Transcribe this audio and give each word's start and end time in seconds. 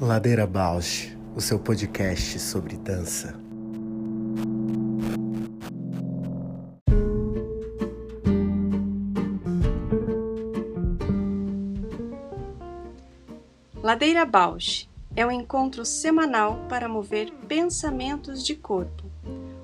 Ladeira 0.00 0.46
Bausch, 0.46 1.16
o 1.34 1.40
seu 1.40 1.58
podcast 1.58 2.38
sobre 2.38 2.76
dança. 2.76 3.34
Ladeira 13.82 14.26
Bausch 14.26 14.88
é 15.14 15.24
um 15.24 15.30
encontro 15.30 15.84
semanal 15.84 16.66
para 16.68 16.88
mover 16.88 17.32
pensamentos 17.48 18.44
de 18.44 18.54
corpo. 18.54 19.04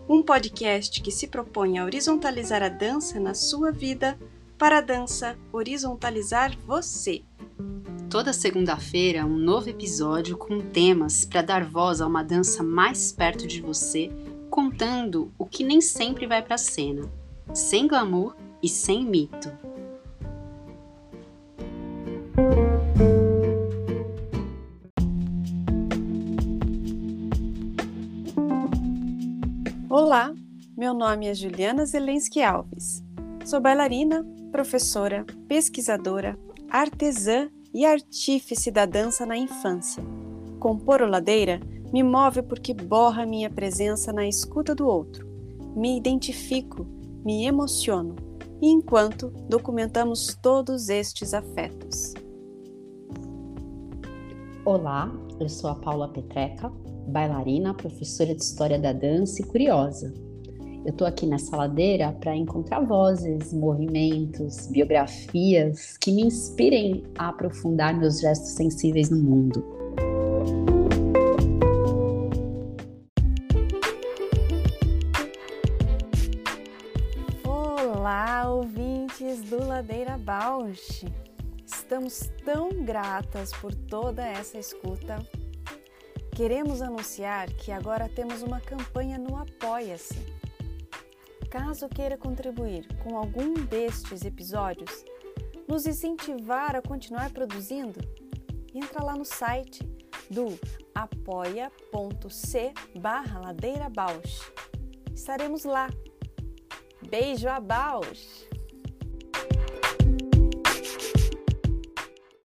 Um 0.09 0.23
podcast 0.23 1.03
que 1.03 1.11
se 1.11 1.27
propõe 1.27 1.79
a 1.79 1.85
horizontalizar 1.85 2.63
a 2.63 2.69
dança 2.69 3.21
na 3.21 3.35
sua 3.35 3.71
vida 3.71 4.19
para 4.63 4.79
a 4.79 4.81
dança 4.81 5.37
horizontalizar 5.53 6.57
você. 6.65 7.25
Toda 8.09 8.33
segunda-feira, 8.33 9.27
um 9.27 9.37
novo 9.37 9.69
episódio 9.69 10.39
com 10.39 10.61
temas 10.61 11.25
para 11.25 11.43
dar 11.43 11.65
voz 11.65 12.01
a 12.01 12.07
uma 12.07 12.23
dança 12.23 12.63
mais 12.63 13.11
perto 13.11 13.45
de 13.45 13.61
você, 13.61 14.09
contando 14.49 15.33
o 15.37 15.47
que 15.47 15.65
nem 15.65 15.81
sempre 15.81 16.29
vai 16.29 16.41
para 16.41 16.55
a 16.55 16.59
cena, 16.59 17.11
sem 17.53 17.89
glamour 17.89 18.37
e 18.63 18.69
sem 18.69 19.05
mito. 19.05 19.51
Olá, 29.91 30.33
meu 30.77 30.95
nome 30.95 31.27
é 31.27 31.35
Juliana 31.35 31.85
Zelensky 31.85 32.41
Alves. 32.41 33.03
Sou 33.45 33.61
bailarina, 33.61 34.25
professora, 34.53 35.25
pesquisadora, 35.49 36.39
artesã 36.71 37.49
e 37.75 37.87
artífice 37.87 38.71
da 38.71 38.85
dança 38.85 39.25
na 39.25 39.37
infância. 39.37 40.05
Compor 40.61 41.01
o 41.01 41.07
ladeira 41.07 41.59
me 41.93 42.03
move 42.03 42.43
porque 42.43 42.75
borra 42.75 43.27
minha 43.27 43.51
presença 43.51 44.13
na 44.13 44.29
escuta 44.29 44.75
do 44.75 44.87
outro. 44.87 45.27
Me 45.75 45.97
identifico, 45.97 46.87
me 47.25 47.47
emociono, 47.47 48.15
e 48.61 48.69
enquanto 48.69 49.31
documentamos 49.49 50.39
todos 50.41 50.89
estes 50.91 51.33
afetos. 51.35 52.13
Olá, 54.65 55.11
eu 55.41 55.49
sou 55.49 55.71
a 55.71 55.75
Paula 55.75 56.09
Petreca, 56.09 56.71
bailarina, 57.09 57.75
professora 57.75 58.35
de 58.35 58.43
História 58.43 58.79
da 58.79 58.93
Dança 58.93 59.43
e 59.43 59.45
curiosa. 59.45 60.13
Eu 60.85 60.91
estou 60.91 61.07
aqui 61.07 61.27
nessa 61.27 61.57
ladeira 61.57 62.11
para 62.11 62.35
encontrar 62.35 62.81
vozes, 62.81 63.53
movimentos, 63.53 64.67
biografias 64.67 65.97
que 65.97 66.11
me 66.11 66.23
inspirem 66.23 67.05
a 67.17 67.29
aprofundar 67.29 67.97
meus 67.97 68.21
gestos 68.21 68.51
sensíveis 68.51 69.09
no 69.09 69.19
mundo. 69.19 69.65
Olá, 77.45 78.51
ouvintes 78.51 79.41
do 79.43 79.65
Ladeira 79.65 80.19
Bausch! 80.19 81.05
Estamos 81.65 82.29
tão 82.45 82.83
gratas 82.83 83.53
por 83.53 83.73
toda 83.73 84.27
essa 84.27 84.59
escuta. 84.59 85.25
Queremos 86.35 86.83
anunciar 86.83 87.53
que 87.53 87.71
agora 87.71 88.09
temos 88.09 88.43
uma 88.43 88.59
campanha 88.59 89.17
no 89.17 89.37
Apoia-se 89.37 90.42
Caso 91.53 91.87
queira 91.87 92.17
contribuir 92.17 92.89
com 93.05 93.15
algum 93.15 93.53
destes 93.53 94.25
episódios, 94.25 95.05
nos 95.69 95.85
incentivar 95.85 96.75
a 96.75 96.81
continuar 96.81 97.31
produzindo, 97.31 98.01
entra 98.75 99.05
lá 99.05 99.15
no 99.15 99.27
site 99.27 99.87
do 100.31 100.59
apoia.c 100.95 102.73
barra 102.99 103.39
Ladeira 103.39 103.91
Bausch. 103.91 104.51
Estaremos 105.15 105.65
lá. 105.65 105.91
Beijo 107.07 107.51
a 107.51 107.61
Bausch! 107.61 108.49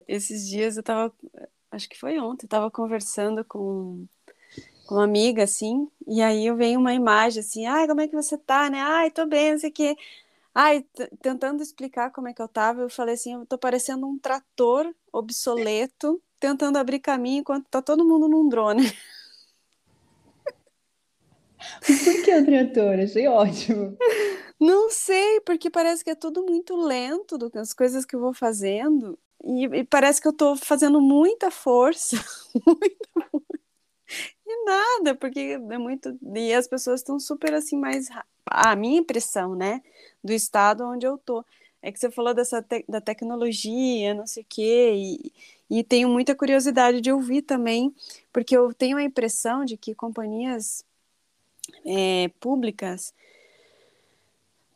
Esses 0.08 0.48
dias 0.48 0.78
eu 0.78 0.82
tava, 0.82 1.12
acho 1.70 1.90
que 1.90 2.00
foi 2.00 2.18
ontem, 2.18 2.46
eu 2.46 2.48
tava 2.48 2.70
conversando 2.70 3.44
com 3.44 4.06
com 4.86 4.96
uma 4.96 5.04
amiga, 5.04 5.42
assim, 5.44 5.88
e 6.06 6.22
aí 6.22 6.46
eu 6.46 6.56
venho 6.56 6.80
uma 6.80 6.94
imagem 6.94 7.40
assim, 7.40 7.66
ai, 7.66 7.86
como 7.86 8.00
é 8.00 8.08
que 8.08 8.14
você 8.14 8.36
tá, 8.38 8.70
né? 8.70 8.80
Ai, 8.80 9.10
tô 9.10 9.26
bem, 9.26 9.52
não 9.52 9.58
sei 9.58 9.70
o 9.70 9.72
quê. 9.72 9.96
Ai, 10.54 10.84
tentando 11.22 11.62
explicar 11.62 12.10
como 12.12 12.28
é 12.28 12.34
que 12.34 12.40
eu 12.42 12.48
tava, 12.48 12.82
eu 12.82 12.90
falei 12.90 13.14
assim, 13.14 13.34
eu 13.34 13.46
tô 13.46 13.58
parecendo 13.58 14.06
um 14.06 14.18
trator 14.18 14.94
obsoleto, 15.12 16.22
tentando 16.38 16.78
abrir 16.78 17.00
caminho 17.00 17.40
enquanto 17.40 17.66
tá 17.68 17.82
todo 17.82 18.06
mundo 18.06 18.28
num 18.28 18.48
drone. 18.48 18.82
Por 21.80 22.22
que 22.22 22.34
o 22.34 22.44
trator? 22.44 23.00
Achei 23.00 23.26
ótimo. 23.26 23.96
Não 24.60 24.90
sei, 24.90 25.40
porque 25.40 25.68
parece 25.70 26.04
que 26.04 26.10
é 26.10 26.14
tudo 26.14 26.44
muito 26.44 26.76
lento, 26.76 27.36
as 27.54 27.72
coisas 27.72 28.04
que 28.04 28.14
eu 28.14 28.20
vou 28.20 28.32
fazendo, 28.32 29.18
e, 29.44 29.64
e 29.64 29.84
parece 29.84 30.20
que 30.20 30.28
eu 30.28 30.32
tô 30.32 30.56
fazendo 30.56 31.00
muita 31.00 31.50
força, 31.50 32.16
muita 32.66 33.30
força. 33.30 33.63
Nada, 34.64 35.14
porque 35.14 35.58
é 35.70 35.78
muito. 35.78 36.18
E 36.34 36.52
as 36.52 36.66
pessoas 36.68 37.00
estão 37.00 37.18
super 37.18 37.54
assim, 37.54 37.76
mais. 37.76 38.08
A 38.46 38.76
minha 38.76 38.98
impressão, 39.00 39.54
né? 39.54 39.82
Do 40.22 40.32
estado 40.32 40.84
onde 40.84 41.06
eu 41.06 41.18
tô. 41.18 41.44
É 41.82 41.92
que 41.92 41.98
você 41.98 42.10
falou 42.10 42.32
dessa 42.32 42.62
te... 42.62 42.84
da 42.88 43.00
tecnologia, 43.00 44.14
não 44.14 44.26
sei 44.26 44.42
o 44.42 44.46
quê, 44.48 44.92
e, 44.94 45.32
e 45.78 45.84
tenho 45.84 46.08
muita 46.08 46.34
curiosidade 46.34 47.00
de 47.00 47.12
ouvir 47.12 47.42
também, 47.42 47.94
porque 48.32 48.56
eu 48.56 48.72
tenho 48.72 48.96
a 48.96 49.02
impressão 49.02 49.64
de 49.66 49.76
que 49.76 49.94
companhias 49.94 50.82
é, 51.84 52.28
públicas 52.40 53.12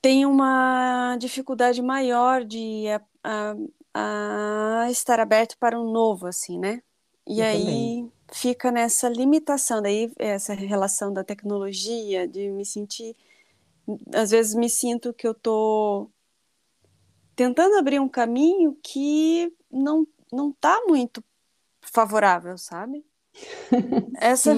têm 0.02 0.26
uma 0.26 1.16
dificuldade 1.18 1.80
maior 1.80 2.44
de 2.44 2.84
a, 3.24 3.56
a, 3.94 4.84
a 4.84 4.90
estar 4.90 5.18
aberto 5.18 5.56
para 5.58 5.80
um 5.80 5.90
novo, 5.90 6.26
assim, 6.26 6.58
né? 6.58 6.82
E 7.26 7.40
eu 7.40 7.46
aí. 7.46 7.60
Também 7.60 8.17
fica 8.32 8.70
nessa 8.70 9.08
limitação, 9.08 9.82
daí 9.82 10.12
essa 10.18 10.54
relação 10.54 11.12
da 11.12 11.24
tecnologia, 11.24 12.26
de 12.26 12.50
me 12.50 12.64
sentir, 12.64 13.16
às 14.14 14.30
vezes 14.30 14.54
me 14.54 14.68
sinto 14.68 15.12
que 15.12 15.26
eu 15.26 15.32
estou 15.32 16.10
tentando 17.34 17.76
abrir 17.76 18.00
um 18.00 18.08
caminho 18.08 18.76
que 18.82 19.52
não 19.70 20.06
não 20.30 20.50
está 20.50 20.82
muito 20.86 21.24
favorável, 21.80 22.58
sabe? 22.58 23.04
essa, 24.20 24.52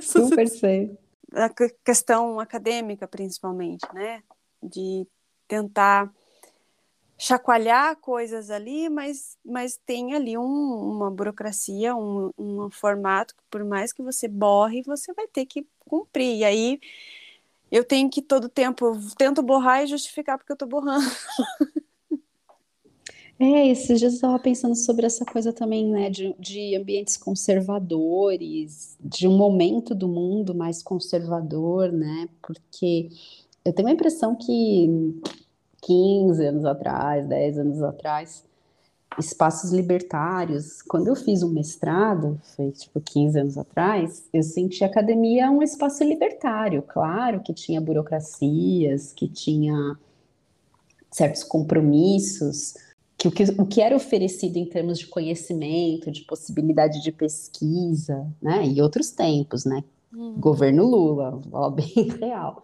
super 0.00 0.48
sei. 0.48 0.96
A 1.32 1.50
questão 1.84 2.38
acadêmica, 2.38 3.08
principalmente, 3.08 3.86
né? 3.92 4.22
De 4.62 5.06
tentar 5.48 6.12
chacoalhar 7.16 7.96
coisas 7.96 8.50
ali, 8.50 8.88
mas, 8.88 9.38
mas 9.44 9.78
tem 9.86 10.14
ali 10.14 10.36
um, 10.36 10.42
uma 10.42 11.10
burocracia, 11.10 11.94
um, 11.94 12.30
um 12.36 12.70
formato 12.70 13.34
que 13.34 13.42
por 13.50 13.64
mais 13.64 13.92
que 13.92 14.02
você 14.02 14.28
borre, 14.28 14.82
você 14.82 15.12
vai 15.14 15.26
ter 15.28 15.46
que 15.46 15.66
cumprir. 15.80 16.38
E 16.38 16.44
aí 16.44 16.80
eu 17.70 17.84
tenho 17.84 18.10
que 18.10 18.22
todo 18.22 18.48
tempo, 18.48 18.92
tento 19.16 19.42
borrar 19.42 19.82
e 19.82 19.86
justificar 19.86 20.38
porque 20.38 20.52
eu 20.52 20.54
estou 20.54 20.68
borrando. 20.68 21.04
É, 23.36 23.66
esses 23.66 23.98
dias 23.98 24.12
eu 24.12 24.16
estava 24.16 24.38
pensando 24.38 24.76
sobre 24.76 25.06
essa 25.06 25.24
coisa 25.24 25.52
também, 25.52 25.88
né, 25.88 26.08
de, 26.08 26.34
de 26.38 26.76
ambientes 26.76 27.16
conservadores, 27.16 28.96
de 29.00 29.26
um 29.26 29.36
momento 29.36 29.92
do 29.92 30.06
mundo 30.06 30.54
mais 30.54 30.82
conservador, 30.84 31.90
né, 31.90 32.28
porque 32.40 33.08
eu 33.64 33.72
tenho 33.72 33.88
a 33.88 33.92
impressão 33.92 34.36
que 34.36 34.88
15 35.86 36.44
anos 36.44 36.64
atrás, 36.64 37.26
10 37.26 37.58
anos 37.58 37.82
atrás, 37.82 38.44
espaços 39.18 39.70
libertários. 39.70 40.82
Quando 40.82 41.08
eu 41.08 41.16
fiz 41.16 41.42
um 41.42 41.50
mestrado, 41.50 42.40
foi 42.56 42.70
tipo 42.72 43.00
15 43.00 43.38
anos 43.38 43.58
atrás, 43.58 44.28
eu 44.32 44.42
senti 44.42 44.82
a 44.82 44.86
academia 44.86 45.50
um 45.50 45.62
espaço 45.62 46.02
libertário. 46.04 46.82
Claro 46.82 47.40
que 47.40 47.52
tinha 47.52 47.80
burocracias, 47.80 49.12
que 49.12 49.28
tinha 49.28 49.96
certos 51.10 51.44
compromissos, 51.44 52.74
que 53.16 53.28
o 53.28 53.30
que, 53.30 53.44
o 53.58 53.66
que 53.66 53.80
era 53.80 53.94
oferecido 53.94 54.56
em 54.56 54.66
termos 54.66 54.98
de 54.98 55.06
conhecimento, 55.06 56.10
de 56.10 56.22
possibilidade 56.22 57.00
de 57.00 57.12
pesquisa, 57.12 58.26
né, 58.42 58.66
e 58.66 58.82
outros 58.82 59.10
tempos, 59.10 59.64
né, 59.64 59.84
uhum. 60.12 60.34
governo 60.40 60.84
Lula, 60.84 61.40
ó, 61.52 61.70
bem 61.70 61.86
real, 62.20 62.62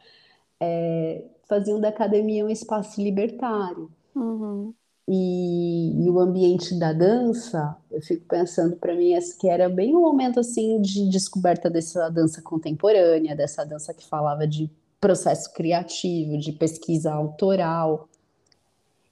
é, 0.59 1.25
faziam 1.51 1.81
da 1.81 1.89
academia 1.89 2.47
um 2.47 2.49
espaço 2.49 3.03
libertário. 3.03 3.91
Uhum. 4.15 4.73
E, 5.09 6.05
e, 6.05 6.09
o 6.09 6.21
ambiente 6.21 6.79
da 6.79 6.93
dança, 6.93 7.77
eu 7.91 8.01
fico 8.01 8.25
pensando 8.29 8.77
para 8.77 8.95
mim 8.95 9.13
que 9.41 9.49
era 9.49 9.69
bem 9.69 9.95
um 9.97 10.01
momento 10.01 10.39
assim 10.39 10.81
de 10.81 11.11
descoberta 11.11 11.69
dessa 11.69 12.09
dança 12.09 12.41
contemporânea, 12.41 13.35
dessa 13.35 13.65
dança 13.65 13.93
que 13.93 14.07
falava 14.07 14.47
de 14.47 14.71
processo 15.01 15.53
criativo, 15.53 16.39
de 16.39 16.53
pesquisa 16.53 17.13
autoral. 17.13 18.09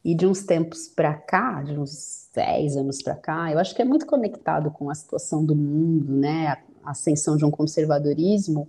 E 0.05 0.15
de 0.15 0.25
uns 0.25 0.45
tempos 0.45 0.87
para 0.87 1.13
cá, 1.15 1.61
de 1.63 1.77
uns 1.77 2.29
10 2.33 2.77
anos 2.77 3.03
para 3.03 3.17
cá, 3.17 3.51
eu 3.51 3.59
acho 3.59 3.75
que 3.75 3.83
é 3.83 3.85
muito 3.85 4.07
conectado 4.07 4.71
com 4.71 4.89
a 4.89 4.95
situação 4.95 5.45
do 5.45 5.57
mundo, 5.57 6.13
né? 6.13 6.59
A 6.85 6.93
ascensão 6.93 7.37
de 7.37 7.45
um 7.45 7.51
conservadorismo. 7.51 8.69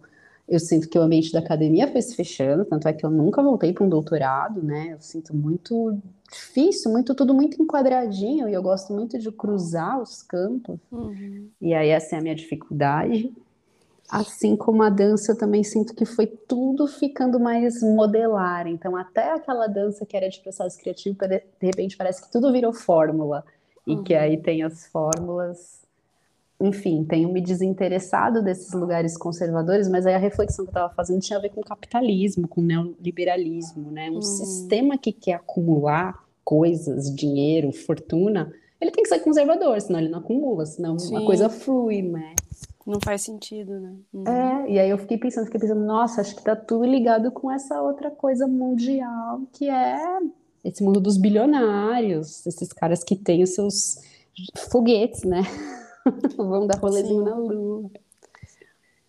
Eu 0.50 0.60
sinto 0.60 0.90
que 0.90 0.98
o 0.98 1.01
ambiente 1.01 1.31
da 1.31 1.40
academia 1.40 1.88
foi 1.88 2.01
se 2.01 2.16
fechando, 2.16 2.66
tanto 2.66 2.88
é 2.88 2.94
que 2.94 3.06
eu 3.06 3.12
nunca 3.12 3.42
voltei 3.44 3.72
para 3.72 3.86
um 3.86 3.90
doutorado, 3.90 4.63
né? 4.63 4.94
Eu 4.94 5.00
sinto 5.00 5.36
muito 5.36 5.96
difícil, 6.31 6.92
muito 6.92 7.13
tudo 7.13 7.34
muito 7.36 7.62
enquadradinho 7.62 8.50
e 8.50 8.54
eu 8.54 8.62
gosto 8.62 8.92
muito 8.92 9.19
de 9.19 9.31
cruzar 9.31 10.01
os 10.01 10.24
campos. 10.24 10.80
Uhum. 10.92 11.50
E 11.62 11.74
aí 11.74 11.90
essa 11.90 12.16
é 12.16 12.19
a 12.19 12.22
minha 12.22 12.36
dificuldade. 12.36 13.31
Assim 14.10 14.56
como 14.56 14.81
a 14.81 14.90
dança, 14.90 15.34
eu 15.34 15.38
também 15.38 15.63
sinto 15.63 15.94
que 15.94 16.04
foi 16.04 16.25
tudo 16.25 16.88
ficando 16.88 17.40
mais 17.40 17.84
modelar. 17.84 18.66
Então, 18.66 18.96
até 18.96 19.34
aquela 19.34 19.68
dança 19.68 20.04
que 20.04 20.18
era 20.18 20.28
de 20.28 20.40
processo 20.40 20.80
criativo, 20.80 21.16
de 21.28 21.44
repente 21.62 21.96
parece 21.96 22.24
que 22.24 22.31
tudo 22.31 22.51
virou 22.51 22.74
fórmula. 22.74 23.46
E 23.86 23.94
uhum. 23.94 24.04
que 24.04 24.16
aí 24.16 24.36
tem 24.42 24.63
as 24.63 24.88
fórmulas. 24.88 25.88
Enfim, 26.61 27.06
tenho 27.06 27.31
me 27.31 27.39
desinteressado 27.39 28.44
desses 28.44 28.73
lugares 28.73 29.17
conservadores, 29.17 29.88
mas 29.88 30.06
aí 30.06 30.13
a 30.13 30.17
reflexão 30.17 30.65
que 30.65 30.69
eu 30.69 30.73
estava 30.73 30.94
fazendo 30.94 31.21
tinha 31.21 31.39
a 31.39 31.41
ver 31.41 31.50
com 31.50 31.61
capitalismo, 31.61 32.47
com 32.47 32.61
neoliberalismo, 32.61 33.89
né? 33.91 34.09
Um 34.09 34.15
uhum. 34.15 34.21
sistema 34.21 34.97
que 34.97 35.13
quer 35.13 35.35
acumular 35.35 36.21
coisas, 36.44 37.15
dinheiro, 37.15 37.71
fortuna, 37.71 38.51
ele 38.81 38.91
tem 38.91 39.03
que 39.03 39.09
ser 39.09 39.19
conservador, 39.19 39.79
senão 39.79 40.00
ele 40.00 40.09
não 40.09 40.19
acumula, 40.19 40.65
senão 40.65 40.97
Sim. 40.97 41.15
a 41.15 41.25
coisa 41.25 41.50
flui, 41.50 42.01
né? 42.01 42.35
Não 42.85 43.00
faz 43.03 43.21
sentido, 43.21 43.79
né? 43.79 43.94
Uhum. 44.13 44.27
É, 44.27 44.71
e 44.71 44.79
aí 44.79 44.89
eu 44.89 44.97
fiquei 44.97 45.17
pensando, 45.17 45.45
fiquei 45.45 45.59
pensando, 45.59 45.85
nossa, 45.85 46.21
acho 46.21 46.35
que 46.35 46.44
tá 46.44 46.55
tudo 46.55 46.85
ligado 46.85 47.31
com 47.31 47.51
essa 47.51 47.81
outra 47.81 48.09
coisa 48.09 48.47
mundial, 48.47 49.41
que 49.53 49.69
é 49.69 50.01
esse 50.63 50.83
mundo 50.83 51.00
dos 51.00 51.17
bilionários, 51.17 52.45
esses 52.45 52.73
caras 52.73 53.03
que 53.03 53.15
têm 53.15 53.44
os 53.44 53.53
seus 53.53 54.00
foguetes, 54.71 55.23
né? 55.23 55.41
Vão 56.38 56.68
dar 56.68 56.78
rolezinho 56.80 57.24
Sim. 57.24 57.30
na 57.30 57.36
lua. 57.36 57.92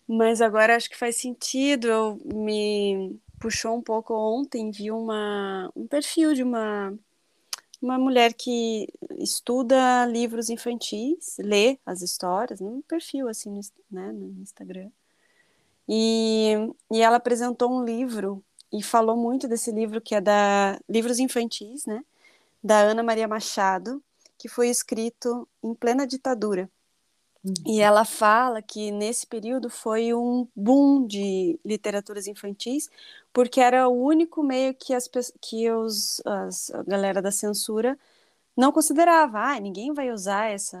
Mas 0.07 0.41
agora 0.41 0.75
acho 0.75 0.89
que 0.89 0.97
faz 0.97 1.15
sentido. 1.15 1.87
Eu 1.87 2.19
me 2.25 3.19
puxou 3.39 3.75
um 3.75 3.81
pouco 3.81 4.13
ontem, 4.13 4.71
vi 4.71 4.91
uma, 4.91 5.71
um 5.75 5.87
perfil 5.87 6.33
de 6.33 6.43
uma 6.43 6.93
uma 7.81 7.97
mulher 7.97 8.33
que 8.33 8.87
estuda 9.17 10.05
livros 10.05 10.49
infantis, 10.49 11.37
lê 11.39 11.79
as 11.83 12.01
histórias, 12.01 12.59
num 12.59 12.81
perfil 12.81 13.27
assim 13.27 13.49
no, 13.49 13.59
né, 13.89 14.11
no 14.11 14.41
Instagram. 14.41 14.89
E, 15.89 16.53
e 16.91 17.01
ela 17.01 17.17
apresentou 17.17 17.71
um 17.71 17.83
livro 17.83 18.43
e 18.71 18.83
falou 18.83 19.17
muito 19.17 19.47
desse 19.47 19.71
livro 19.71 19.99
que 19.99 20.13
é 20.13 20.21
da 20.21 20.79
livros 20.87 21.17
infantis, 21.19 21.85
né, 21.85 22.05
da 22.63 22.79
Ana 22.81 23.01
Maria 23.01 23.27
Machado, 23.27 24.01
que 24.37 24.47
foi 24.47 24.69
escrito 24.69 25.47
em 25.63 25.73
plena 25.73 26.05
ditadura. 26.05 26.69
E 27.65 27.81
ela 27.81 28.05
fala 28.05 28.61
que 28.61 28.91
nesse 28.91 29.25
período 29.25 29.69
foi 29.69 30.13
um 30.13 30.47
boom 30.55 31.07
de 31.07 31.59
literaturas 31.65 32.27
infantis, 32.27 32.89
porque 33.33 33.59
era 33.59 33.87
o 33.89 34.03
único 34.03 34.43
meio 34.43 34.75
que, 34.75 34.93
as, 34.93 35.09
que 35.41 35.69
os, 35.71 36.21
as, 36.25 36.69
a 36.71 36.83
galera 36.83 37.21
da 37.21 37.31
censura 37.31 37.97
não 38.55 38.71
considerava. 38.71 39.39
Ah, 39.39 39.59
ninguém 39.59 39.91
vai 39.93 40.11
usar 40.11 40.51
esse 40.53 40.77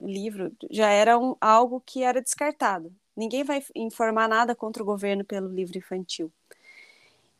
livro. 0.00 0.50
Já 0.70 0.88
era 0.88 1.18
um, 1.18 1.36
algo 1.40 1.82
que 1.84 2.02
era 2.02 2.22
descartado. 2.22 2.90
Ninguém 3.14 3.44
vai 3.44 3.62
informar 3.74 4.28
nada 4.28 4.54
contra 4.54 4.82
o 4.82 4.86
governo 4.86 5.24
pelo 5.24 5.48
livro 5.48 5.76
infantil. 5.76 6.32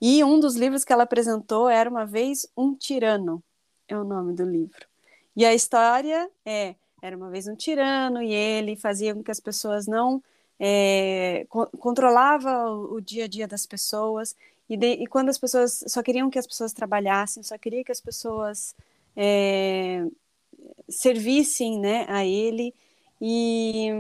E 0.01 0.23
um 0.23 0.39
dos 0.39 0.57
livros 0.57 0.85
que 0.85 0.93
ela 0.93 1.05
apresentou 1.05 1.69
era 1.69 1.89
Uma 1.89 2.05
Vez 2.05 2.47
um 2.57 2.75
Tirano, 2.75 3.43
é 3.89 3.97
o 3.97 4.05
nome 4.05 4.35
do 4.35 4.45
livro. 4.45 4.87
E 5.35 5.45
a 5.45 5.55
história 5.55 6.31
é 6.45 6.75
era 7.01 7.17
uma 7.17 7.31
vez 7.31 7.47
um 7.47 7.55
tirano 7.55 8.23
e 8.23 8.33
ele 8.33 8.77
fazia 8.77 9.15
com 9.15 9.23
que 9.23 9.31
as 9.31 9.41
pessoas 9.41 9.87
não 9.87 10.23
é, 10.59 11.47
co 11.49 11.67
controlava 11.79 12.71
o, 12.71 12.95
o, 12.95 13.01
dia 13.01 13.25
a 13.25 13.29
dia 13.29 13.47
das 13.47 13.67
pessoas. 13.67 14.35
E, 14.69 14.77
de, 14.77 14.87
e, 14.95 15.07
quando 15.07 15.29
as 15.29 15.39
pessoas 15.39 15.85
só 15.87 16.03
queriam 16.03 16.31
que 16.31 16.39
as 16.39 16.47
pessoas 16.47 16.73
trabalhassem, 16.73 17.43
só 17.43 17.57
queria 17.57 17.85
que 17.85 17.93
as 17.93 18.01
pessoas 18.01 18.75
é, 19.17 20.05
servissem, 20.89 21.79
né, 21.79 22.07
a 22.09 22.25
ele. 22.25 22.75
E 23.21 23.91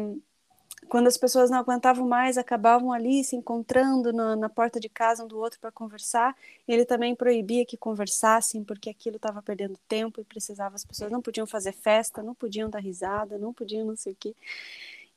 quando 0.88 1.06
as 1.06 1.16
pessoas 1.16 1.50
não 1.50 1.58
aguentavam 1.58 2.06
mais, 2.06 2.38
acabavam 2.38 2.92
ali 2.92 3.22
se 3.22 3.36
encontrando 3.36 4.12
na, 4.12 4.34
na 4.34 4.48
porta 4.48 4.80
de 4.80 4.88
casa 4.88 5.24
um 5.24 5.28
do 5.28 5.38
outro 5.38 5.60
para 5.60 5.70
conversar. 5.70 6.34
ele 6.66 6.84
também 6.84 7.14
proibia 7.14 7.64
que 7.64 7.76
conversassem, 7.76 8.64
porque 8.64 8.90
aquilo 8.90 9.16
estava 9.16 9.42
perdendo 9.42 9.78
tempo 9.86 10.20
e 10.20 10.24
precisava, 10.24 10.74
as 10.74 10.84
pessoas 10.84 11.10
não 11.10 11.22
podiam 11.22 11.46
fazer 11.46 11.72
festa, 11.72 12.22
não 12.22 12.34
podiam 12.34 12.68
dar 12.68 12.80
risada, 12.80 13.38
não 13.38 13.52
podiam 13.52 13.86
não 13.86 13.96
sei 13.96 14.12
o 14.12 14.16
quê. 14.18 14.34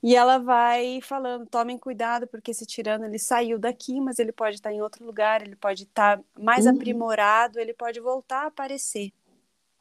E 0.04 0.16
ela 0.16 0.38
vai 0.40 1.00
falando: 1.02 1.46
tomem 1.46 1.78
cuidado, 1.78 2.28
porque 2.28 2.52
esse 2.52 2.66
tirano 2.66 3.06
ele 3.06 3.20
saiu 3.20 3.60
daqui, 3.60 4.00
mas 4.02 4.18
ele 4.20 4.32
pode 4.32 4.56
estar 4.56 4.72
em 4.74 4.82
outro 4.82 5.06
lugar, 5.06 5.42
ele 5.42 5.56
pode 5.56 5.84
estar 5.84 6.20
mais 6.40 6.66
uhum. 6.66 6.74
aprimorado, 6.74 7.60
ele 7.60 7.74
pode 7.74 8.00
voltar 8.00 8.44
a 8.44 8.48
aparecer. 8.48 9.12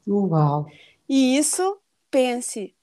Uau! 0.07 0.67
E 1.09 1.37
isso, 1.37 1.79
pense, 2.11 2.75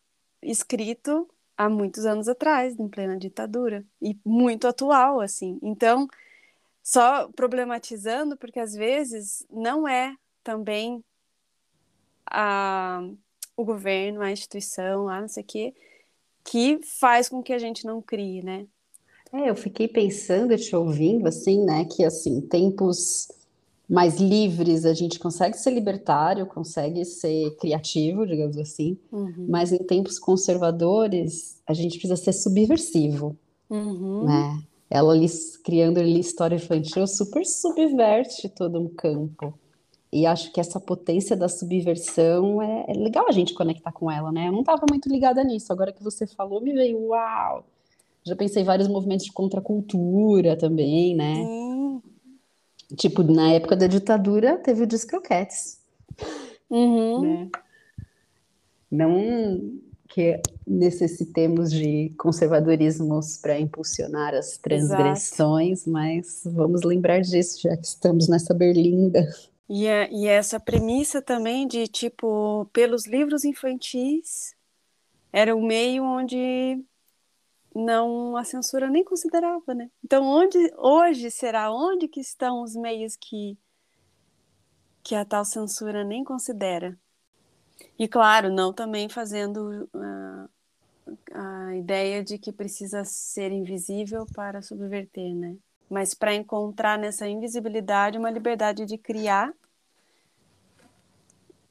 escrito 0.41 1.29
há 1.57 1.67
muitos 1.69 2.05
anos 2.05 2.27
atrás, 2.27 2.79
em 2.79 2.87
plena 2.87 3.17
ditadura, 3.17 3.83
e 4.01 4.17
muito 4.23 4.67
atual, 4.67 5.19
assim. 5.19 5.57
Então, 5.61 6.07
só 6.83 7.27
problematizando, 7.29 8.37
porque 8.37 8.59
às 8.59 8.73
vezes 8.73 9.45
não 9.49 9.87
é 9.87 10.15
também 10.43 11.03
a, 12.29 13.01
o 13.55 13.65
governo, 13.65 14.21
a 14.21 14.31
instituição, 14.31 15.09
a 15.09 15.19
não 15.19 15.27
sei 15.27 15.43
o 15.43 15.45
quê, 15.45 15.73
que 16.43 16.79
faz 16.83 17.27
com 17.27 17.43
que 17.43 17.51
a 17.51 17.59
gente 17.59 17.85
não 17.85 18.01
crie, 18.01 18.41
né? 18.41 18.67
É, 19.33 19.49
eu 19.49 19.55
fiquei 19.55 19.87
pensando, 19.87 20.55
te 20.55 20.73
ouvindo, 20.75 21.27
assim, 21.27 21.65
né, 21.65 21.83
que, 21.83 22.05
assim, 22.05 22.39
tempos 22.39 23.27
mais 23.89 24.19
livres, 24.19 24.85
a 24.85 24.93
gente 24.93 25.17
consegue 25.17 25.57
ser 25.57 25.71
libertário, 25.71 26.45
consegue 26.45 27.05
ser 27.05 27.55
criativo, 27.57 28.27
digamos 28.27 28.57
assim, 28.57 28.97
uhum. 29.11 29.45
mas 29.47 29.71
em 29.71 29.77
tempos 29.77 30.19
conservadores, 30.19 31.61
a 31.65 31.73
gente 31.73 31.97
precisa 31.97 32.17
ser 32.17 32.33
subversivo, 32.33 33.37
uhum. 33.69 34.25
né? 34.25 34.61
Ela 34.89 35.13
ali, 35.13 35.27
criando 35.63 35.99
ali 35.99 36.19
história 36.19 36.55
infantil 36.55 37.05
super 37.07 37.45
subverte 37.45 38.47
todo 38.49 38.79
um 38.79 38.87
campo. 38.87 39.53
E 40.11 40.25
acho 40.25 40.51
que 40.53 40.59
essa 40.59 40.79
potência 40.79 41.35
da 41.35 41.49
subversão 41.49 42.61
é, 42.61 42.85
é 42.87 42.93
legal 42.93 43.25
a 43.27 43.31
gente 43.33 43.53
conectar 43.53 43.91
com 43.91 44.09
ela, 44.09 44.31
né? 44.31 44.47
Eu 44.47 44.53
não 44.53 44.61
estava 44.61 44.85
muito 44.89 45.09
ligada 45.09 45.43
nisso. 45.43 45.71
Agora 45.73 45.91
que 45.91 46.01
você 46.01 46.25
falou, 46.25 46.61
me 46.61 46.73
veio, 46.73 47.07
uau! 47.07 47.65
Já 48.23 48.35
pensei 48.35 48.61
em 48.61 48.65
vários 48.65 48.87
movimentos 48.87 49.25
de 49.25 49.33
contracultura 49.33 50.57
também, 50.57 51.15
né? 51.15 51.35
Sim. 51.35 51.66
Tipo, 52.95 53.23
na 53.23 53.51
época 53.51 53.75
da 53.75 53.87
ditadura, 53.87 54.57
teve 54.57 54.83
o 54.83 54.87
Discroquetes. 54.87 55.79
Uhum. 56.69 57.21
Né? 57.21 57.49
Não 58.89 59.79
que 60.07 60.41
necessitemos 60.65 61.69
de 61.69 62.13
conservadorismos 62.17 63.37
para 63.37 63.59
impulsionar 63.59 64.33
as 64.33 64.57
transgressões, 64.57 65.81
Exato. 65.81 65.91
mas 65.91 66.41
vamos 66.45 66.83
lembrar 66.83 67.21
disso, 67.21 67.61
já 67.61 67.75
que 67.75 67.85
estamos 67.85 68.27
nessa 68.27 68.53
berlinda. 68.53 69.27
E, 69.69 69.85
é, 69.85 70.09
e 70.11 70.25
essa 70.25 70.59
premissa 70.59 71.21
também 71.21 71.67
de, 71.67 71.87
tipo, 71.87 72.65
pelos 72.71 73.05
livros 73.05 73.43
infantis, 73.43 74.55
era 75.31 75.55
o 75.55 75.61
meio 75.61 76.03
onde 76.03 76.81
não 77.77 78.35
a 78.35 78.43
censura 78.43 78.89
nem 78.89 79.03
considerava, 79.03 79.73
né? 79.73 79.89
Então, 80.03 80.23
onde 80.25 80.57
hoje 80.77 81.31
será 81.31 81.71
onde 81.71 82.07
que 82.07 82.19
estão 82.19 82.61
os 82.63 82.75
meios 82.75 83.15
que 83.15 83.57
que 85.03 85.15
a 85.15 85.23
tal 85.23 85.45
censura 85.45 86.03
nem 86.03 86.21
considera? 86.21 86.97
E 87.97 88.07
claro, 88.09 88.51
não 88.51 88.73
também 88.73 89.07
fazendo 89.07 89.89
uh, 89.93 90.49
a 91.33 91.75
ideia 91.77 92.23
de 92.23 92.37
que 92.37 92.51
precisa 92.51 93.05
ser 93.05 93.51
invisível 93.51 94.25
para 94.33 94.61
subverter, 94.61 95.33
né? 95.33 95.55
Mas 95.89 96.13
para 96.13 96.35
encontrar 96.35 96.99
nessa 96.99 97.27
invisibilidade 97.27 98.17
uma 98.17 98.29
liberdade 98.29 98.85
de 98.85 98.97
criar 98.97 99.53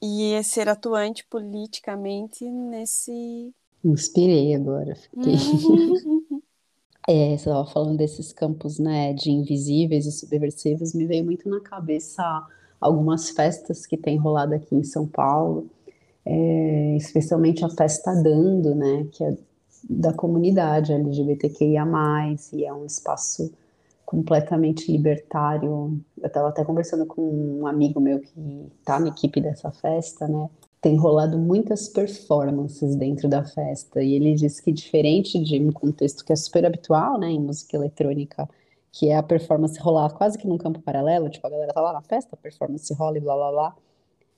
e 0.01 0.41
ser 0.43 0.69
atuante 0.69 1.25
politicamente 1.25 2.49
nesse 2.49 3.53
Inspirei 3.87 4.53
agora, 4.53 4.95
fiquei. 4.95 5.33
Uhum. 5.33 6.41
é, 7.07 7.29
você 7.29 7.35
estava 7.35 7.65
falando 7.65 7.97
desses 7.97 8.33
campos, 8.33 8.79
né, 8.79 9.13
de 9.13 9.31
invisíveis 9.31 10.05
e 10.05 10.11
subversivos, 10.11 10.93
me 10.93 11.05
veio 11.05 11.23
muito 11.23 11.47
na 11.47 11.61
cabeça 11.61 12.45
algumas 12.79 13.29
festas 13.29 13.85
que 13.85 13.97
tem 13.97 14.17
rolado 14.17 14.53
aqui 14.53 14.75
em 14.75 14.83
São 14.83 15.07
Paulo, 15.07 15.69
é, 16.25 16.97
especialmente 16.97 17.63
a 17.63 17.69
festa 17.69 18.13
Dando, 18.13 18.75
né, 18.75 19.07
que 19.11 19.23
é 19.23 19.37
da 19.89 20.11
comunidade 20.11 20.91
LGBTQIA+, 20.91 21.85
e 22.53 22.65
é 22.65 22.73
um 22.73 22.85
espaço 22.85 23.51
completamente 24.05 24.91
libertário. 24.91 26.01
Eu 26.17 26.27
estava 26.27 26.49
até 26.49 26.65
conversando 26.65 27.05
com 27.05 27.21
um 27.21 27.67
amigo 27.67 27.99
meu 27.99 28.19
que 28.19 28.69
está 28.79 28.99
na 28.99 29.09
equipe 29.09 29.39
dessa 29.39 29.71
festa, 29.71 30.27
né? 30.27 30.49
Tem 30.81 30.95
rolado 30.95 31.37
muitas 31.37 31.87
performances 31.89 32.95
dentro 32.95 33.27
da 33.27 33.43
festa 33.43 34.01
e 34.01 34.13
ele 34.13 34.35
disse 34.35 34.61
que 34.63 34.71
diferente 34.71 35.39
de 35.43 35.59
um 35.59 35.71
contexto 35.71 36.23
que 36.23 36.31
é 36.31 36.35
super 36.35 36.65
habitual, 36.65 37.19
né, 37.19 37.29
em 37.29 37.39
música 37.39 37.75
eletrônica, 37.77 38.47
que 38.91 39.09
é 39.09 39.15
a 39.15 39.23
performance 39.23 39.79
rolar 39.79 40.09
quase 40.11 40.37
que 40.37 40.47
num 40.47 40.57
campo 40.57 40.81
paralelo, 40.81 41.29
tipo 41.29 41.45
a 41.47 41.49
galera 41.49 41.73
tá 41.73 41.81
lá 41.81 41.93
na 41.93 42.01
festa, 42.01 42.35
a 42.35 42.37
performance 42.37 42.93
rola 42.93 43.17
e 43.17 43.21
blá 43.21 43.35
blá 43.35 43.51
blá. 43.51 43.75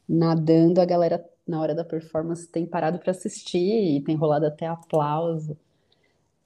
Nadando, 0.08 0.82
a 0.82 0.86
galera 0.86 1.24
na 1.48 1.62
hora 1.62 1.76
da 1.76 1.84
performance 1.84 2.48
tem 2.48 2.66
parado 2.66 3.00
para 3.00 3.12
assistir 3.12 3.98
e 3.98 4.02
tem 4.02 4.16
rolado 4.16 4.46
até 4.46 4.66
aplauso. 4.68 5.58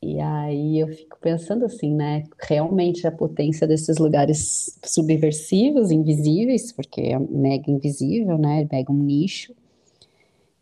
E 0.02 0.20
aí 0.20 0.80
eu 0.80 0.88
fico 0.90 1.18
pensando 1.22 1.66
assim, 1.66 1.94
né? 1.94 2.24
Realmente 2.42 3.08
a 3.08 3.12
potência 3.12 3.66
desses 3.66 3.98
lugares 3.98 4.78
subversivos, 4.84 5.92
invisíveis, 5.92 6.72
porque 6.74 7.02
é 7.02 7.20
mega 7.20 7.72
invisível, 7.72 8.38
né? 8.38 8.68
Mega 8.70 8.92
um 8.92 8.98
nicho. 8.98 9.56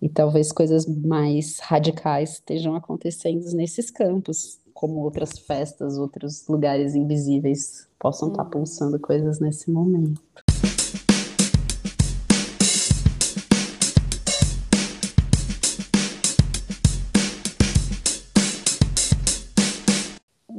E 0.01 0.09
talvez 0.09 0.51
coisas 0.51 0.87
mais 0.87 1.59
radicais 1.59 2.31
estejam 2.33 2.75
acontecendo 2.75 3.45
nesses 3.53 3.91
campos, 3.91 4.59
como 4.73 5.01
outras 5.01 5.37
festas, 5.37 5.95
outros 5.95 6.47
lugares 6.47 6.95
invisíveis 6.95 7.87
possam 7.99 8.29
estar 8.29 8.39
tá 8.39 8.45
uhum. 8.45 8.49
pulsando 8.49 8.99
coisas 8.99 9.39
nesse 9.39 9.69
momento. 9.69 10.19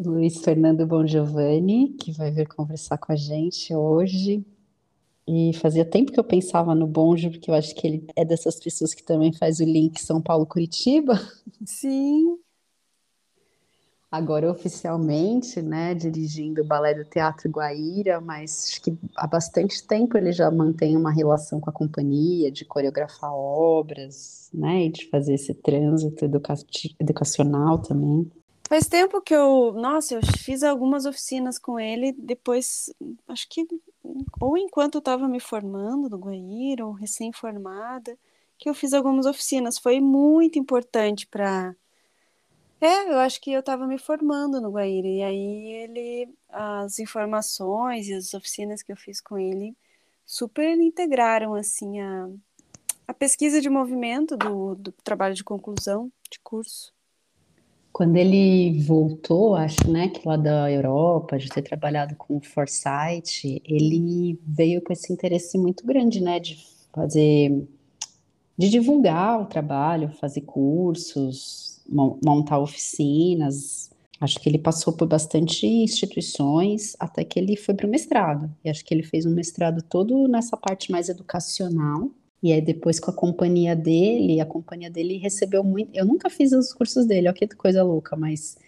Luiz 0.04 0.38
Fernando 0.38 0.86
Bongiovanni, 0.86 1.96
que 1.98 2.12
vai 2.12 2.30
vir 2.30 2.46
conversar 2.46 2.96
com 2.96 3.10
a 3.10 3.16
gente 3.16 3.74
hoje. 3.74 4.46
E 5.26 5.52
fazia 5.54 5.84
tempo 5.84 6.10
que 6.10 6.18
eu 6.18 6.24
pensava 6.24 6.74
no 6.74 6.86
Bonjo, 6.86 7.30
porque 7.30 7.50
eu 7.50 7.54
acho 7.54 7.74
que 7.74 7.86
ele 7.86 8.06
é 8.16 8.24
dessas 8.24 8.58
pessoas 8.58 8.92
que 8.92 9.04
também 9.04 9.32
faz 9.32 9.60
o 9.60 9.64
link 9.64 10.00
São 10.00 10.20
Paulo-Curitiba. 10.20 11.20
Sim. 11.64 12.38
Agora 14.10 14.50
oficialmente, 14.50 15.62
né, 15.62 15.94
dirigindo 15.94 16.60
o 16.60 16.66
Balé 16.66 16.92
do 16.92 17.02
Teatro 17.02 17.48
Guaíra, 17.48 18.20
mas 18.20 18.66
acho 18.68 18.82
que 18.82 18.94
há 19.16 19.26
bastante 19.26 19.86
tempo 19.86 20.18
ele 20.18 20.32
já 20.32 20.50
mantém 20.50 20.96
uma 20.98 21.10
relação 21.10 21.58
com 21.58 21.70
a 21.70 21.72
companhia, 21.72 22.52
de 22.52 22.66
coreografar 22.66 23.32
obras, 23.32 24.50
né, 24.52 24.84
e 24.84 24.90
de 24.90 25.08
fazer 25.08 25.32
esse 25.32 25.54
trânsito 25.54 26.26
educacional 27.00 27.78
também. 27.78 28.30
Faz 28.68 28.86
tempo 28.86 29.22
que 29.22 29.34
eu, 29.34 29.72
nossa, 29.72 30.14
eu 30.14 30.20
fiz 30.38 30.62
algumas 30.62 31.06
oficinas 31.06 31.58
com 31.58 31.80
ele, 31.80 32.12
depois, 32.12 32.92
acho 33.28 33.48
que, 33.48 33.66
ou 34.40 34.56
enquanto 34.56 34.96
eu 34.96 35.00
estava 35.00 35.28
me 35.28 35.40
formando 35.40 36.08
no 36.08 36.18
Guaíra, 36.18 36.84
ou 36.84 36.92
recém-formada, 36.92 38.18
que 38.58 38.68
eu 38.68 38.74
fiz 38.74 38.92
algumas 38.92 39.26
oficinas. 39.26 39.78
Foi 39.78 40.00
muito 40.00 40.58
importante 40.58 41.26
para. 41.26 41.74
É, 42.80 43.12
eu 43.12 43.18
acho 43.18 43.40
que 43.40 43.52
eu 43.52 43.60
estava 43.60 43.86
me 43.86 43.98
formando 43.98 44.60
no 44.60 44.70
Guaíra, 44.70 45.06
e 45.06 45.22
aí 45.22 45.72
ele, 45.72 46.34
as 46.48 46.98
informações 46.98 48.08
e 48.08 48.14
as 48.14 48.34
oficinas 48.34 48.82
que 48.82 48.90
eu 48.90 48.96
fiz 48.96 49.20
com 49.20 49.38
ele 49.38 49.76
super 50.26 50.80
integraram, 50.80 51.54
assim, 51.54 52.00
a, 52.00 52.28
a 53.06 53.14
pesquisa 53.14 53.60
de 53.60 53.70
movimento 53.70 54.36
do, 54.36 54.74
do 54.74 54.92
trabalho 55.04 55.34
de 55.34 55.44
conclusão 55.44 56.10
de 56.30 56.40
curso. 56.40 56.92
Quando 57.92 58.16
ele 58.16 58.80
voltou, 58.80 59.54
acho, 59.54 59.90
né, 59.90 60.08
que 60.08 60.26
lá 60.26 60.36
da 60.36 60.70
Europa, 60.70 61.38
de 61.38 61.48
ter 61.48 61.62
trabalhado 61.62 62.16
com 62.16 62.38
o 62.38 62.40
Foresight, 62.40 63.60
ele 63.66 64.40
veio 64.46 64.80
com 64.80 64.92
esse 64.92 65.12
interesse 65.12 65.58
muito 65.58 65.84
grande, 65.84 66.20
né, 66.20 66.40
de 66.40 66.56
fazer, 66.94 67.68
de 68.56 68.70
divulgar 68.70 69.42
o 69.42 69.46
trabalho, 69.46 70.10
fazer 70.12 70.40
cursos, 70.40 71.82
montar 71.86 72.58
oficinas. 72.60 73.90
Acho 74.18 74.40
que 74.40 74.48
ele 74.48 74.58
passou 74.58 74.94
por 74.94 75.06
bastante 75.06 75.66
instituições 75.66 76.96
até 76.98 77.24
que 77.24 77.38
ele 77.38 77.56
foi 77.56 77.74
para 77.74 77.86
o 77.86 77.90
mestrado. 77.90 78.50
E 78.64 78.70
acho 78.70 78.84
que 78.84 78.94
ele 78.94 79.02
fez 79.02 79.26
um 79.26 79.34
mestrado 79.34 79.82
todo 79.82 80.26
nessa 80.28 80.56
parte 80.56 80.90
mais 80.90 81.10
educacional 81.10 82.10
e 82.42 82.52
aí 82.52 82.60
depois 82.60 82.98
com 82.98 83.10
a 83.10 83.14
companhia 83.14 83.76
dele, 83.76 84.40
a 84.40 84.46
companhia 84.46 84.90
dele 84.90 85.16
recebeu 85.16 85.62
muito. 85.62 85.94
Eu 85.94 86.04
nunca 86.04 86.28
fiz 86.28 86.52
os 86.52 86.72
cursos 86.72 87.06
dele, 87.06 87.28
olha 87.28 87.34
que 87.34 87.46
coisa 87.48 87.84
louca, 87.84 88.16
mas 88.16 88.58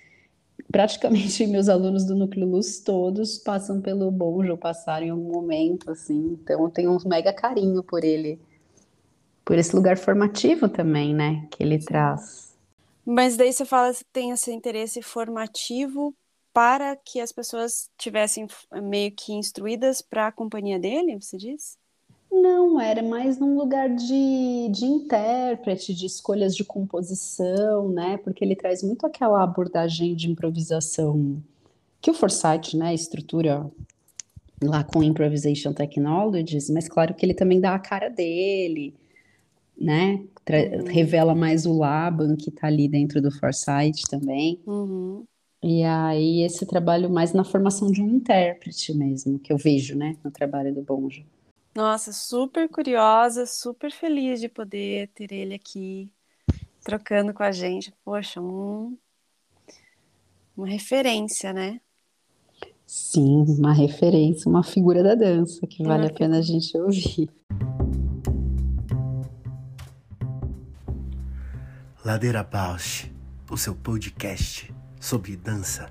praticamente 0.71 1.45
meus 1.49 1.69
alunos 1.69 2.05
do 2.05 2.15
Núcleo 2.15 2.47
Luz 2.47 2.79
todos 2.79 3.37
passam 3.39 3.81
pelo 3.81 4.11
Bonjo, 4.13 4.57
passaram 4.57 5.07
em 5.07 5.11
algum 5.11 5.33
momento, 5.33 5.91
assim. 5.91 6.39
Então 6.41 6.63
eu 6.63 6.71
tenho 6.71 6.93
um 6.93 6.99
mega 7.09 7.33
carinho 7.33 7.83
por 7.83 8.05
ele, 8.05 8.39
por 9.45 9.59
esse 9.59 9.75
lugar 9.75 9.99
formativo 9.99 10.69
também, 10.69 11.13
né, 11.13 11.47
que 11.51 11.63
ele 11.63 11.79
traz. 11.79 12.55
Mas 13.05 13.37
daí 13.37 13.53
você 13.53 13.65
fala 13.65 13.93
que 13.93 14.05
tem 14.13 14.31
esse 14.31 14.53
interesse 14.53 15.03
formativo 15.03 16.15
para 16.53 16.95
que 16.97 17.21
as 17.21 17.33
pessoas 17.33 17.91
tivessem 17.99 18.47
meio 18.85 19.11
que 19.11 19.33
instruídas 19.33 20.01
para 20.01 20.29
a 20.29 20.33
companhia 20.33 20.79
dele, 20.79 21.21
você 21.21 21.37
diz? 21.37 21.77
Não, 22.35 22.81
era 22.81 23.03
mais 23.03 23.39
num 23.39 23.57
lugar 23.57 23.89
de, 23.89 24.69
de 24.71 24.85
intérprete, 24.85 25.95
de 25.95 26.07
escolhas 26.07 26.55
de 26.57 26.65
composição, 26.65 27.89
né? 27.89 28.17
Porque 28.19 28.45
ele 28.45 28.57
traz 28.57 28.83
muito 28.83 29.07
aquela 29.07 29.43
abordagem 29.43 30.15
de 30.15 30.31
improvisação 30.31 31.43
que 32.05 32.11
o 32.11 32.15
Forsyth, 32.15 32.77
né, 32.77 32.93
estrutura 32.93 33.67
lá 34.63 34.85
com 34.85 35.03
Improvisation 35.03 35.73
Technologies, 35.73 36.69
mas 36.69 36.87
claro 36.87 37.15
que 37.15 37.25
ele 37.25 37.33
também 37.33 37.59
dá 37.59 37.75
a 37.75 37.79
cara 37.79 38.11
dele, 38.11 38.93
né? 39.75 40.23
Uhum. 40.51 40.85
Revela 40.85 41.35
mais 41.35 41.65
o 41.65 41.73
Laban 41.73 42.37
que 42.37 42.51
está 42.51 42.67
ali 42.67 42.89
dentro 42.89 43.23
do 43.23 43.31
Forsyth 43.31 44.03
também. 44.11 44.61
Uhum. 44.67 45.25
E 45.63 45.83
aí 45.83 46.43
esse 46.43 46.67
trabalho 46.67 47.09
mais 47.09 47.33
na 47.33 47.43
formação 47.43 47.91
de 47.91 48.03
um 48.03 48.09
intérprete 48.17 48.93
mesmo, 48.93 49.39
que 49.39 49.51
eu 49.51 49.57
vejo, 49.57 49.97
né, 49.97 50.15
no 50.23 50.31
trabalho 50.31 50.75
do 50.75 50.83
Bonjo. 50.83 51.25
Nossa, 51.75 52.13
super 52.13 52.69
curiosa, 52.69 53.47
super 53.47 53.91
feliz 53.91 54.41
de 54.41 54.49
poder 54.49 55.09
ter 55.09 55.33
ele 55.33 55.55
aqui 55.55 56.09
trocando 56.85 57.35
com 57.35 57.43
a 57.43 57.51
gente. 57.51 57.93
Poxa, 58.05 58.41
um, 58.41 58.97
uma 60.57 60.69
referência, 60.69 61.53
né? 61.53 61.81
Sim, 62.87 63.45
uma 63.59 63.73
referência, 63.73 64.49
uma 64.49 64.63
figura 64.63 65.03
da 65.03 65.17
dança 65.17 65.67
que 65.67 65.83
vale 65.83 66.07
a 66.07 66.13
pena 66.13 66.39
a 66.39 66.43
gente 66.43 66.77
ouvir. 66.79 67.29
Ladeira 72.05 72.45
Bausch, 72.45 73.11
o 73.51 73.57
seu 73.57 73.75
podcast 73.75 74.73
sobre 75.01 75.37
dança. 75.37 75.91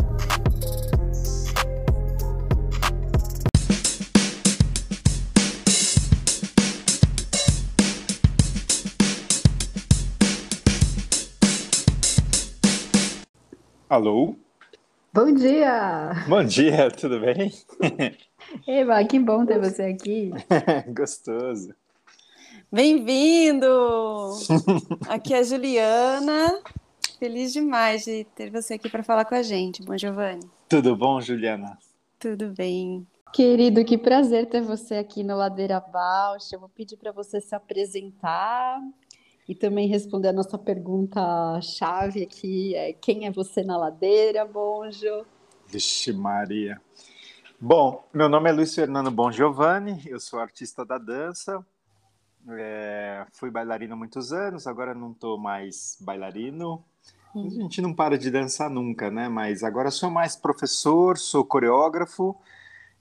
Alô? 13.91 14.37
Bom 15.13 15.33
dia! 15.33 16.13
Bom 16.25 16.41
dia, 16.45 16.89
tudo 16.89 17.19
bem? 17.19 17.51
Eva, 18.65 19.03
que 19.03 19.19
bom 19.19 19.45
ter 19.45 19.59
você 19.59 19.81
aqui. 19.81 20.31
Gostoso. 20.95 21.75
Bem-vindo! 22.71 23.67
Aqui 25.09 25.33
é 25.33 25.39
a 25.39 25.43
Juliana. 25.43 26.61
Feliz 27.19 27.51
demais 27.51 28.05
de 28.05 28.23
ter 28.33 28.49
você 28.49 28.75
aqui 28.75 28.89
para 28.89 29.03
falar 29.03 29.25
com 29.25 29.35
a 29.35 29.43
gente. 29.43 29.83
Bom, 29.83 29.97
Giovanni. 29.97 30.49
Tudo 30.69 30.95
bom, 30.95 31.19
Juliana? 31.19 31.77
Tudo 32.17 32.53
bem. 32.55 33.05
Querido, 33.33 33.83
que 33.83 33.97
prazer 33.97 34.45
ter 34.47 34.61
você 34.61 34.95
aqui 34.95 35.21
no 35.21 35.35
Ladeira 35.35 35.81
Bausch. 35.81 36.53
Eu 36.53 36.61
vou 36.61 36.69
pedir 36.69 36.95
para 36.95 37.11
você 37.11 37.41
se 37.41 37.53
apresentar 37.53 38.79
e 39.47 39.55
também 39.55 39.87
responder 39.87 40.29
a 40.29 40.33
nossa 40.33 40.57
pergunta 40.57 41.59
chave 41.61 42.23
aqui, 42.23 42.75
é 42.75 42.93
quem 42.93 43.25
é 43.25 43.31
você 43.31 43.63
na 43.63 43.77
ladeira, 43.77 44.45
Bonjo? 44.45 45.25
Vixe 45.67 46.13
Maria. 46.13 46.81
Bom, 47.59 48.07
meu 48.13 48.27
nome 48.27 48.49
é 48.49 48.53
Luiz 48.53 48.73
Fernando 48.73 49.11
Bon 49.11 49.31
Giovanni, 49.31 50.01
eu 50.07 50.19
sou 50.19 50.39
artista 50.39 50.83
da 50.83 50.97
dança, 50.97 51.65
é, 52.49 53.25
fui 53.33 53.51
bailarino 53.51 53.93
há 53.93 53.97
muitos 53.97 54.33
anos, 54.33 54.65
agora 54.65 54.95
não 54.95 55.11
estou 55.11 55.37
mais 55.37 55.97
bailarino. 56.01 56.83
A 57.33 57.47
gente 57.47 57.81
não 57.81 57.93
para 57.93 58.17
de 58.17 58.29
dançar 58.29 58.69
nunca, 58.69 59.09
né? 59.09 59.29
Mas 59.29 59.63
agora 59.63 59.89
sou 59.89 60.09
mais 60.09 60.35
professor, 60.35 61.17
sou 61.17 61.45
coreógrafo 61.45 62.35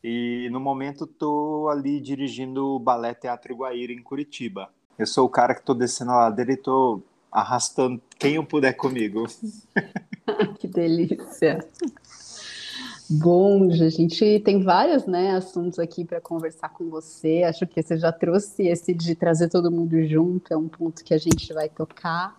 e 0.04 0.49
no 0.52 0.61
momento 0.61 1.04
estou 1.04 1.68
ali 1.68 2.00
dirigindo 2.00 2.76
o 2.76 2.78
Balé 2.78 3.12
Teatro 3.12 3.56
Guaíra 3.56 3.92
em 3.92 4.02
Curitiba. 4.02 4.73
Eu 5.00 5.07
sou 5.07 5.25
o 5.25 5.30
cara 5.30 5.54
que 5.54 5.61
estou 5.61 5.75
descendo 5.75 6.11
a 6.11 6.19
ladeira 6.28 6.50
e 6.50 6.57
estou 6.57 7.02
arrastando 7.33 7.99
quem 8.19 8.35
eu 8.35 8.45
puder 8.45 8.75
comigo. 8.75 9.26
que 10.61 10.69
delícia! 10.69 11.66
Bom, 13.09 13.71
a 13.71 13.88
gente 13.88 14.40
tem 14.40 14.62
vários 14.62 15.07
né, 15.07 15.30
assuntos 15.30 15.78
aqui 15.78 16.04
para 16.04 16.21
conversar 16.21 16.69
com 16.69 16.90
você. 16.90 17.45
Acho 17.45 17.66
que 17.66 17.83
você 17.83 17.97
já 17.97 18.12
trouxe 18.12 18.69
esse 18.69 18.92
de 18.92 19.14
trazer 19.14 19.49
todo 19.49 19.71
mundo 19.71 20.07
junto, 20.07 20.52
é 20.52 20.57
um 20.59 20.69
ponto 20.69 21.02
que 21.02 21.14
a 21.14 21.19
gente 21.19 21.50
vai 21.54 21.71
tocar. 21.71 22.37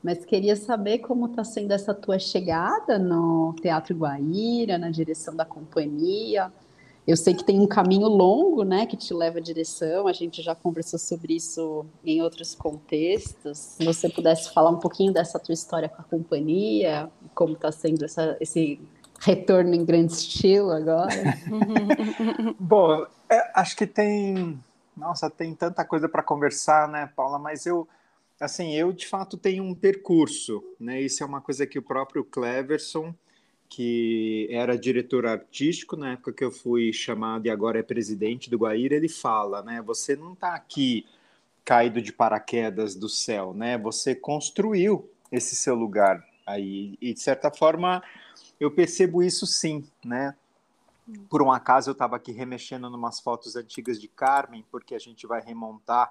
Mas 0.00 0.24
queria 0.24 0.54
saber 0.54 0.98
como 0.98 1.26
está 1.26 1.42
sendo 1.42 1.72
essa 1.72 1.92
tua 1.92 2.20
chegada 2.20 2.96
no 2.96 3.56
Teatro 3.60 3.96
Guaíra, 3.96 4.78
na 4.78 4.88
direção 4.88 5.34
da 5.34 5.44
companhia. 5.44 6.52
Eu 7.08 7.16
sei 7.16 7.32
que 7.32 7.42
tem 7.42 7.58
um 7.58 7.66
caminho 7.66 8.06
longo, 8.06 8.64
né, 8.64 8.84
que 8.84 8.94
te 8.94 9.14
leva 9.14 9.38
à 9.38 9.40
direção. 9.40 10.06
A 10.06 10.12
gente 10.12 10.42
já 10.42 10.54
conversou 10.54 10.98
sobre 10.98 11.36
isso 11.36 11.86
em 12.04 12.20
outros 12.20 12.54
contextos. 12.54 13.56
Se 13.56 13.82
você 13.82 14.10
pudesse 14.10 14.52
falar 14.52 14.68
um 14.68 14.78
pouquinho 14.78 15.10
dessa 15.10 15.38
tua 15.38 15.54
história 15.54 15.88
com 15.88 16.02
a 16.02 16.04
companhia, 16.04 17.10
como 17.34 17.54
está 17.54 17.72
sendo 17.72 18.04
essa, 18.04 18.36
esse 18.42 18.78
retorno 19.20 19.74
em 19.74 19.86
grande 19.86 20.12
estilo 20.12 20.70
agora? 20.70 21.08
Bom, 22.60 23.06
é, 23.30 23.52
acho 23.54 23.74
que 23.74 23.86
tem, 23.86 24.62
nossa, 24.94 25.30
tem 25.30 25.54
tanta 25.54 25.86
coisa 25.86 26.10
para 26.10 26.22
conversar, 26.22 26.86
né, 26.88 27.10
Paula? 27.16 27.38
Mas 27.38 27.64
eu, 27.64 27.88
assim, 28.38 28.74
eu 28.74 28.92
de 28.92 29.06
fato 29.06 29.38
tenho 29.38 29.64
um 29.64 29.74
percurso, 29.74 30.62
né? 30.78 31.00
Isso 31.00 31.22
é 31.22 31.26
uma 31.26 31.40
coisa 31.40 31.66
que 31.66 31.78
o 31.78 31.82
próprio 31.82 32.22
Cleverson, 32.22 33.14
que 33.68 34.48
era 34.50 34.78
diretor 34.78 35.26
artístico 35.26 35.96
na 35.96 36.12
época 36.12 36.32
que 36.32 36.44
eu 36.44 36.50
fui 36.50 36.92
chamado 36.92 37.46
e 37.46 37.50
agora 37.50 37.78
é 37.78 37.82
presidente 37.82 38.48
do 38.48 38.58
Guaíra, 38.58 38.94
ele 38.94 39.08
fala, 39.08 39.62
né? 39.62 39.82
Você 39.82 40.16
não 40.16 40.32
está 40.32 40.54
aqui 40.54 41.06
caído 41.64 42.00
de 42.00 42.12
paraquedas 42.12 42.94
do 42.94 43.08
céu, 43.08 43.52
né? 43.52 43.76
Você 43.76 44.14
construiu 44.14 45.10
esse 45.30 45.54
seu 45.54 45.74
lugar 45.74 46.26
aí 46.46 46.96
e 47.00 47.12
de 47.12 47.20
certa 47.20 47.50
forma 47.50 48.02
eu 48.58 48.70
percebo 48.70 49.22
isso 49.22 49.46
sim, 49.46 49.86
né? 50.04 50.34
Por 51.28 51.42
um 51.42 51.52
acaso 51.52 51.90
eu 51.90 51.92
estava 51.92 52.16
aqui 52.16 52.32
remexendo 52.32 52.86
em 52.86 52.94
umas 52.94 53.20
fotos 53.20 53.54
antigas 53.54 54.00
de 54.00 54.08
Carmen, 54.08 54.64
porque 54.70 54.94
a 54.94 54.98
gente 54.98 55.26
vai 55.26 55.42
remontar 55.42 56.10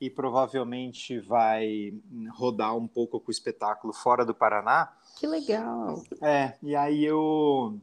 e 0.00 0.08
provavelmente 0.08 1.20
vai 1.20 1.92
rodar 2.30 2.74
um 2.76 2.88
pouco 2.88 3.20
com 3.20 3.28
o 3.28 3.30
espetáculo 3.30 3.92
fora 3.92 4.24
do 4.24 4.34
Paraná. 4.34 4.92
Que 5.18 5.26
legal! 5.26 6.02
É, 6.22 6.54
e 6.62 6.74
aí 6.74 7.04
eu 7.04 7.78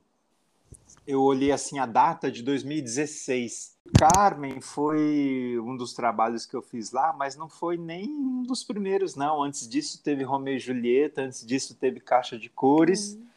eu 1.05 1.21
olhei 1.21 1.51
assim 1.51 1.79
a 1.79 1.85
data 1.85 2.29
de 2.31 2.43
2016. 2.43 3.77
Carmen 3.97 4.59
foi 4.59 5.57
um 5.59 5.77
dos 5.77 5.93
trabalhos 5.93 6.45
que 6.45 6.55
eu 6.55 6.61
fiz 6.61 6.91
lá, 6.91 7.13
mas 7.13 7.37
não 7.37 7.47
foi 7.47 7.77
nem 7.77 8.09
um 8.09 8.43
dos 8.43 8.63
primeiros, 8.63 9.15
não. 9.15 9.41
Antes 9.41 9.67
disso 9.69 10.01
teve 10.03 10.23
Romeu 10.23 10.55
e 10.55 10.59
Julieta, 10.59 11.21
antes 11.21 11.45
disso 11.45 11.75
teve 11.75 11.99
Caixa 11.99 12.37
de 12.37 12.49
Cores. 12.49 13.13
Uhum. 13.13 13.27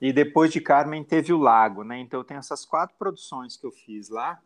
E 0.00 0.12
depois 0.12 0.50
de 0.50 0.60
Carmen 0.60 1.04
teve 1.04 1.32
o 1.32 1.38
Lago, 1.38 1.84
né? 1.84 2.00
Então 2.00 2.18
eu 2.18 2.24
tenho 2.24 2.38
essas 2.38 2.64
quatro 2.64 2.96
produções 2.98 3.56
que 3.56 3.66
eu 3.66 3.70
fiz 3.70 4.08
lá. 4.08 4.40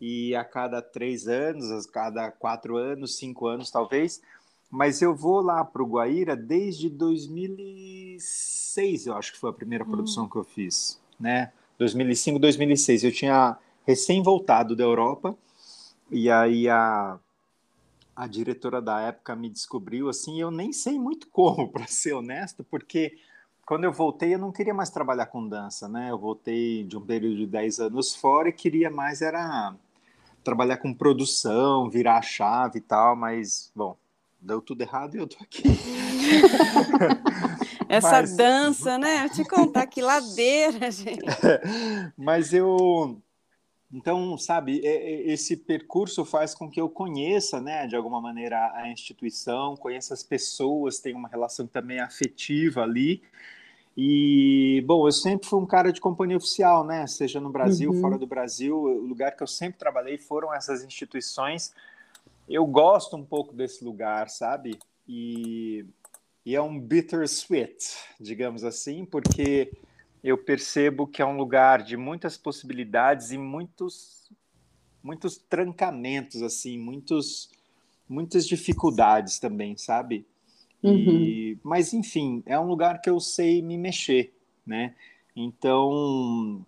E 0.00 0.34
a 0.34 0.44
cada 0.44 0.80
três 0.80 1.26
anos, 1.26 1.70
a 1.70 1.90
cada 1.90 2.30
quatro 2.30 2.76
anos, 2.76 3.16
cinco 3.16 3.46
anos 3.46 3.70
talvez. 3.70 4.22
Mas 4.70 5.00
eu 5.00 5.14
vou 5.14 5.40
lá 5.40 5.64
para 5.64 5.82
o 5.82 5.86
Guaíra 5.86 6.36
desde 6.36 6.90
2006, 6.90 9.06
eu 9.06 9.14
acho 9.14 9.32
que 9.32 9.38
foi 9.38 9.50
a 9.50 9.54
primeira 9.54 9.84
hum. 9.84 9.90
produção 9.90 10.28
que 10.28 10.36
eu 10.36 10.44
fiz, 10.44 11.00
né? 11.18 11.52
2005, 11.78 12.38
2006. 12.38 13.04
Eu 13.04 13.12
tinha 13.12 13.56
recém 13.86 14.22
voltado 14.22 14.76
da 14.76 14.84
Europa 14.84 15.36
e 16.10 16.30
aí 16.30 16.68
a, 16.68 17.18
a 18.14 18.26
diretora 18.26 18.82
da 18.82 19.00
época 19.00 19.34
me 19.34 19.48
descobriu 19.48 20.08
assim. 20.08 20.40
Eu 20.40 20.50
nem 20.50 20.72
sei 20.72 20.98
muito 20.98 21.28
como, 21.28 21.68
para 21.72 21.86
ser 21.86 22.12
honesto, 22.12 22.64
porque 22.64 23.16
quando 23.64 23.84
eu 23.84 23.92
voltei, 23.92 24.34
eu 24.34 24.38
não 24.38 24.52
queria 24.52 24.74
mais 24.74 24.90
trabalhar 24.90 25.26
com 25.26 25.46
dança, 25.46 25.88
né? 25.88 26.10
Eu 26.10 26.18
voltei 26.18 26.84
de 26.84 26.96
um 26.96 27.00
período 27.00 27.36
de 27.36 27.46
10 27.46 27.80
anos 27.80 28.14
fora 28.14 28.48
e 28.48 28.52
queria 28.52 28.90
mais 28.90 29.22
era 29.22 29.74
trabalhar 30.48 30.78
com 30.78 30.94
produção, 30.94 31.90
virar 31.90 32.16
a 32.16 32.22
chave 32.22 32.78
e 32.78 32.80
tal, 32.80 33.14
mas, 33.14 33.70
bom, 33.76 33.98
deu 34.40 34.62
tudo 34.62 34.80
errado 34.80 35.14
e 35.14 35.18
eu 35.18 35.26
tô 35.26 35.36
aqui. 35.42 35.62
Essa 37.86 38.22
mas... 38.22 38.34
dança, 38.34 38.96
né? 38.96 39.26
Eu 39.26 39.30
te 39.30 39.44
contar 39.44 39.86
que 39.86 40.00
ladeira, 40.00 40.88
gente. 40.90 41.20
mas 42.16 42.54
eu 42.54 43.20
então, 43.90 44.36
sabe, 44.36 44.82
esse 44.84 45.56
percurso 45.56 46.22
faz 46.22 46.54
com 46.54 46.70
que 46.70 46.78
eu 46.78 46.90
conheça, 46.90 47.58
né, 47.58 47.86
de 47.86 47.96
alguma 47.96 48.20
maneira, 48.20 48.70
a 48.74 48.86
instituição, 48.90 49.78
conheça 49.78 50.12
as 50.12 50.22
pessoas, 50.22 50.98
tenha 50.98 51.16
uma 51.16 51.28
relação 51.28 51.66
também 51.66 51.98
afetiva 51.98 52.82
ali, 52.82 53.22
e, 54.00 54.80
bom, 54.86 55.08
eu 55.08 55.10
sempre 55.10 55.48
fui 55.48 55.58
um 55.58 55.66
cara 55.66 55.92
de 55.92 56.00
companhia 56.00 56.36
oficial, 56.36 56.86
né? 56.86 57.04
Seja 57.08 57.40
no 57.40 57.50
Brasil, 57.50 57.90
uhum. 57.90 58.00
fora 58.00 58.16
do 58.16 58.28
Brasil, 58.28 58.76
o 58.76 59.04
lugar 59.04 59.36
que 59.36 59.42
eu 59.42 59.46
sempre 59.48 59.76
trabalhei 59.76 60.16
foram 60.16 60.54
essas 60.54 60.84
instituições. 60.84 61.74
Eu 62.48 62.64
gosto 62.64 63.16
um 63.16 63.24
pouco 63.24 63.52
desse 63.52 63.84
lugar, 63.84 64.28
sabe? 64.28 64.78
E, 65.04 65.84
e 66.46 66.54
é 66.54 66.62
um 66.62 66.78
bittersweet, 66.78 67.96
digamos 68.20 68.62
assim, 68.62 69.04
porque 69.04 69.72
eu 70.22 70.38
percebo 70.38 71.04
que 71.04 71.20
é 71.20 71.26
um 71.26 71.36
lugar 71.36 71.82
de 71.82 71.96
muitas 71.96 72.38
possibilidades 72.38 73.32
e 73.32 73.36
muitos 73.36 74.30
muitos 75.02 75.38
trancamentos 75.38 76.40
assim, 76.40 76.78
muitos 76.78 77.50
muitas 78.08 78.46
dificuldades 78.46 79.40
também, 79.40 79.76
sabe? 79.76 80.24
E, 80.82 81.52
uhum. 81.52 81.60
Mas, 81.62 81.92
enfim, 81.92 82.42
é 82.46 82.58
um 82.58 82.66
lugar 82.66 83.00
que 83.00 83.10
eu 83.10 83.18
sei 83.18 83.62
me 83.62 83.76
mexer, 83.76 84.32
né? 84.66 84.94
Então, 85.34 86.64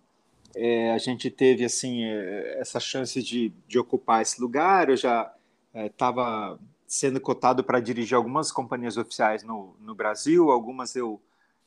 é, 0.55 0.91
a 0.91 0.97
gente 0.97 1.29
teve, 1.29 1.63
assim, 1.63 2.03
é, 2.03 2.59
essa 2.59 2.79
chance 2.79 3.21
de, 3.21 3.53
de 3.67 3.79
ocupar 3.79 4.21
esse 4.21 4.41
lugar. 4.41 4.89
Eu 4.89 4.97
já 4.97 5.33
estava 5.73 6.59
é, 6.59 6.65
sendo 6.87 7.19
cotado 7.21 7.63
para 7.63 7.79
dirigir 7.79 8.15
algumas 8.15 8.51
companhias 8.51 8.97
oficiais 8.97 9.43
no, 9.43 9.75
no 9.79 9.95
Brasil. 9.95 10.51
Algumas 10.51 10.95
eu, 10.95 11.21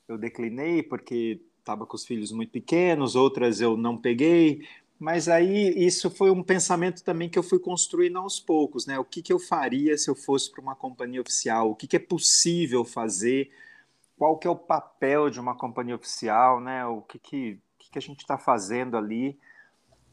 eu 0.06 0.18
declinei 0.18 0.82
porque 0.82 1.40
estava 1.58 1.86
com 1.86 1.96
os 1.96 2.04
filhos 2.04 2.30
muito 2.30 2.50
pequenos, 2.50 3.16
outras 3.16 3.60
eu 3.60 3.76
não 3.76 3.96
peguei. 3.96 4.66
Mas 5.04 5.28
aí 5.28 5.68
isso 5.76 6.10
foi 6.10 6.30
um 6.30 6.42
pensamento 6.42 7.04
também 7.04 7.28
que 7.28 7.38
eu 7.38 7.42
fui 7.42 7.58
construindo 7.58 8.16
aos 8.16 8.40
poucos, 8.40 8.86
né? 8.86 8.98
O 8.98 9.04
que, 9.04 9.20
que 9.20 9.34
eu 9.34 9.38
faria 9.38 9.98
se 9.98 10.08
eu 10.08 10.14
fosse 10.14 10.50
para 10.50 10.62
uma 10.62 10.74
companhia 10.74 11.20
oficial? 11.20 11.70
O 11.70 11.74
que, 11.74 11.86
que 11.86 11.96
é 11.96 11.98
possível 11.98 12.86
fazer? 12.86 13.50
Qual 14.16 14.38
que 14.38 14.46
é 14.46 14.50
o 14.50 14.56
papel 14.56 15.28
de 15.28 15.38
uma 15.38 15.54
companhia 15.54 15.94
oficial, 15.94 16.58
né? 16.58 16.86
O 16.86 17.02
que, 17.02 17.18
que, 17.18 17.60
que, 17.78 17.90
que 17.90 17.98
a 17.98 18.00
gente 18.00 18.20
está 18.20 18.38
fazendo 18.38 18.96
ali? 18.96 19.38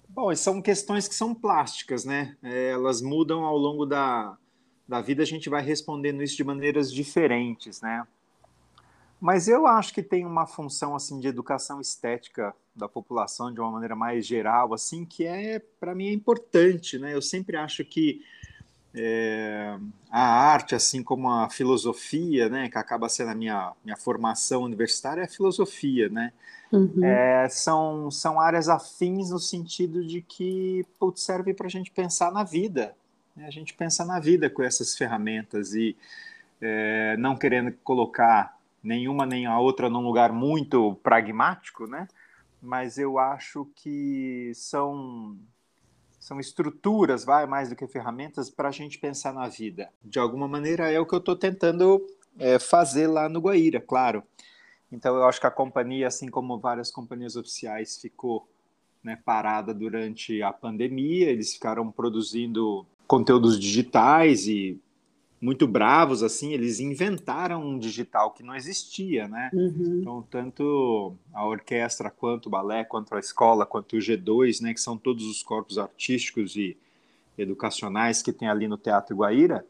Bom, 0.10 0.36
são 0.36 0.62
questões 0.62 1.08
que 1.08 1.16
são 1.16 1.34
plásticas, 1.34 2.04
né? 2.04 2.36
É, 2.44 2.72
elas 2.72 3.02
mudam 3.02 3.46
ao 3.46 3.56
longo 3.56 3.86
da, 3.86 4.38
da 4.86 5.00
vida, 5.00 5.24
a 5.24 5.26
gente 5.26 5.48
vai 5.50 5.62
respondendo 5.62 6.22
isso 6.22 6.36
de 6.36 6.44
maneiras 6.44 6.92
diferentes, 6.92 7.80
né? 7.80 8.06
Mas 9.22 9.48
eu 9.48 9.68
acho 9.68 9.94
que 9.94 10.02
tem 10.02 10.26
uma 10.26 10.48
função 10.48 10.96
assim 10.96 11.20
de 11.20 11.28
educação 11.28 11.80
estética 11.80 12.56
da 12.76 12.90
população 12.90 13.54
de 13.54 13.60
uma 13.60 13.70
maneira 13.70 13.96
mais 13.96 14.26
geral, 14.26 14.74
assim, 14.74 15.06
que 15.06 15.28
é 15.28 15.62
para 15.80 15.94
mim 15.94 16.08
é 16.08 16.12
importante, 16.12 16.98
né? 16.98 17.14
Eu 17.14 17.22
sempre 17.22 17.56
acho 17.56 17.86
que 17.86 18.26
é, 18.96 19.78
a 20.10 20.22
arte, 20.22 20.74
assim 20.74 21.04
como 21.04 21.30
a 21.30 21.50
filosofia, 21.52 22.50
né, 22.50 22.68
que 22.68 22.80
acaba 22.80 23.08
sendo 23.08 23.30
a 23.30 23.36
minha, 23.36 23.74
minha 23.86 23.96
formação 23.96 24.64
universitária, 24.64 25.22
é 25.22 25.26
a 25.26 25.30
filosofia, 25.30 26.10
né? 26.10 26.34
Uhum. 26.72 27.06
É, 27.06 27.48
são, 27.48 28.10
são 28.10 28.40
áreas 28.40 28.70
afins 28.70 29.30
no 29.30 29.40
sentido 29.40 30.04
de 30.04 30.22
que 30.22 30.84
putz, 31.00 31.22
serve 31.22 31.54
para 31.54 31.68
a 31.68 31.70
gente 31.70 31.92
pensar 31.92 32.32
na 32.32 32.44
vida. 32.44 32.96
Né? 33.36 33.46
A 33.46 33.52
gente 33.52 33.76
pensa 33.76 34.04
na 34.04 34.20
vida 34.20 34.50
com 34.50 34.64
essas 34.64 34.96
ferramentas 34.96 35.76
e 35.76 35.96
é, 36.60 37.16
não 37.18 37.36
querendo 37.36 37.72
colocar 37.84 38.58
nenhuma 38.84 39.26
nem 39.26 39.46
a 39.46 39.60
outra 39.60 39.90
num 39.90 40.02
lugar 40.02 40.32
muito 40.32 40.96
pragmático, 41.04 41.88
né? 41.88 42.08
Mas 42.62 42.98
eu 42.98 43.18
acho 43.18 43.68
que 43.76 44.52
são 44.54 45.38
são 46.20 46.40
estruturas, 46.40 47.26
vai 47.26 47.48
mais 47.48 47.70
do 47.70 47.76
que 47.76 47.88
ferramentas 47.88 48.48
para 48.48 48.70
a 48.70 48.72
gente 48.72 49.00
pensar 49.00 49.34
na 49.34 49.48
vida. 49.48 49.90
De 50.04 50.20
alguma 50.20 50.48
maneira 50.48 50.92
é 50.92 51.00
o 51.00 51.06
que 51.06 51.16
eu 51.16 51.20
estou 51.20 51.36
tentando 51.36 52.00
é, 52.38 52.60
fazer 52.60 53.08
lá 53.08 53.28
no 53.28 53.40
Guaíra, 53.40 53.82
claro. 53.82 54.24
Então 54.92 55.16
eu 55.16 55.24
acho 55.26 55.40
que 55.40 55.48
a 55.48 55.52
companhia, 55.52 56.08
assim 56.08 56.28
como 56.28 56.60
várias 56.60 56.92
companhias 56.92 57.36
oficiais, 57.36 57.98
ficou 57.98 58.48
né, 59.04 59.18
parada 59.26 59.74
durante 59.74 60.44
a 60.44 60.54
pandemia. 60.54 61.30
Eles 61.30 61.54
ficaram 61.54 61.92
produzindo 61.92 62.86
conteúdos 63.08 63.60
digitais 63.60 64.48
e 64.48 64.80
muito 65.42 65.68
bravos 65.68 66.22
assim. 66.22 66.54
Eles 66.54 66.80
inventaram 66.80 67.66
um 67.66 67.80
digital 67.80 68.32
que 68.32 68.44
não 68.44 68.56
existia, 68.56 69.28
né? 69.28 69.50
Uhum. 69.52 70.00
Então 70.00 70.22
tanto 70.30 71.16
a 71.34 71.46
orquestra 71.46 72.12
quanto 72.12 72.46
o 72.46 72.50
balé, 72.50 72.84
quanto 72.84 73.16
a 73.16 73.20
escola, 73.20 73.66
quanto 73.66 73.96
o 73.96 74.00
G2, 74.00 74.62
né, 74.62 74.74
que 74.74 74.80
são 74.80 74.98
todos 74.98 75.26
os 75.26 75.42
corpos 75.42 75.80
artísticos 75.80 76.56
e 76.56 76.78
educacionais 77.38 78.22
que 78.22 78.32
tem 78.32 78.48
ali 78.48 78.68
no 78.68 78.78
Teatro 78.78 79.16
Guaíra, 79.16 79.66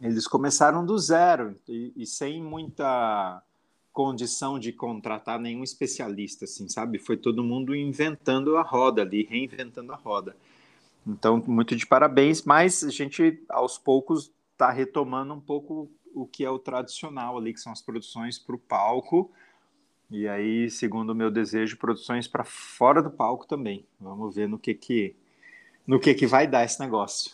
eles 0.00 0.26
começaram 0.26 0.84
do 0.84 0.98
zero 0.98 1.56
e, 1.66 1.92
e 1.96 2.06
sem 2.06 2.42
muita 2.42 3.42
condição 3.92 4.58
de 4.58 4.72
contratar 4.72 5.40
nenhum 5.40 5.64
especialista, 5.64 6.44
assim, 6.44 6.68
sabe? 6.68 6.98
Foi 6.98 7.16
todo 7.16 7.42
mundo 7.42 7.74
inventando 7.74 8.58
a 8.58 8.62
roda 8.62 9.00
ali, 9.00 9.24
reinventando 9.24 9.90
a 9.90 9.96
roda. 9.96 10.36
Então, 11.06 11.42
muito 11.46 11.74
de 11.74 11.86
parabéns, 11.86 12.42
mas 12.42 12.84
a 12.84 12.90
gente, 12.90 13.42
aos 13.48 13.78
poucos, 13.78 14.30
está 14.56 14.70
retomando 14.70 15.34
um 15.34 15.40
pouco 15.40 15.90
o 16.14 16.26
que 16.26 16.42
é 16.42 16.50
o 16.50 16.58
tradicional 16.58 17.36
ali, 17.36 17.52
que 17.52 17.60
são 17.60 17.70
as 17.70 17.82
produções 17.82 18.38
para 18.38 18.56
o 18.56 18.58
palco, 18.58 19.30
e 20.10 20.26
aí, 20.26 20.70
segundo 20.70 21.10
o 21.10 21.14
meu 21.14 21.30
desejo, 21.30 21.76
produções 21.76 22.26
para 22.26 22.44
fora 22.44 23.02
do 23.02 23.10
palco 23.10 23.46
também. 23.46 23.84
Vamos 24.00 24.34
ver 24.34 24.48
no 24.48 24.58
que 24.58 24.72
que, 24.72 25.16
no 25.86 26.00
que, 26.00 26.14
que 26.14 26.26
vai 26.26 26.46
dar 26.46 26.64
esse 26.64 26.80
negócio. 26.80 27.32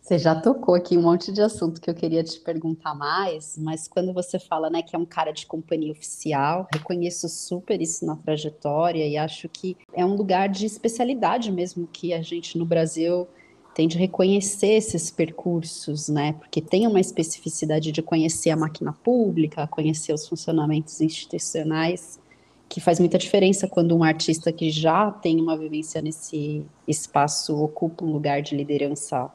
Você 0.00 0.18
já 0.18 0.34
tocou 0.34 0.74
aqui 0.74 0.96
um 0.96 1.02
monte 1.02 1.30
de 1.30 1.42
assunto 1.42 1.82
que 1.82 1.90
eu 1.90 1.94
queria 1.94 2.24
te 2.24 2.40
perguntar 2.40 2.94
mais, 2.94 3.58
mas 3.58 3.86
quando 3.86 4.10
você 4.14 4.38
fala, 4.38 4.70
né, 4.70 4.80
que 4.80 4.96
é 4.96 4.98
um 4.98 5.04
cara 5.04 5.32
de 5.32 5.44
companhia 5.44 5.92
oficial, 5.92 6.66
reconheço 6.72 7.28
super 7.28 7.78
isso 7.82 8.06
na 8.06 8.16
trajetória 8.16 9.06
e 9.06 9.18
acho 9.18 9.46
que 9.50 9.76
é 9.92 10.06
um 10.06 10.14
lugar 10.14 10.48
de 10.48 10.64
especialidade 10.64 11.52
mesmo 11.52 11.86
que 11.86 12.14
a 12.14 12.22
gente 12.22 12.56
no 12.56 12.64
Brasil 12.64 13.28
tem 13.78 13.86
de 13.86 13.96
reconhecer 13.96 14.72
esses 14.72 15.08
percursos, 15.08 16.08
né? 16.08 16.32
Porque 16.32 16.60
tem 16.60 16.84
uma 16.84 16.98
especificidade 16.98 17.92
de 17.92 18.02
conhecer 18.02 18.50
a 18.50 18.56
máquina 18.56 18.92
pública, 18.92 19.68
conhecer 19.68 20.12
os 20.12 20.26
funcionamentos 20.26 21.00
institucionais, 21.00 22.18
que 22.68 22.80
faz 22.80 22.98
muita 22.98 23.16
diferença 23.16 23.68
quando 23.68 23.96
um 23.96 24.02
artista 24.02 24.50
que 24.50 24.68
já 24.68 25.12
tem 25.12 25.40
uma 25.40 25.56
vivência 25.56 26.02
nesse 26.02 26.66
espaço 26.88 27.56
ocupa 27.56 28.04
um 28.04 28.10
lugar 28.10 28.42
de 28.42 28.56
liderança 28.56 29.30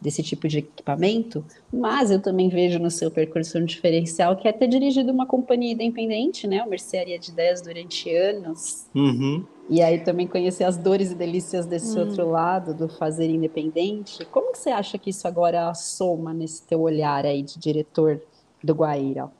desse 0.00 0.22
tipo 0.22 0.48
de 0.48 0.60
equipamento, 0.60 1.44
mas 1.70 2.10
eu 2.10 2.22
também 2.22 2.48
vejo 2.48 2.78
no 2.78 2.90
seu 2.90 3.10
percurso 3.10 3.58
um 3.58 3.66
diferencial 3.66 4.34
que 4.34 4.48
é 4.48 4.52
ter 4.52 4.66
dirigido 4.66 5.12
uma 5.12 5.26
companhia 5.26 5.74
independente, 5.74 6.46
né, 6.46 6.62
o 6.62 6.70
Mercearia 6.70 7.18
de 7.18 7.30
Ideias 7.30 7.60
durante 7.60 8.14
anos, 8.14 8.86
uhum. 8.94 9.44
E 9.68 9.82
aí 9.82 10.02
também 10.04 10.26
conhecer 10.26 10.64
as 10.64 10.76
dores 10.76 11.10
e 11.10 11.14
delícias 11.14 11.66
desse 11.66 11.98
hum. 11.98 12.06
outro 12.06 12.30
lado, 12.30 12.74
do 12.74 12.88
fazer 12.88 13.28
independente. 13.28 14.24
Como 14.26 14.52
que 14.52 14.58
você 14.58 14.70
acha 14.70 14.98
que 14.98 15.10
isso 15.10 15.26
agora 15.26 15.72
soma 15.74 16.34
nesse 16.34 16.62
teu 16.62 16.80
olhar 16.80 17.24
aí 17.24 17.42
de 17.42 17.58
diretor 17.58 18.20
do 18.62 18.74
Guaíra? 18.74 19.30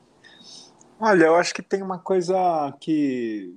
Olha, 0.99 1.25
eu 1.25 1.35
acho 1.35 1.53
que 1.53 1.61
tem 1.61 1.81
uma 1.81 1.99
coisa 1.99 2.35
que 2.79 3.55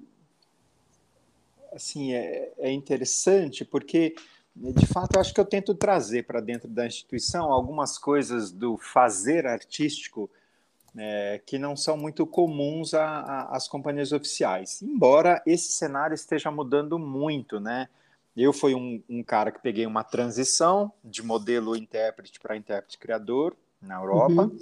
assim 1.72 2.12
é, 2.12 2.52
é 2.58 2.72
interessante 2.72 3.64
porque 3.64 4.14
de 4.60 4.86
fato, 4.86 5.14
eu 5.14 5.20
acho 5.20 5.32
que 5.32 5.40
eu 5.40 5.44
tento 5.44 5.72
trazer 5.72 6.24
para 6.24 6.40
dentro 6.40 6.68
da 6.68 6.84
instituição 6.84 7.52
algumas 7.52 7.96
coisas 7.96 8.50
do 8.50 8.76
fazer 8.76 9.46
artístico 9.46 10.28
é, 10.98 11.40
que 11.46 11.58
não 11.58 11.76
são 11.76 11.96
muito 11.96 12.26
comuns 12.26 12.92
às 12.92 13.68
companhias 13.68 14.12
oficiais. 14.12 14.82
Embora 14.82 15.40
esse 15.46 15.72
cenário 15.72 16.14
esteja 16.14 16.50
mudando 16.50 16.98
muito, 16.98 17.60
né? 17.60 17.88
Eu 18.36 18.52
fui 18.52 18.74
um, 18.74 19.02
um 19.08 19.22
cara 19.22 19.50
que 19.50 19.60
peguei 19.60 19.86
uma 19.86 20.04
transição 20.04 20.92
de 21.04 21.22
modelo 21.22 21.76
intérprete 21.76 22.38
para 22.40 22.56
intérprete 22.56 22.98
criador 22.98 23.56
na 23.80 23.96
Europa. 23.96 24.42
Uhum. 24.42 24.58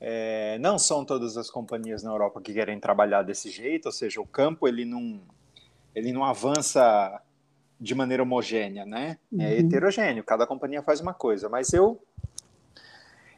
É, 0.00 0.58
não 0.58 0.78
são 0.78 1.04
todas 1.04 1.36
as 1.36 1.48
companhias 1.48 2.02
na 2.02 2.10
Europa 2.10 2.40
que 2.40 2.52
querem 2.52 2.80
trabalhar 2.80 3.22
desse 3.22 3.50
jeito, 3.50 3.86
ou 3.86 3.92
seja, 3.92 4.20
o 4.20 4.26
campo 4.26 4.66
ele 4.66 4.84
não, 4.84 5.20
ele 5.94 6.12
não 6.12 6.24
avança 6.24 7.22
de 7.78 7.94
maneira 7.94 8.22
homogênea, 8.22 8.84
né? 8.84 9.18
É 9.32 9.36
uhum. 9.36 9.42
É 9.42 9.58
heterogêneo, 9.58 10.24
cada 10.24 10.46
companhia 10.46 10.82
faz 10.82 11.00
uma 11.00 11.14
coisa, 11.14 11.48
mas 11.48 11.72
eu 11.72 12.00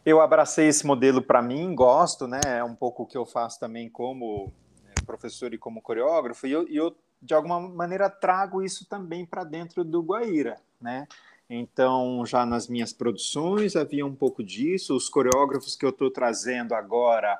eu 0.04 0.20
abracei 0.20 0.68
esse 0.68 0.86
modelo 0.86 1.22
para 1.22 1.40
mim, 1.40 1.74
gosto, 1.74 2.26
né? 2.26 2.40
É 2.44 2.62
um 2.62 2.74
pouco 2.74 3.04
o 3.04 3.06
que 3.06 3.16
eu 3.16 3.24
faço 3.24 3.58
também 3.58 3.88
como 3.88 4.52
né, 4.82 4.92
professor 5.06 5.54
e 5.54 5.58
como 5.58 5.80
coreógrafo, 5.80 6.46
e 6.46 6.52
eu, 6.52 6.68
eu 6.68 6.94
de 7.22 7.32
alguma 7.32 7.58
maneira 7.58 8.10
trago 8.10 8.62
isso 8.62 8.86
também 8.86 9.24
para 9.24 9.44
dentro 9.44 9.82
do 9.82 10.02
Guaíra, 10.02 10.60
né? 10.80 11.08
Então, 11.48 12.24
já 12.26 12.44
nas 12.44 12.68
minhas 12.68 12.92
produções 12.92 13.76
havia 13.76 14.04
um 14.04 14.14
pouco 14.14 14.42
disso, 14.42 14.94
os 14.94 15.08
coreógrafos 15.08 15.76
que 15.76 15.84
eu 15.84 15.90
estou 15.90 16.10
trazendo 16.10 16.74
agora, 16.74 17.38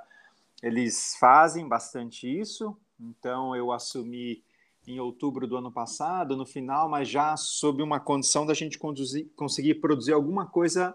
eles 0.63 1.17
fazem 1.19 1.67
bastante 1.67 2.27
isso, 2.27 2.77
então 2.99 3.55
eu 3.57 3.73
assumi 3.73 4.43
em 4.87 5.01
outubro 5.01 5.47
do 5.47 5.57
ano 5.57 5.73
passado, 5.73 6.37
no 6.37 6.45
final, 6.45 6.89
mas 6.89 7.09
já 7.09 7.37
sob 7.37 7.83
uma 7.83 7.99
condição 7.99 8.45
da 8.45 8.53
gente 8.53 8.79
conduzir, 8.79 9.27
conseguir 9.35 9.77
produzir 9.77 10.13
alguma 10.13 10.47
coisa 10.47 10.95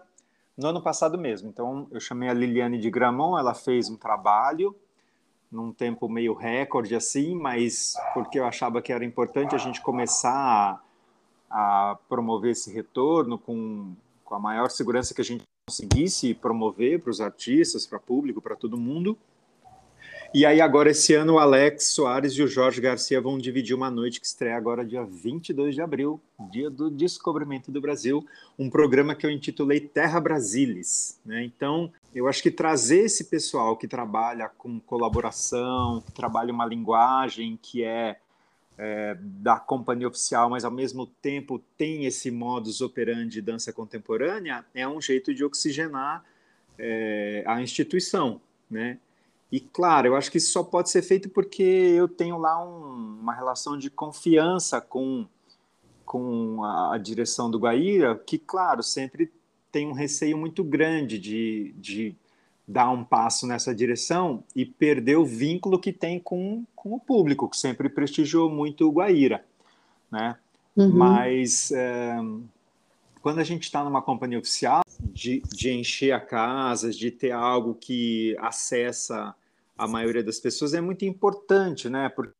no 0.60 0.68
ano 0.68 0.82
passado 0.82 1.16
mesmo. 1.18 1.48
Então, 1.48 1.88
eu 1.90 1.98
chamei 1.98 2.28
a 2.28 2.34
Liliane 2.34 2.78
de 2.78 2.90
Gramont, 2.90 3.38
ela 3.38 3.54
fez 3.54 3.88
um 3.88 3.96
trabalho 3.96 4.76
num 5.50 5.72
tempo 5.72 6.08
meio 6.08 6.34
recorde 6.34 6.94
assim, 6.94 7.34
mas 7.34 7.94
porque 8.14 8.38
eu 8.38 8.44
achava 8.44 8.80
que 8.80 8.92
era 8.92 9.04
importante 9.04 9.54
a 9.54 9.58
gente 9.58 9.80
começar 9.80 10.80
a, 11.50 11.90
a 11.90 11.98
promover 12.08 12.52
esse 12.52 12.72
retorno 12.72 13.36
com, 13.36 13.94
com 14.24 14.34
a 14.34 14.38
maior 14.38 14.70
segurança 14.70 15.12
que 15.12 15.20
a 15.20 15.24
gente 15.24 15.42
conseguisse 15.68 16.34
promover 16.34 17.00
para 17.00 17.10
os 17.10 17.20
artistas, 17.20 17.86
para 17.86 17.98
o 17.98 18.02
público, 18.02 18.40
para 18.40 18.54
todo 18.54 18.76
mundo. 18.76 19.18
E 20.32 20.46
aí, 20.46 20.60
agora, 20.60 20.90
esse 20.90 21.12
ano, 21.12 21.34
o 21.34 21.38
Alex 21.40 21.86
Soares 21.86 22.34
e 22.34 22.42
o 22.42 22.46
Jorge 22.46 22.80
Garcia 22.80 23.20
vão 23.20 23.36
dividir 23.36 23.74
uma 23.74 23.90
noite 23.90 24.20
que 24.20 24.26
estreia 24.26 24.56
agora, 24.56 24.84
dia 24.84 25.02
22 25.02 25.74
de 25.74 25.82
abril, 25.82 26.20
dia 26.52 26.70
do 26.70 26.88
descobrimento 26.88 27.72
do 27.72 27.80
Brasil, 27.80 28.24
um 28.56 28.70
programa 28.70 29.16
que 29.16 29.26
eu 29.26 29.30
intitulei 29.30 29.80
Terra 29.80 30.20
Brasilis. 30.20 31.20
Né? 31.26 31.42
Então, 31.42 31.92
eu 32.14 32.28
acho 32.28 32.44
que 32.44 32.50
trazer 32.50 33.06
esse 33.06 33.24
pessoal 33.24 33.76
que 33.76 33.88
trabalha 33.88 34.48
com 34.48 34.78
colaboração, 34.78 36.00
que 36.00 36.12
trabalha 36.12 36.52
uma 36.52 36.64
linguagem 36.64 37.58
que 37.60 37.82
é, 37.82 38.16
é 38.78 39.16
da 39.20 39.58
companhia 39.58 40.06
oficial, 40.06 40.48
mas 40.48 40.64
ao 40.64 40.70
mesmo 40.70 41.06
tempo 41.06 41.60
tem 41.76 42.04
esse 42.04 42.30
modus 42.30 42.80
operandi 42.80 43.30
de 43.30 43.42
dança 43.42 43.72
contemporânea, 43.72 44.64
é 44.76 44.86
um 44.86 45.00
jeito 45.00 45.34
de 45.34 45.44
oxigenar 45.44 46.24
é, 46.78 47.42
a 47.48 47.60
instituição, 47.60 48.40
né? 48.70 48.96
E 49.52 49.58
claro, 49.58 50.08
eu 50.08 50.16
acho 50.16 50.30
que 50.30 50.38
isso 50.38 50.52
só 50.52 50.62
pode 50.62 50.90
ser 50.90 51.02
feito 51.02 51.28
porque 51.28 51.62
eu 51.62 52.06
tenho 52.06 52.38
lá 52.38 52.62
um, 52.64 53.18
uma 53.20 53.34
relação 53.34 53.76
de 53.76 53.90
confiança 53.90 54.80
com, 54.80 55.26
com 56.04 56.62
a, 56.62 56.94
a, 56.94 56.98
direção 56.98 57.50
do 57.50 57.58
Guaíra, 57.58 58.16
que, 58.16 58.38
claro, 58.38 58.82
sempre 58.82 59.32
tem 59.72 59.88
um 59.88 59.92
receio 59.92 60.38
muito 60.38 60.62
grande 60.62 61.18
de, 61.18 61.74
de 61.78 62.14
dar 62.66 62.90
um 62.90 63.02
passo 63.02 63.44
nessa 63.44 63.74
direção 63.74 64.44
e 64.54 64.64
perder 64.64 65.16
o 65.16 65.24
vínculo 65.24 65.80
que 65.80 65.92
tem 65.92 66.20
com, 66.20 66.64
com 66.76 66.94
o 66.94 67.00
público, 67.00 67.48
que 67.48 67.56
sempre 67.56 67.88
prestigiou 67.88 68.48
muito 68.48 68.88
o 68.88 68.92
Guaíra. 68.92 69.44
Né? 70.10 70.36
Uhum. 70.76 70.90
Mas 70.90 71.72
é, 71.72 72.16
quando 73.20 73.40
a 73.40 73.44
gente 73.44 73.64
está 73.64 73.82
numa 73.82 74.00
companhia 74.00 74.38
oficial, 74.38 74.82
de, 75.12 75.42
de 75.52 75.72
encher 75.72 76.12
a 76.12 76.20
casa, 76.20 76.90
de 76.90 77.10
ter 77.10 77.32
algo 77.32 77.74
que 77.74 78.36
acessa 78.38 79.34
a 79.80 79.88
maioria 79.88 80.22
das 80.22 80.38
pessoas 80.38 80.74
é 80.74 80.80
muito 80.80 81.06
importante, 81.06 81.88
né? 81.88 82.10
Porque 82.10 82.34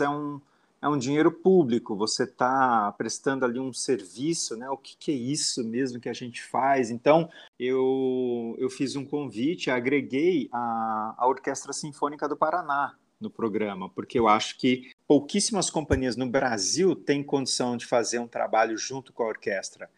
é 0.00 0.08
um, 0.08 0.40
é 0.82 0.88
um 0.88 0.98
dinheiro 0.98 1.30
público, 1.30 1.96
você 1.96 2.24
está 2.24 2.92
prestando 2.98 3.44
ali 3.44 3.60
um 3.60 3.72
serviço, 3.72 4.56
né? 4.56 4.68
O 4.68 4.76
que, 4.76 4.96
que, 4.96 5.12
é 5.12 5.14
isso 5.14 5.62
mesmo 5.64 6.00
que 6.00 6.08
a 6.08 6.12
gente 6.12 6.42
faz? 6.42 6.90
Então, 6.90 7.30
eu, 7.58 8.56
eu 8.58 8.68
fiz 8.68 8.96
um 8.96 9.04
convite, 9.04 9.70
agreguei 9.70 10.48
a, 10.52 11.14
a 11.16 11.28
Orquestra 11.28 11.72
Sinfônica 11.72 12.28
do 12.28 12.36
Paraná 12.36 12.96
no 13.20 13.30
programa, 13.30 13.88
porque 13.88 14.18
eu 14.18 14.26
acho 14.26 14.58
que 14.58 14.90
pouquíssimas 15.06 15.70
companhias 15.70 16.16
no 16.16 16.28
Brasil 16.28 16.94
têm 16.96 17.22
condição 17.22 17.76
de 17.76 17.86
fazer 17.86 18.18
um 18.18 18.28
trabalho 18.28 18.76
junto 18.76 19.12
com 19.12 19.22
a 19.22 19.28
orquestra. 19.28 19.88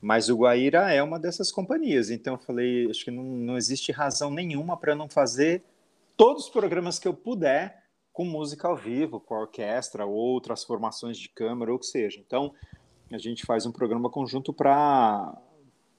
Mas 0.00 0.28
o 0.28 0.36
Guaíra 0.36 0.92
é 0.92 1.02
uma 1.02 1.18
dessas 1.18 1.50
companhias, 1.50 2.10
então 2.10 2.34
eu 2.34 2.38
falei, 2.38 2.88
acho 2.90 3.04
que 3.04 3.10
não, 3.10 3.24
não 3.24 3.56
existe 3.56 3.92
razão 3.92 4.30
nenhuma 4.30 4.76
para 4.76 4.94
não 4.94 5.08
fazer 5.08 5.62
todos 6.18 6.46
os 6.46 6.50
programas 6.50 6.98
que 6.98 7.06
eu 7.06 7.14
puder 7.14 7.84
com 8.12 8.24
música 8.24 8.66
ao 8.66 8.76
vivo, 8.76 9.20
com 9.20 9.36
a 9.36 9.40
orquestra, 9.42 10.04
outras 10.04 10.64
formações 10.64 11.16
de 11.16 11.28
câmara, 11.28 11.70
ou 11.70 11.76
o 11.76 11.80
que 11.80 11.86
seja. 11.86 12.18
Então, 12.18 12.52
a 13.12 13.16
gente 13.16 13.46
faz 13.46 13.64
um 13.64 13.70
programa 13.70 14.10
conjunto 14.10 14.52
para 14.52 15.40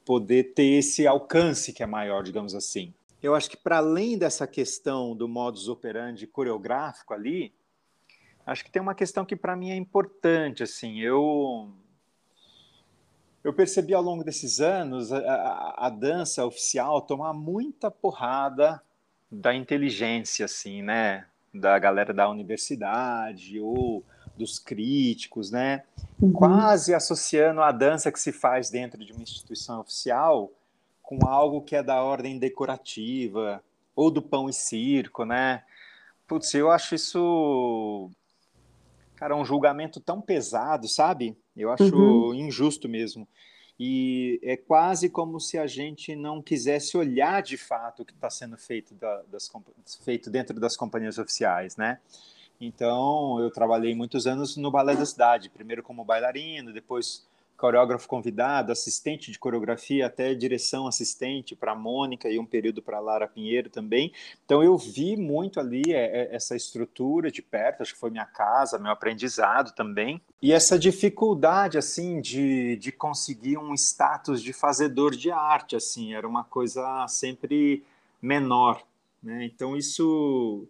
poder 0.04 0.54
ter 0.54 0.66
esse 0.66 1.08
alcance 1.08 1.72
que 1.72 1.82
é 1.82 1.86
maior, 1.86 2.22
digamos 2.22 2.54
assim. 2.54 2.94
eu 3.24 3.34
acho 3.34 3.50
que 3.50 3.56
para 3.56 3.78
além 3.78 4.18
dessa 4.18 4.46
questão 4.46 5.16
do 5.16 5.28
modus 5.28 5.70
operandi 5.70 6.28
coreográfico 6.28 7.14
ali, 7.14 7.54
acho 8.46 8.66
que 8.66 8.72
tem 8.72 8.82
uma 8.82 8.96
questão 8.96 9.24
que 9.24 9.38
para 9.38 9.56
mim 9.56 9.72
é 9.72 9.76
importante, 9.76 10.64
assim, 10.64 11.00
eu 11.00 11.72
eu 13.42 13.54
percebi 13.54 13.94
ao 13.94 14.04
longo 14.04 14.24
desses 14.24 14.60
anos 14.60 15.14
a, 15.14 15.20
a, 15.20 15.88
a, 15.88 15.90
dança 15.90 16.46
oficial 16.46 17.02
tomar 17.02 17.32
muita 17.32 17.90
porrada 17.90 18.82
da 19.32 19.54
inteligência, 19.54 20.46
assim, 20.46 20.82
né? 20.82 21.26
Da 21.54 21.78
galera 21.78 22.14
da 22.14 22.30
universidade 22.30 23.60
ou 23.60 24.04
dos 24.38 24.58
críticos, 24.58 25.52
né? 25.52 25.84
Uhum. 26.22 26.32
Quase 26.32 26.94
associando 26.94 27.62
a 27.62 27.72
dança 27.72 28.12
que 28.12 28.20
se 28.20 28.32
faz 28.32 28.70
dentro 28.70 29.04
de 29.04 29.12
uma 29.12 29.22
instituição 29.22 29.82
oficial 29.82 30.52
com 31.02 31.26
algo 31.28 31.62
que 31.62 31.76
é 31.76 31.84
da 31.84 32.02
ordem 32.02 32.38
decorativa 32.38 33.64
ou 33.96 34.10
do 34.10 34.22
pão 34.22 34.50
e 34.50 34.54
circo, 34.54 35.26
né? 35.26 35.64
Putz, 36.28 36.54
eu 36.54 36.70
acho 36.72 36.96
isso, 36.96 38.10
cara, 39.16 39.36
um 39.36 39.44
julgamento 39.44 40.00
tão 40.00 40.22
pesado, 40.22 40.88
sabe? 40.88 41.36
Eu 41.58 41.72
acho 41.72 41.96
uhum. 41.96 42.34
injusto 42.34 42.88
mesmo. 42.88 43.28
E 43.80 44.40
é 44.44 44.58
quase 44.58 45.10
como 45.10 45.40
se 45.40 45.58
a 45.58 45.66
gente 45.66 46.14
não 46.16 46.42
quisesse 46.42 46.98
olhar 46.98 47.42
de 47.42 47.56
fato 47.56 48.02
o 48.02 48.06
que 48.06 48.12
está 48.12 48.30
sendo 48.30 48.58
feito, 48.58 48.94
da, 48.94 49.22
das, 49.32 49.50
feito 50.04 50.30
dentro 50.30 50.60
das 50.60 50.76
companhias 50.76 51.18
oficiais, 51.18 51.78
né? 51.78 52.00
Então, 52.60 53.40
eu 53.40 53.50
trabalhei 53.50 53.96
muitos 53.96 54.28
anos 54.28 54.58
no 54.58 54.70
Balé 54.70 54.96
da 54.96 55.06
Cidade, 55.06 55.50
primeiro 55.50 55.82
como 55.82 56.04
bailarino, 56.04 56.74
depois 56.74 57.26
coreógrafo 57.60 58.08
convidado, 58.08 58.72
assistente 58.72 59.32
de 59.32 59.38
coreografia, 59.38 60.08
até 60.08 60.34
direção 60.34 60.88
assistente 60.88 61.56
para 61.56 61.74
a 61.74 61.76
Mônica 61.76 62.30
e 62.30 62.40
um 62.40 62.46
período 62.46 62.82
para 62.82 62.98
a 62.98 63.02
Lara 63.02 63.28
Pinheiro 63.28 63.70
também. 63.70 64.14
Então 64.46 64.64
eu 64.64 64.78
vi 64.78 65.18
muito 65.18 65.60
ali 65.60 65.84
é, 65.94 66.22
é, 66.22 66.36
essa 66.36 66.56
estrutura 66.56 67.30
de 67.30 67.42
perto, 67.42 67.82
acho 67.82 67.94
que 67.94 68.00
foi 68.00 68.10
minha 68.10 68.26
casa, 68.26 68.80
meu 68.80 68.92
aprendizado 68.92 69.76
também. 69.76 70.22
E 70.42 70.54
essa 70.54 70.80
dificuldade, 70.80 71.78
assim, 71.78 72.22
de, 72.22 72.78
de 72.78 72.92
conseguir 72.92 73.58
um 73.58 73.74
status 73.74 74.42
de 74.42 74.54
fazedor 74.54 75.12
de 75.12 75.30
arte, 75.30 75.76
assim, 75.76 76.14
era 76.14 76.28
uma 76.28 76.46
coisa 76.46 77.06
sempre 77.08 77.84
menor, 78.22 78.82
né? 79.22 79.44
Então 79.46 79.76
isso 79.76 80.66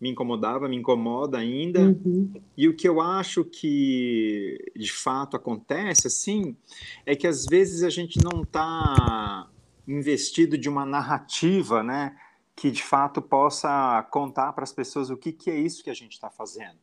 me 0.00 0.08
incomodava, 0.08 0.68
me 0.68 0.76
incomoda 0.76 1.38
ainda. 1.38 1.80
Uhum. 1.80 2.32
E 2.56 2.66
o 2.68 2.74
que 2.74 2.88
eu 2.88 3.00
acho 3.00 3.44
que 3.44 4.56
de 4.74 4.90
fato 4.90 5.36
acontece, 5.36 6.06
assim, 6.06 6.56
é 7.04 7.14
que 7.14 7.26
às 7.26 7.44
vezes 7.44 7.82
a 7.82 7.90
gente 7.90 8.18
não 8.22 8.42
está 8.42 9.48
investido 9.86 10.56
de 10.56 10.68
uma 10.68 10.86
narrativa, 10.86 11.82
né, 11.82 12.16
que 12.56 12.70
de 12.70 12.82
fato 12.82 13.20
possa 13.20 14.06
contar 14.10 14.52
para 14.52 14.64
as 14.64 14.72
pessoas 14.72 15.10
o 15.10 15.16
que, 15.16 15.32
que 15.32 15.50
é 15.50 15.58
isso 15.58 15.84
que 15.84 15.90
a 15.90 15.94
gente 15.94 16.12
está 16.12 16.30
fazendo, 16.30 16.78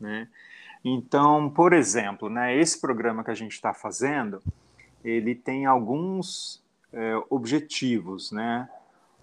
né? 0.00 0.28
Então, 0.84 1.50
por 1.50 1.72
exemplo, 1.72 2.28
né, 2.30 2.56
esse 2.56 2.80
programa 2.80 3.24
que 3.24 3.30
a 3.30 3.34
gente 3.34 3.52
está 3.52 3.74
fazendo, 3.74 4.40
ele 5.02 5.34
tem 5.34 5.66
alguns 5.66 6.62
é, 6.92 7.14
objetivos, 7.28 8.30
né? 8.30 8.68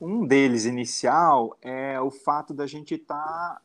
Um 0.05 0.27
deles 0.27 0.65
inicial 0.65 1.57
é 1.61 1.97
o 1.97 2.11
fato 2.11 2.53
da 2.53 2.67
gente 2.67 2.95
estar, 2.95 3.15
tá, 3.15 3.61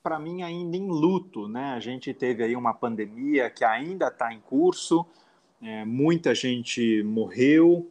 para 0.00 0.20
mim, 0.20 0.40
ainda 0.40 0.76
em 0.76 0.86
luto, 0.86 1.48
né? 1.48 1.72
A 1.72 1.80
gente 1.80 2.14
teve 2.14 2.44
aí 2.44 2.54
uma 2.54 2.72
pandemia 2.72 3.50
que 3.50 3.64
ainda 3.64 4.06
está 4.06 4.32
em 4.32 4.38
curso, 4.38 5.04
é, 5.60 5.84
muita 5.84 6.32
gente 6.32 7.02
morreu. 7.02 7.90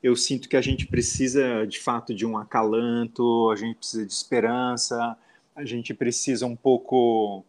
Eu 0.00 0.14
sinto 0.14 0.48
que 0.48 0.56
a 0.56 0.60
gente 0.60 0.86
precisa, 0.86 1.66
de 1.66 1.80
fato, 1.80 2.14
de 2.14 2.24
um 2.24 2.38
acalanto, 2.38 3.50
a 3.50 3.56
gente 3.56 3.78
precisa 3.78 4.06
de 4.06 4.12
esperança, 4.12 5.18
a 5.52 5.64
gente 5.64 5.92
precisa 5.92 6.46
um 6.46 6.54
pouco 6.54 7.44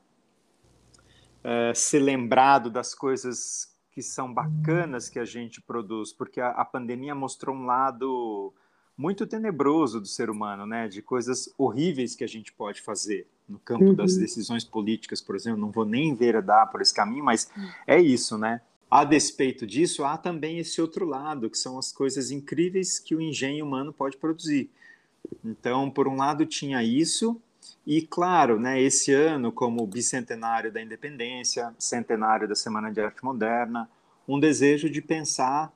é, 1.43 1.71
ser 1.75 1.99
lembrado 1.99 2.71
das 2.71 2.95
coisas 2.95 3.74
que 3.95 4.03
são 4.03 4.31
bacanas 4.33 5.07
que 5.07 5.17
a 5.17 5.23
gente 5.23 5.61
produz, 5.61 6.11
porque 6.11 6.41
a, 6.41 6.49
a 6.49 6.65
pandemia 6.65 7.15
mostrou 7.15 7.55
um 7.55 7.65
lado 7.65 8.53
muito 8.97 9.25
tenebroso 9.25 10.01
do 10.01 10.07
ser 10.07 10.29
humano, 10.29 10.65
né? 10.65 10.89
De 10.89 11.01
coisas 11.01 11.49
horríveis 11.57 12.13
que 12.13 12.23
a 12.23 12.27
gente 12.27 12.51
pode 12.51 12.81
fazer 12.81 13.25
no 13.47 13.57
campo 13.57 13.85
uhum. 13.85 13.95
das 13.95 14.17
decisões 14.17 14.65
políticas, 14.65 15.21
por 15.21 15.33
exemplo. 15.33 15.61
Não 15.61 15.71
vou 15.71 15.85
nem 15.85 16.09
enveredar 16.09 16.69
por 16.69 16.81
esse 16.81 16.93
caminho, 16.93 17.23
mas 17.23 17.49
é 17.87 17.97
isso, 17.97 18.37
né? 18.37 18.59
A 18.91 19.05
despeito 19.05 19.65
disso, 19.65 20.03
há 20.03 20.17
também 20.17 20.59
esse 20.59 20.81
outro 20.81 21.05
lado, 21.05 21.49
que 21.49 21.57
são 21.57 21.79
as 21.79 21.93
coisas 21.93 22.31
incríveis 22.31 22.99
que 22.99 23.15
o 23.15 23.21
engenho 23.21 23.65
humano 23.65 23.93
pode 23.93 24.17
produzir. 24.17 24.69
Então, 25.43 25.89
por 25.89 26.05
um 26.05 26.17
lado, 26.17 26.45
tinha 26.45 26.83
isso, 26.83 27.41
e 27.85 28.01
claro, 28.01 28.59
né, 28.59 28.81
esse 28.81 29.13
ano, 29.13 29.51
como 29.51 29.85
bicentenário 29.85 30.71
da 30.71 30.81
independência, 30.81 31.73
centenário 31.77 32.47
da 32.47 32.55
Semana 32.55 32.91
de 32.91 32.99
Arte 32.99 33.23
Moderna, 33.23 33.89
um 34.27 34.39
desejo 34.39 34.89
de 34.89 35.01
pensar 35.01 35.71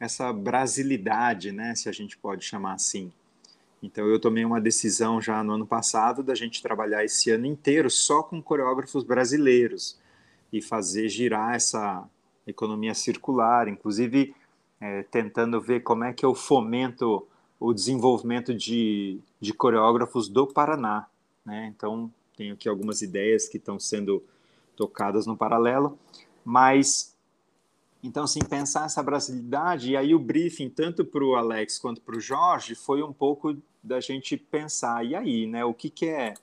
essa 0.00 0.32
brasilidade, 0.32 1.52
né, 1.52 1.74
se 1.74 1.88
a 1.88 1.92
gente 1.92 2.16
pode 2.16 2.44
chamar 2.44 2.74
assim. 2.74 3.12
Então 3.82 4.06
eu 4.06 4.18
tomei 4.18 4.44
uma 4.44 4.60
decisão 4.60 5.20
já 5.20 5.44
no 5.44 5.52
ano 5.52 5.66
passado 5.66 6.22
da 6.22 6.34
gente 6.34 6.62
trabalhar 6.62 7.04
esse 7.04 7.30
ano 7.30 7.44
inteiro 7.44 7.90
só 7.90 8.22
com 8.22 8.40
coreógrafos 8.40 9.04
brasileiros 9.04 9.98
e 10.50 10.62
fazer 10.62 11.10
girar 11.10 11.54
essa 11.54 12.08
economia 12.46 12.94
circular, 12.94 13.68
inclusive 13.68 14.34
é, 14.80 15.02
tentando 15.02 15.60
ver 15.60 15.80
como 15.80 16.04
é 16.04 16.12
que 16.14 16.24
eu 16.24 16.34
fomento 16.34 17.26
o 17.60 17.74
desenvolvimento 17.74 18.54
de, 18.54 19.18
de 19.40 19.52
coreógrafos 19.52 20.28
do 20.28 20.46
Paraná, 20.46 21.06
né? 21.44 21.72
Então, 21.74 22.12
tenho 22.36 22.54
aqui 22.54 22.68
algumas 22.68 23.02
ideias 23.02 23.48
que 23.48 23.56
estão 23.56 23.78
sendo 23.78 24.22
tocadas 24.76 25.26
no 25.26 25.36
paralelo, 25.36 25.98
mas 26.44 27.14
então, 28.02 28.24
assim, 28.24 28.40
pensar 28.40 28.84
essa 28.84 29.02
brasilidade, 29.02 29.92
e 29.92 29.96
aí 29.96 30.14
o 30.14 30.18
briefing, 30.18 30.68
tanto 30.68 31.06
para 31.06 31.24
o 31.24 31.36
Alex 31.36 31.78
quanto 31.78 32.02
para 32.02 32.16
o 32.16 32.20
Jorge, 32.20 32.74
foi 32.74 33.02
um 33.02 33.14
pouco 33.14 33.56
da 33.82 33.98
gente 33.98 34.36
pensar, 34.36 35.02
e 35.06 35.14
aí, 35.14 35.46
né, 35.46 35.64
o 35.64 35.72
que, 35.72 35.88
que 35.88 36.06
é 36.06 36.34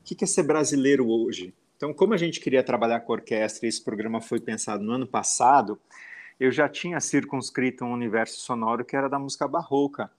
o 0.00 0.02
que, 0.02 0.14
que 0.14 0.24
é 0.24 0.26
ser 0.26 0.44
brasileiro 0.44 1.06
hoje? 1.06 1.52
Então, 1.76 1.92
como 1.92 2.14
a 2.14 2.16
gente 2.16 2.40
queria 2.40 2.62
trabalhar 2.62 3.00
com 3.00 3.12
orquestra, 3.12 3.66
e 3.66 3.68
esse 3.68 3.82
programa 3.82 4.22
foi 4.22 4.40
pensado 4.40 4.82
no 4.82 4.92
ano 4.92 5.06
passado, 5.06 5.78
eu 6.38 6.50
já 6.50 6.70
tinha 6.70 6.98
circunscrito 7.00 7.84
um 7.84 7.92
universo 7.92 8.40
sonoro 8.40 8.82
que 8.82 8.96
era 8.96 9.08
da 9.08 9.18
música 9.18 9.46
barroca 9.46 10.10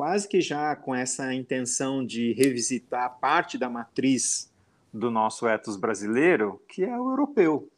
quase 0.00 0.26
que 0.26 0.40
já 0.40 0.74
com 0.74 0.94
essa 0.94 1.34
intenção 1.34 2.02
de 2.02 2.32
revisitar 2.32 3.18
parte 3.20 3.58
da 3.58 3.68
matriz 3.68 4.50
do 4.90 5.10
nosso 5.10 5.46
ethos 5.46 5.76
brasileiro, 5.76 6.58
que 6.66 6.82
é 6.82 6.98
o 6.98 7.10
europeu. 7.10 7.68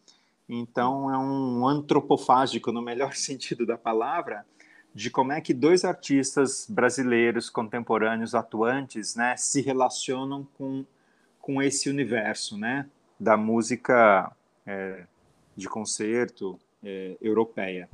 Então, 0.48 1.12
é 1.12 1.18
um 1.18 1.66
antropofágico, 1.66 2.70
no 2.70 2.80
melhor 2.80 3.14
sentido 3.18 3.66
da 3.66 3.76
palavra, 3.76 4.46
de 4.94 5.10
como 5.10 5.32
é 5.32 5.40
que 5.40 5.52
dois 5.52 5.84
artistas 5.84 6.64
brasileiros 6.70 7.50
contemporâneos 7.50 8.36
atuantes 8.36 9.16
né, 9.16 9.36
se 9.36 9.60
relacionam 9.60 10.46
com, 10.56 10.84
com 11.40 11.60
esse 11.60 11.90
universo 11.90 12.56
né, 12.56 12.88
da 13.18 13.36
música 13.36 14.30
é, 14.64 15.06
de 15.56 15.68
concerto 15.68 16.56
é, 16.84 17.16
europeia. 17.20 17.88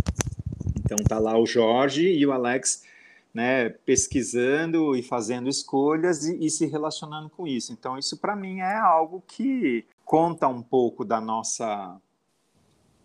Então, 0.80 0.98
tá 0.98 1.18
lá 1.18 1.38
o 1.38 1.46
Jorge 1.46 2.12
e 2.12 2.26
o 2.26 2.32
Alex 2.32 2.84
né, 3.32 3.70
pesquisando 3.70 4.96
e 4.96 5.02
fazendo 5.02 5.48
escolhas 5.48 6.24
e, 6.26 6.46
e 6.46 6.50
se 6.50 6.66
relacionando 6.66 7.28
com 7.28 7.46
isso. 7.46 7.72
Então, 7.72 7.98
isso 7.98 8.16
para 8.16 8.34
mim 8.34 8.60
é 8.60 8.76
algo 8.76 9.22
que 9.26 9.84
conta 10.04 10.48
um 10.48 10.62
pouco 10.62 11.04
da 11.04 11.20
nossa 11.20 12.00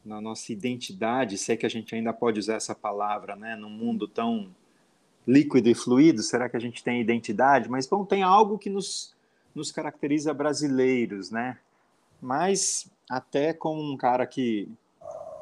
na 0.05 0.19
nossa 0.19 0.51
identidade, 0.51 1.38
se 1.38 1.53
é 1.53 1.55
que 1.55 1.65
a 1.65 1.69
gente 1.69 1.95
ainda 1.95 2.12
pode 2.12 2.38
usar 2.38 2.55
essa 2.55 2.75
palavra, 2.75 3.38
né, 3.38 3.55
num 3.55 3.69
mundo 3.69 4.05
tão 4.05 4.53
líquido 5.25 5.69
e 5.69 5.73
fluido, 5.73 6.21
será 6.21 6.49
que 6.49 6.57
a 6.57 6.59
gente 6.59 6.83
tem 6.83 6.99
identidade? 6.99 7.69
Mas 7.69 7.88
bom, 7.88 8.03
tem 8.03 8.21
algo 8.21 8.57
que 8.57 8.69
nos 8.69 9.13
nos 9.53 9.71
caracteriza 9.71 10.33
brasileiros, 10.33 11.29
né? 11.29 11.59
Mas 12.21 12.89
até 13.09 13.53
como 13.53 13.81
um 13.81 13.95
cara 13.95 14.25
que 14.25 14.67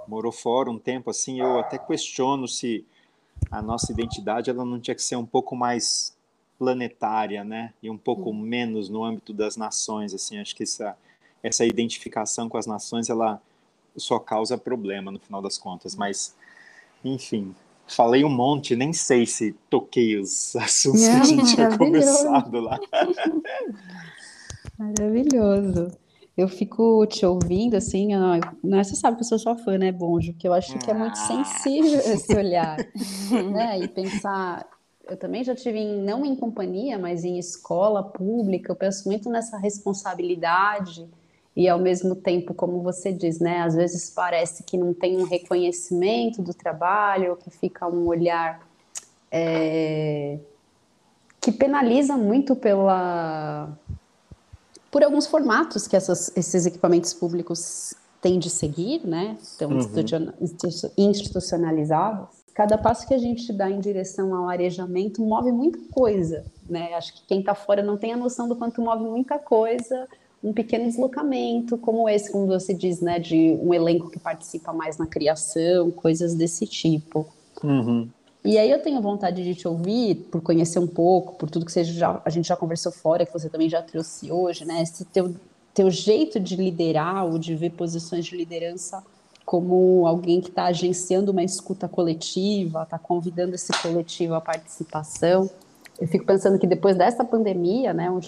morou 0.08 0.32
fora 0.32 0.70
um 0.70 0.80
tempo 0.80 1.10
assim, 1.10 1.40
eu 1.40 1.60
até 1.60 1.78
questiono 1.78 2.48
se 2.48 2.86
a 3.52 3.62
nossa 3.62 3.92
identidade 3.92 4.50
ela 4.50 4.64
não 4.64 4.80
tinha 4.80 4.96
que 4.96 5.04
ser 5.04 5.18
um 5.18 5.26
pouco 5.26 5.56
mais 5.56 6.16
planetária, 6.58 7.44
né? 7.44 7.74
E 7.84 7.90
um 7.90 7.98
pouco 7.98 8.34
menos 8.34 8.88
no 8.88 9.04
âmbito 9.04 9.34
das 9.34 9.58
nações, 9.58 10.14
assim. 10.14 10.40
Acho 10.40 10.56
que 10.56 10.64
essa 10.64 10.96
essa 11.44 11.66
identificação 11.66 12.48
com 12.48 12.58
as 12.58 12.68
nações 12.68 13.10
ela 13.10 13.42
só 13.98 14.20
causa 14.20 14.58
problema 14.58 15.12
no 15.12 15.20
final 15.20 15.42
das 15.42 15.58
contas. 15.58 15.96
Mas, 15.96 16.36
enfim, 17.04 17.56
falei 17.88 18.24
um 18.24 18.30
monte, 18.30 18.76
nem 18.76 18.94
sei 18.94 19.26
se 19.26 19.54
toquei 19.70 20.18
os 20.18 20.56
assuntos 20.58 21.02
que 21.02 21.10
a 21.10 21.24
gente 21.24 21.56
tinha 21.56 21.78
começado 21.78 22.60
lá. 22.60 22.80
Maravilhoso 24.78 26.01
eu 26.38 26.48
fico 26.48 27.06
te 27.08 27.26
ouvindo, 27.26 27.76
assim, 27.76 28.16
ó, 28.16 28.40
né, 28.64 28.84
você 28.84 28.96
sabe 28.96 29.18
que 29.18 29.24
eu 29.24 29.28
sou 29.28 29.40
sua 29.40 29.58
fã, 29.58 29.78
né, 29.78 29.92
Bonjo? 29.92 30.34
Que 30.34 30.48
eu 30.48 30.54
acho 30.54 30.78
que 30.80 30.90
é 30.90 30.94
muito 30.94 31.18
ah. 31.18 31.44
sensível 31.44 32.00
esse 32.14 32.34
olhar, 32.36 32.78
né? 33.52 33.80
E 33.80 33.88
pensar, 33.88 34.66
eu 35.10 35.18
também 35.18 35.44
já 35.44 35.54
tive 35.54 35.80
em, 35.80 36.02
não 36.02 36.26
em 36.26 36.36
companhia, 36.36 36.98
mas 36.98 37.26
em 37.26 37.38
escola 37.38 38.02
pública, 38.02 38.72
eu 38.72 38.76
penso 38.76 39.08
muito 39.08 39.30
nessa 39.30 39.58
responsabilidade 39.58 41.08
e 41.56 41.68
ao 41.68 41.78
mesmo 41.78 42.16
tempo, 42.16 42.54
como 42.54 42.82
você 42.82 43.12
diz, 43.12 43.40
né, 43.40 43.62
às 43.62 43.76
vezes 43.76 44.10
parece 44.10 44.64
que 44.64 44.78
não 44.78 44.94
tem 44.94 45.18
um 45.18 45.26
reconhecimento 45.26 46.42
do 46.42 46.54
trabalho, 46.54 47.36
que 47.36 47.50
fica 47.50 47.88
um 47.88 48.08
olhar 48.08 48.66
é, 49.30 50.40
que 51.42 51.52
penaliza 51.52 52.16
muito 52.16 52.56
pela 52.56 53.78
por 54.92 55.04
alguns 55.04 55.26
formatos 55.26 55.88
que 55.88 55.96
essas, 55.96 56.32
esses 56.36 56.66
equipamentos 56.66 57.14
públicos 57.14 57.96
têm 58.22 58.38
de 58.38 58.50
seguir, 58.50 59.06
né? 59.08 59.38
Estão 59.42 59.72
uhum. 59.72 59.80
institucionalizados. 60.98 62.42
Cada 62.54 62.78
passo 62.78 63.08
que 63.08 63.14
a 63.14 63.18
gente 63.18 63.52
dá 63.54 63.72
em 63.72 63.80
direção 63.80 64.36
ao 64.36 64.50
arejamento 64.50 65.22
move 65.24 65.52
muita 65.52 65.80
coisa, 65.92 66.46
né? 66.70 66.94
Acho 66.94 67.14
que 67.14 67.26
quem 67.26 67.40
está 67.40 67.56
fora 67.56 67.82
não 67.82 67.98
tem 67.98 68.14
a 68.14 68.18
noção 68.18 68.48
do 68.48 68.56
quanto 68.56 68.82
move 68.82 69.06
muita 69.06 69.40
coisa 69.40 70.08
um 70.44 70.54
pequeno 70.54 70.86
deslocamento, 70.86 71.78
como 71.78 72.10
esse, 72.10 72.32
como 72.32 72.48
você 72.48 72.74
diz, 72.74 73.00
né, 73.00 73.20
de 73.20 73.58
um 73.62 73.74
elenco 73.74 74.10
que 74.10 74.20
participa 74.20 74.74
mais 74.74 74.98
na 74.98 75.06
criação, 75.06 75.92
coisas 75.92 76.34
desse 76.34 76.66
tipo. 76.66 77.28
Uhum. 77.64 78.10
E 78.44 78.58
aí 78.58 78.72
eu 78.72 78.82
tenho 78.82 79.02
vontade 79.02 79.44
de 79.44 79.54
te 79.54 79.68
ouvir, 79.68 80.16
por 80.32 80.42
conhecer 80.42 80.80
um 80.80 80.88
pouco, 80.88 81.36
por 81.36 81.50
tudo 81.50 81.66
que 81.66 81.72
você 81.72 81.84
já, 81.84 82.20
a 82.26 82.30
gente 82.30 82.48
já 82.48 82.56
conversou 82.56 82.92
fora, 82.92 83.26
que 83.26 83.34
você 83.34 83.50
também 83.50 83.70
já 83.70 83.82
trouxe 83.82 84.32
hoje, 84.32 84.66
né? 84.66 84.82
Esse 84.82 85.06
teu, 85.06 85.36
teu 85.74 85.92
jeito 85.92 86.40
de 86.40 86.56
liderar 86.56 87.26
ou 87.26 87.38
de 87.38 87.56
ver 87.56 87.72
posições 87.72 88.26
de 88.26 88.36
liderança 88.36 89.04
como 89.46 90.08
alguém 90.08 90.40
que 90.40 90.50
está 90.50 90.66
agenciando 90.66 91.32
uma 91.32 91.44
escuta 91.44 91.88
coletiva, 91.88 92.84
está 92.84 92.98
convidando 92.98 93.54
esse 93.54 93.72
coletivo 93.82 94.34
à 94.34 94.42
participação. 94.42 95.50
Eu 96.00 96.08
fico 96.08 96.26
pensando 96.26 96.58
que 96.58 96.66
depois 96.66 96.96
dessa 96.96 97.24
pandemia, 97.24 97.94
né, 97.94 98.10
o 98.10 98.22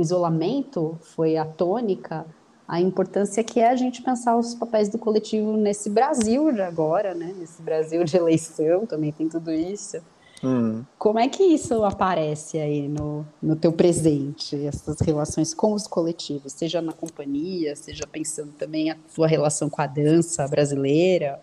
isolamento 0.00 0.98
foi 1.00 1.36
a 1.36 1.44
tônica, 1.44 2.26
a 2.66 2.80
importância 2.80 3.44
que 3.44 3.60
é 3.60 3.68
a 3.68 3.76
gente 3.76 4.02
pensar 4.02 4.36
os 4.36 4.54
papéis 4.54 4.88
do 4.88 4.98
coletivo 4.98 5.56
nesse 5.56 5.90
Brasil 5.90 6.50
de 6.52 6.62
agora, 6.62 7.14
né? 7.14 7.34
Nesse 7.38 7.60
Brasil 7.62 8.02
de 8.04 8.16
eleição 8.16 8.86
também 8.86 9.12
tem 9.12 9.28
tudo 9.28 9.52
isso. 9.52 9.98
Hum. 10.42 10.84
Como 10.98 11.18
é 11.18 11.28
que 11.28 11.42
isso 11.42 11.84
aparece 11.84 12.58
aí 12.58 12.86
no, 12.86 13.26
no 13.40 13.56
teu 13.56 13.72
presente, 13.72 14.66
essas 14.66 15.00
relações 15.00 15.54
com 15.54 15.72
os 15.72 15.86
coletivos, 15.86 16.52
seja 16.52 16.82
na 16.82 16.92
companhia, 16.92 17.74
seja 17.76 18.06
pensando 18.06 18.52
também 18.52 18.90
a 18.90 18.96
tua 19.14 19.26
relação 19.26 19.70
com 19.70 19.80
a 19.80 19.86
dança 19.86 20.46
brasileira? 20.46 21.40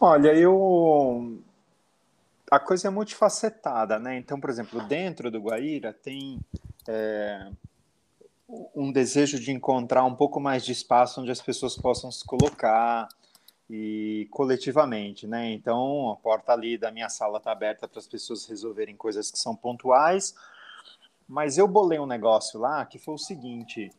Olha, 0.00 0.34
eu 0.34 1.38
a 2.50 2.58
coisa 2.58 2.88
é 2.88 2.90
multifacetada, 2.90 3.98
né? 3.98 4.18
Então, 4.18 4.38
por 4.38 4.50
exemplo, 4.50 4.82
dentro 4.86 5.30
do 5.30 5.40
Guaíra 5.40 5.92
tem 5.92 6.38
é, 6.86 7.48
um 8.74 8.92
desejo 8.92 9.40
de 9.40 9.50
encontrar 9.50 10.04
um 10.04 10.14
pouco 10.14 10.38
mais 10.38 10.64
de 10.64 10.72
espaço 10.72 11.20
onde 11.20 11.30
as 11.30 11.40
pessoas 11.40 11.76
possam 11.76 12.10
se 12.10 12.24
colocar 12.24 13.08
e 13.70 14.28
coletivamente, 14.30 15.26
né? 15.26 15.50
Então, 15.52 16.10
a 16.10 16.16
porta 16.16 16.52
ali 16.52 16.76
da 16.76 16.90
minha 16.90 17.08
sala 17.08 17.38
está 17.38 17.52
aberta 17.52 17.88
para 17.88 17.98
as 17.98 18.06
pessoas 18.06 18.44
resolverem 18.44 18.94
coisas 18.94 19.30
que 19.30 19.38
são 19.38 19.56
pontuais. 19.56 20.34
Mas 21.26 21.56
eu 21.56 21.66
bolei 21.66 21.98
um 21.98 22.06
negócio 22.06 22.60
lá 22.60 22.84
que 22.84 22.98
foi 22.98 23.14
o 23.14 23.18
seguinte: 23.18 23.90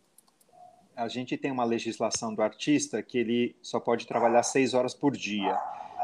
a 0.95 1.07
gente 1.07 1.35
tem 1.35 1.49
uma 1.49 1.63
legislação 1.63 2.35
do 2.35 2.43
artista 2.43 3.01
que 3.01 3.17
ele 3.17 3.55
só 3.61 3.79
pode 3.79 4.05
trabalhar 4.05 4.43
seis 4.43 4.75
horas 4.75 4.93
por 4.93 5.17
dia, 5.17 5.59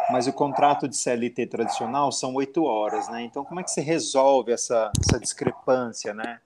mas 0.10 0.26
o 0.26 0.34
contrato 0.34 0.88
de 0.88 0.98
CLT 0.98 1.46
tradicional 1.46 2.12
são 2.12 2.34
oito 2.34 2.64
horas, 2.64 3.08
né? 3.10 3.22
Então, 3.22 3.46
como 3.46 3.60
é 3.60 3.64
que 3.64 3.70
se 3.70 3.82
resolve 3.82 4.52
essa, 4.52 4.92
essa 5.00 5.20
discrepância, 5.20 6.12
né? 6.12 6.42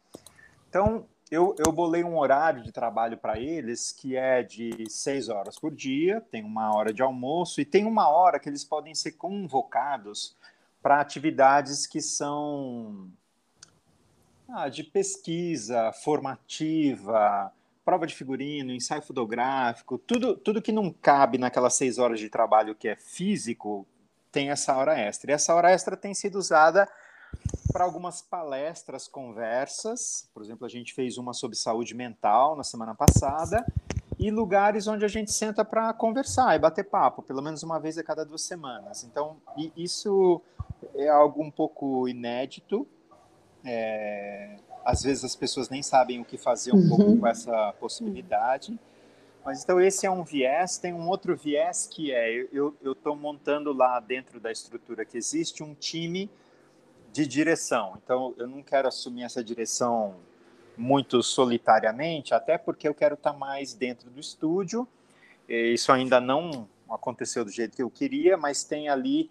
Então, 0.67 1.05
eu, 1.33 1.55
eu 1.57 1.71
bolei 1.71 2.03
um 2.03 2.15
horário 2.15 2.61
de 2.61 2.71
trabalho 2.71 3.17
para 3.17 3.39
eles 3.39 3.91
que 3.91 4.15
é 4.15 4.43
de 4.43 4.87
seis 4.87 5.29
horas 5.29 5.57
por 5.57 5.73
dia, 5.73 6.21
tem 6.29 6.43
uma 6.43 6.75
hora 6.75 6.93
de 6.93 7.01
almoço 7.01 7.59
e 7.59 7.65
tem 7.65 7.85
uma 7.85 8.07
hora 8.07 8.39
que 8.39 8.47
eles 8.47 8.63
podem 8.63 8.93
ser 8.93 9.13
convocados 9.13 10.35
para 10.79 11.01
atividades 11.01 11.87
que 11.87 11.99
são 11.99 13.09
ah, 14.47 14.69
de 14.69 14.83
pesquisa, 14.83 15.91
formativa, 15.91 17.51
prova 17.83 18.05
de 18.05 18.13
figurino, 18.13 18.71
ensaio 18.71 19.01
fotográfico, 19.01 19.97
tudo, 19.97 20.37
tudo 20.37 20.61
que 20.61 20.71
não 20.71 20.91
cabe 20.91 21.39
naquelas 21.39 21.73
seis 21.73 21.97
horas 21.97 22.19
de 22.19 22.29
trabalho 22.29 22.75
que 22.75 22.87
é 22.87 22.95
físico, 22.95 23.87
tem 24.31 24.51
essa 24.51 24.77
hora 24.77 24.99
extra. 24.99 25.31
E 25.31 25.33
essa 25.33 25.55
hora 25.55 25.71
extra 25.71 25.97
tem 25.97 26.13
sido 26.13 26.37
usada 26.37 26.87
para 27.71 27.83
algumas 27.83 28.21
palestras, 28.21 29.07
conversas. 29.07 30.29
Por 30.33 30.43
exemplo, 30.43 30.65
a 30.65 30.69
gente 30.69 30.93
fez 30.93 31.17
uma 31.17 31.33
sobre 31.33 31.57
saúde 31.57 31.95
mental 31.95 32.55
na 32.55 32.63
semana 32.63 32.93
passada 32.93 33.65
e 34.19 34.29
lugares 34.29 34.87
onde 34.87 35.03
a 35.03 35.07
gente 35.07 35.31
senta 35.31 35.65
para 35.65 35.91
conversar 35.93 36.55
e 36.55 36.59
bater 36.59 36.83
papo, 36.83 37.21
pelo 37.21 37.41
menos 37.41 37.63
uma 37.63 37.79
vez 37.79 37.97
a 37.97 38.03
cada 38.03 38.23
duas 38.23 38.43
semanas. 38.43 39.03
Então, 39.03 39.37
isso 39.75 40.41
é 40.95 41.09
algo 41.09 41.43
um 41.43 41.51
pouco 41.51 42.07
inédito. 42.07 42.87
É, 43.65 44.57
às 44.85 45.03
vezes 45.03 45.23
as 45.23 45.35
pessoas 45.35 45.69
nem 45.69 45.81
sabem 45.81 46.19
o 46.19 46.25
que 46.25 46.37
fazer 46.37 46.73
um 46.73 46.77
uhum. 46.77 46.89
pouco 46.89 47.17
com 47.19 47.27
essa 47.27 47.73
possibilidade. 47.79 48.79
Mas 49.43 49.63
então 49.63 49.79
esse 49.81 50.05
é 50.05 50.11
um 50.11 50.23
viés. 50.23 50.77
Tem 50.77 50.93
um 50.93 51.07
outro 51.09 51.35
viés 51.35 51.87
que 51.87 52.13
é 52.13 52.47
eu 52.51 52.75
estou 52.83 53.15
montando 53.15 53.73
lá 53.73 53.99
dentro 53.99 54.39
da 54.39 54.51
estrutura 54.51 55.03
que 55.05 55.17
existe 55.17 55.63
um 55.63 55.73
time 55.73 56.29
de 57.13 57.27
direção. 57.27 57.93
Então, 58.03 58.33
eu 58.37 58.47
não 58.47 58.63
quero 58.63 58.87
assumir 58.87 59.21
essa 59.21 59.43
direção 59.43 60.15
muito 60.75 61.21
solitariamente, 61.21 62.33
até 62.33 62.57
porque 62.57 62.87
eu 62.87 62.95
quero 62.95 63.13
estar 63.13 63.33
mais 63.33 63.75
dentro 63.75 64.09
do 64.09 64.19
estúdio. 64.19 64.87
Isso 65.47 65.91
ainda 65.91 66.19
não 66.19 66.67
aconteceu 66.89 67.45
do 67.45 67.51
jeito 67.51 67.75
que 67.75 67.83
eu 67.83 67.89
queria, 67.89 68.35
mas 68.35 68.63
tem 68.63 68.89
ali 68.89 69.29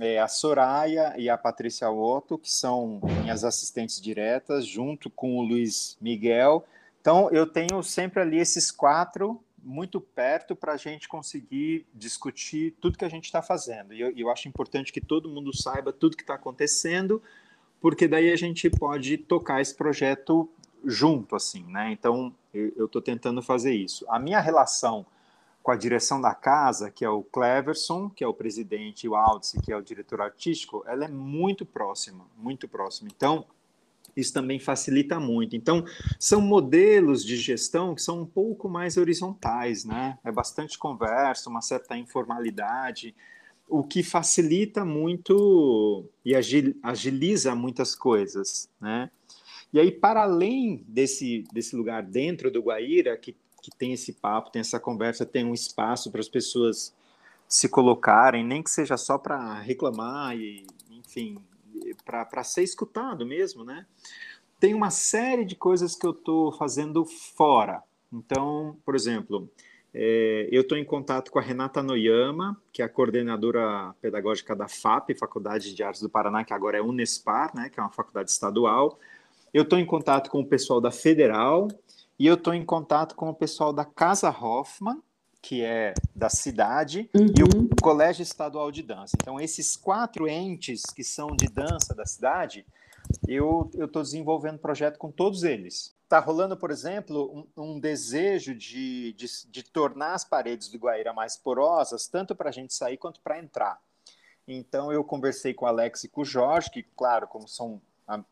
é, 0.00 0.18
a 0.18 0.26
Soraya 0.26 1.14
e 1.18 1.28
a 1.28 1.36
Patrícia 1.36 1.90
Otto, 1.90 2.38
que 2.38 2.50
são 2.50 2.98
minhas 3.20 3.44
assistentes 3.44 4.00
diretas, 4.00 4.66
junto 4.66 5.10
com 5.10 5.36
o 5.36 5.42
Luiz 5.42 5.98
Miguel. 6.00 6.64
Então, 6.98 7.28
eu 7.30 7.46
tenho 7.46 7.82
sempre 7.82 8.22
ali 8.22 8.38
esses 8.38 8.70
quatro 8.70 9.38
muito 9.68 10.00
perto 10.00 10.56
para 10.56 10.72
a 10.72 10.76
gente 10.78 11.06
conseguir 11.06 11.86
discutir 11.94 12.74
tudo 12.80 12.96
que 12.96 13.04
a 13.04 13.08
gente 13.08 13.26
está 13.26 13.42
fazendo. 13.42 13.92
E 13.92 14.00
eu, 14.00 14.10
eu, 14.16 14.30
acho 14.30 14.48
importante 14.48 14.90
que 14.90 15.00
todo 15.00 15.28
mundo 15.28 15.54
saiba 15.54 15.92
tudo 15.92 16.16
que 16.16 16.22
está 16.22 16.34
acontecendo, 16.34 17.22
porque 17.78 18.08
daí 18.08 18.32
a 18.32 18.36
gente 18.36 18.70
pode 18.70 19.18
tocar 19.18 19.60
esse 19.60 19.74
projeto 19.74 20.50
junto, 20.82 21.36
assim, 21.36 21.64
né? 21.64 21.92
Então, 21.92 22.34
eu 22.54 22.86
estou 22.86 23.02
tentando 23.02 23.42
fazer 23.42 23.74
isso. 23.74 24.06
A 24.08 24.18
minha 24.18 24.40
relação 24.40 25.04
com 25.62 25.70
a 25.70 25.76
direção 25.76 26.18
da 26.18 26.34
casa, 26.34 26.90
que 26.90 27.04
é 27.04 27.10
o 27.10 27.22
Cleverson, 27.22 28.08
que 28.08 28.24
é 28.24 28.26
o 28.26 28.32
presidente, 28.32 29.04
e 29.04 29.08
o 29.08 29.14
Aldice, 29.14 29.60
que 29.60 29.70
é 29.70 29.76
o 29.76 29.82
diretor 29.82 30.22
artístico, 30.22 30.82
ela 30.86 31.04
é 31.04 31.08
muito 31.08 31.66
próxima, 31.66 32.24
muito 32.38 32.66
próxima. 32.66 33.10
Então, 33.14 33.44
isso 34.16 34.32
também 34.32 34.58
facilita 34.58 35.18
muito. 35.20 35.56
Então, 35.56 35.84
são 36.18 36.40
modelos 36.40 37.24
de 37.24 37.36
gestão 37.36 37.94
que 37.94 38.02
são 38.02 38.22
um 38.22 38.26
pouco 38.26 38.68
mais 38.68 38.96
horizontais, 38.96 39.84
né? 39.84 40.18
É 40.24 40.32
bastante 40.32 40.78
conversa, 40.78 41.48
uma 41.48 41.60
certa 41.60 41.96
informalidade, 41.96 43.14
o 43.68 43.82
que 43.82 44.02
facilita 44.02 44.84
muito 44.84 46.04
e 46.24 46.34
agiliza 46.82 47.54
muitas 47.54 47.94
coisas, 47.94 48.68
né? 48.80 49.10
E 49.72 49.78
aí, 49.78 49.90
para 49.90 50.22
além 50.22 50.82
desse, 50.88 51.44
desse 51.52 51.76
lugar 51.76 52.02
dentro 52.02 52.50
do 52.50 52.62
Guaíra, 52.62 53.16
que, 53.18 53.36
que 53.62 53.70
tem 53.76 53.92
esse 53.92 54.14
papo, 54.14 54.50
tem 54.50 54.60
essa 54.60 54.80
conversa, 54.80 55.26
tem 55.26 55.44
um 55.44 55.52
espaço 55.52 56.10
para 56.10 56.20
as 56.20 56.28
pessoas 56.28 56.94
se 57.46 57.68
colocarem, 57.68 58.44
nem 58.44 58.62
que 58.62 58.70
seja 58.70 58.96
só 58.96 59.18
para 59.18 59.54
reclamar 59.60 60.36
e, 60.36 60.66
enfim, 60.90 61.38
para 62.04 62.44
ser 62.44 62.62
escutado 62.62 63.26
mesmo, 63.26 63.64
né? 63.64 63.86
Tem 64.60 64.74
uma 64.74 64.90
série 64.90 65.44
de 65.44 65.54
coisas 65.54 65.94
que 65.94 66.06
eu 66.06 66.10
estou 66.10 66.52
fazendo 66.52 67.04
fora. 67.04 67.82
Então, 68.12 68.76
por 68.84 68.94
exemplo, 68.94 69.48
é, 69.94 70.48
eu 70.50 70.62
estou 70.62 70.76
em 70.76 70.84
contato 70.84 71.30
com 71.30 71.38
a 71.38 71.42
Renata 71.42 71.82
Noyama, 71.82 72.60
que 72.72 72.82
é 72.82 72.84
a 72.84 72.88
coordenadora 72.88 73.94
pedagógica 74.00 74.54
da 74.54 74.68
FAP, 74.68 75.14
Faculdade 75.14 75.74
de 75.74 75.82
Artes 75.82 76.02
do 76.02 76.10
Paraná, 76.10 76.44
que 76.44 76.52
agora 76.52 76.78
é 76.78 76.82
Unespar, 76.82 77.54
né, 77.54 77.68
que 77.68 77.80
é 77.80 77.82
uma 77.82 77.92
faculdade 77.92 78.30
estadual. 78.30 78.98
Eu 79.52 79.62
estou 79.62 79.78
em 79.78 79.86
contato 79.86 80.30
com 80.30 80.40
o 80.40 80.46
pessoal 80.46 80.80
da 80.80 80.90
Federal 80.90 81.68
e 82.18 82.26
eu 82.26 82.34
estou 82.34 82.52
em 82.52 82.64
contato 82.64 83.14
com 83.14 83.30
o 83.30 83.34
pessoal 83.34 83.72
da 83.72 83.84
Casa 83.84 84.28
Hoffman, 84.28 85.02
que 85.40 85.62
é 85.62 85.94
da 86.14 86.28
cidade, 86.28 87.08
uhum. 87.14 87.26
e 87.26 87.42
o 87.42 87.46
uhum. 87.46 87.68
Colégio 87.80 88.22
Estadual 88.22 88.70
de 88.70 88.82
Dança. 88.82 89.16
Então, 89.20 89.40
esses 89.40 89.76
quatro 89.76 90.28
entes 90.28 90.82
que 90.84 91.04
são 91.04 91.28
de 91.28 91.46
dança 91.46 91.94
da 91.94 92.04
cidade, 92.04 92.66
eu 93.26 93.70
estou 93.74 94.02
desenvolvendo 94.02 94.58
projeto 94.58 94.98
com 94.98 95.10
todos 95.10 95.44
eles. 95.44 95.94
Está 96.04 96.18
rolando, 96.18 96.56
por 96.56 96.70
exemplo, 96.70 97.46
um, 97.56 97.62
um 97.62 97.80
desejo 97.80 98.54
de, 98.54 99.12
de, 99.12 99.26
de, 99.48 99.62
tornar 99.62 100.14
as 100.14 100.24
paredes 100.24 100.68
do 100.68 100.78
Guaíra 100.78 101.12
mais 101.12 101.36
porosas, 101.36 102.08
tanto 102.08 102.34
para 102.34 102.48
a 102.48 102.52
gente 102.52 102.72
sair 102.72 102.96
quanto 102.96 103.20
para 103.20 103.38
entrar. 103.38 103.78
Então 104.46 104.90
eu 104.90 105.04
conversei 105.04 105.52
com 105.52 105.66
o 105.66 105.68
Alex 105.68 106.04
e 106.04 106.08
com 106.08 106.22
o 106.22 106.24
Jorge, 106.24 106.70
que, 106.70 106.82
claro, 106.82 107.28
como 107.28 107.46
são 107.46 107.80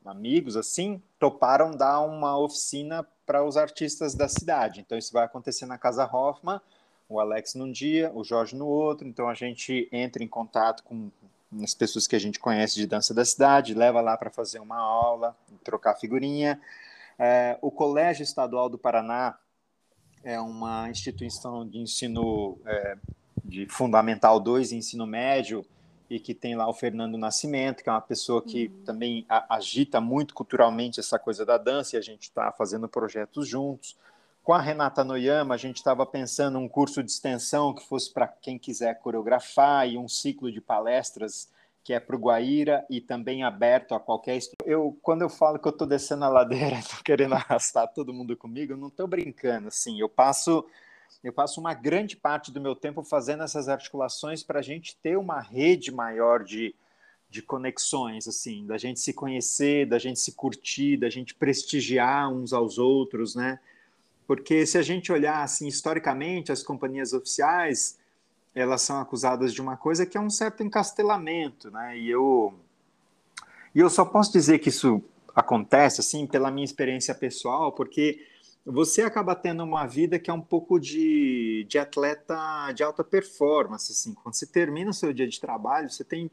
amigos 0.06 0.56
assim, 0.56 1.02
toparam 1.18 1.70
dar 1.70 2.00
uma 2.00 2.38
oficina 2.38 3.06
para 3.26 3.44
os 3.44 3.58
artistas 3.58 4.14
da 4.14 4.26
cidade. 4.26 4.80
Então 4.80 4.96
isso 4.96 5.12
vai 5.12 5.24
acontecer 5.24 5.66
na 5.66 5.76
Casa 5.76 6.08
Hoffman, 6.10 6.60
o 7.08 7.20
Alex 7.20 7.54
num 7.54 7.70
dia, 7.70 8.10
o 8.14 8.24
Jorge 8.24 8.56
no 8.56 8.66
outro. 8.66 9.06
Então 9.06 9.28
a 9.28 9.34
gente 9.34 9.88
entra 9.92 10.22
em 10.22 10.28
contato 10.28 10.82
com 10.82 11.10
as 11.62 11.74
pessoas 11.74 12.06
que 12.06 12.16
a 12.16 12.18
gente 12.18 12.38
conhece 12.38 12.74
de 12.74 12.86
dança 12.86 13.14
da 13.14 13.24
cidade, 13.24 13.74
leva 13.74 14.00
lá 14.00 14.16
para 14.16 14.30
fazer 14.30 14.58
uma 14.58 14.78
aula, 14.78 15.36
trocar 15.64 15.94
figurinha. 15.94 16.60
É, 17.18 17.58
o 17.62 17.70
Colégio 17.70 18.22
Estadual 18.22 18.68
do 18.68 18.76
Paraná 18.76 19.38
é 20.22 20.40
uma 20.40 20.90
instituição 20.90 21.66
de 21.66 21.78
ensino 21.78 22.58
é, 22.66 22.98
de 23.44 23.66
Fundamental 23.66 24.40
2 24.40 24.72
e 24.72 24.76
ensino 24.76 25.06
médio, 25.06 25.64
e 26.08 26.20
que 26.20 26.34
tem 26.34 26.54
lá 26.54 26.68
o 26.68 26.74
Fernando 26.74 27.18
Nascimento, 27.18 27.82
que 27.82 27.88
é 27.88 27.92
uma 27.92 28.00
pessoa 28.00 28.42
que 28.42 28.66
uhum. 28.66 28.84
também 28.84 29.26
agita 29.28 30.00
muito 30.00 30.34
culturalmente 30.34 31.00
essa 31.00 31.18
coisa 31.18 31.44
da 31.44 31.58
dança, 31.58 31.96
e 31.96 31.98
a 31.98 32.02
gente 32.02 32.22
está 32.22 32.52
fazendo 32.52 32.88
projetos 32.88 33.48
juntos. 33.48 33.96
Com 34.46 34.52
a 34.52 34.60
Renata 34.60 35.02
Noyama, 35.02 35.56
a 35.56 35.58
gente 35.58 35.78
estava 35.78 36.06
pensando 36.06 36.56
um 36.56 36.68
curso 36.68 37.02
de 37.02 37.10
extensão 37.10 37.74
que 37.74 37.84
fosse 37.84 38.12
para 38.12 38.28
quem 38.28 38.56
quiser 38.56 38.96
coreografar 39.00 39.88
e 39.88 39.98
um 39.98 40.06
ciclo 40.06 40.52
de 40.52 40.60
palestras 40.60 41.50
que 41.82 41.92
é 41.92 41.98
para 41.98 42.14
o 42.14 42.18
Guaíra 42.20 42.86
e 42.88 43.00
também 43.00 43.42
aberto 43.42 43.92
a 43.92 43.98
qualquer. 43.98 44.38
Eu, 44.64 44.96
quando 45.02 45.22
eu 45.22 45.28
falo 45.28 45.58
que 45.58 45.66
eu 45.66 45.72
estou 45.72 45.84
descendo 45.84 46.24
a 46.24 46.28
ladeira, 46.28 46.78
estou 46.78 47.02
querendo 47.02 47.34
arrastar 47.34 47.92
todo 47.92 48.12
mundo 48.12 48.36
comigo, 48.36 48.72
eu 48.72 48.76
não 48.76 48.86
estou 48.86 49.08
brincando. 49.08 49.66
Assim, 49.66 49.98
eu 49.98 50.08
passo 50.08 50.64
eu 51.24 51.32
passo 51.32 51.58
uma 51.58 51.74
grande 51.74 52.14
parte 52.16 52.52
do 52.52 52.60
meu 52.60 52.76
tempo 52.76 53.02
fazendo 53.02 53.42
essas 53.42 53.68
articulações 53.68 54.44
para 54.44 54.60
a 54.60 54.62
gente 54.62 54.96
ter 55.02 55.18
uma 55.18 55.40
rede 55.40 55.90
maior 55.90 56.44
de, 56.44 56.72
de 57.28 57.42
conexões, 57.42 58.28
assim, 58.28 58.64
da 58.64 58.78
gente 58.78 59.00
se 59.00 59.12
conhecer, 59.12 59.86
da 59.86 59.98
gente 59.98 60.20
se 60.20 60.30
curtir, 60.30 60.96
da 60.96 61.10
gente 61.10 61.34
prestigiar 61.34 62.32
uns 62.32 62.52
aos 62.52 62.78
outros, 62.78 63.34
né? 63.34 63.58
Porque 64.26 64.66
se 64.66 64.76
a 64.76 64.82
gente 64.82 65.12
olhar 65.12 65.42
assim 65.42 65.66
historicamente, 65.66 66.50
as 66.50 66.62
companhias 66.62 67.12
oficiais 67.12 67.98
elas 68.54 68.80
são 68.80 68.98
acusadas 68.98 69.52
de 69.52 69.60
uma 69.60 69.76
coisa 69.76 70.06
que 70.06 70.16
é 70.16 70.20
um 70.20 70.30
certo 70.30 70.62
encastelamento, 70.62 71.70
né? 71.70 71.98
E 71.98 72.08
eu 72.08 72.54
e 73.74 73.80
eu 73.80 73.90
só 73.90 74.02
posso 74.02 74.32
dizer 74.32 74.58
que 74.58 74.70
isso 74.70 75.02
acontece 75.34 76.00
assim 76.00 76.26
pela 76.26 76.50
minha 76.50 76.64
experiência 76.64 77.14
pessoal, 77.14 77.70
porque 77.72 78.26
você 78.64 79.02
acaba 79.02 79.34
tendo 79.34 79.62
uma 79.62 79.86
vida 79.86 80.18
que 80.18 80.30
é 80.30 80.34
um 80.34 80.40
pouco 80.40 80.80
de, 80.80 81.66
de 81.68 81.78
atleta 81.78 82.72
de 82.72 82.82
alta 82.82 83.04
performance. 83.04 83.92
Assim. 83.92 84.14
Quando 84.14 84.34
você 84.34 84.46
termina 84.46 84.90
o 84.90 84.94
seu 84.94 85.12
dia 85.12 85.28
de 85.28 85.38
trabalho, 85.38 85.88
você 85.90 86.02
tem 86.02 86.30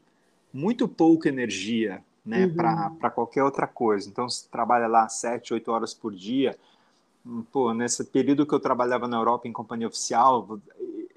muito 0.52 0.88
pouca 0.88 1.28
energia 1.28 2.02
né, 2.24 2.46
uhum. 2.46 2.96
para 2.98 3.10
qualquer 3.10 3.44
outra 3.44 3.66
coisa. 3.66 4.08
Então, 4.08 4.28
você 4.28 4.48
trabalha 4.50 4.86
lá 4.86 5.08
sete, 5.08 5.52
oito 5.52 5.70
horas 5.70 5.94
por 5.94 6.12
dia. 6.12 6.56
Pô, 7.50 7.72
nesse 7.72 8.04
período 8.04 8.46
que 8.46 8.54
eu 8.54 8.60
trabalhava 8.60 9.08
na 9.08 9.16
Europa 9.16 9.48
em 9.48 9.52
companhia 9.52 9.88
oficial, 9.88 10.60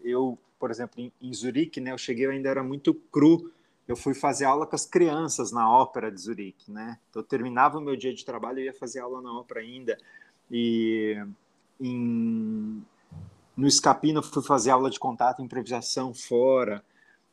eu, 0.04 0.38
por 0.58 0.72
exemplo, 0.72 1.02
em, 1.02 1.12
em 1.22 1.34
Zurique, 1.34 1.82
né, 1.82 1.92
eu 1.92 1.98
cheguei, 1.98 2.26
eu 2.26 2.32
ainda 2.32 2.50
era 2.50 2.64
muito 2.64 2.94
cru. 2.94 3.52
Eu 3.86 3.96
fui 3.96 4.14
fazer 4.14 4.46
aula 4.46 4.66
com 4.66 4.76
as 4.76 4.86
crianças 4.86 5.52
na 5.52 5.70
ópera 5.70 6.12
de 6.12 6.20
Zurique, 6.20 6.70
né? 6.72 6.98
Então, 7.10 7.22
eu 7.22 7.28
terminava 7.28 7.78
o 7.78 7.82
meu 7.82 7.96
dia 7.96 8.14
de 8.14 8.26
trabalho 8.26 8.60
e 8.60 8.66
ia 8.66 8.74
fazer 8.74 9.00
aula 9.00 9.22
na 9.22 9.32
ópera 9.34 9.62
ainda. 9.62 9.98
E 10.52 11.18
em, 11.80 12.84
no 13.56 13.68
Escapino 13.68 14.22
fui 14.22 14.44
fazer 14.44 14.72
aula 14.72 14.90
de 14.90 15.00
contato, 15.00 15.42
improvisação 15.42 16.14
fora, 16.14 16.84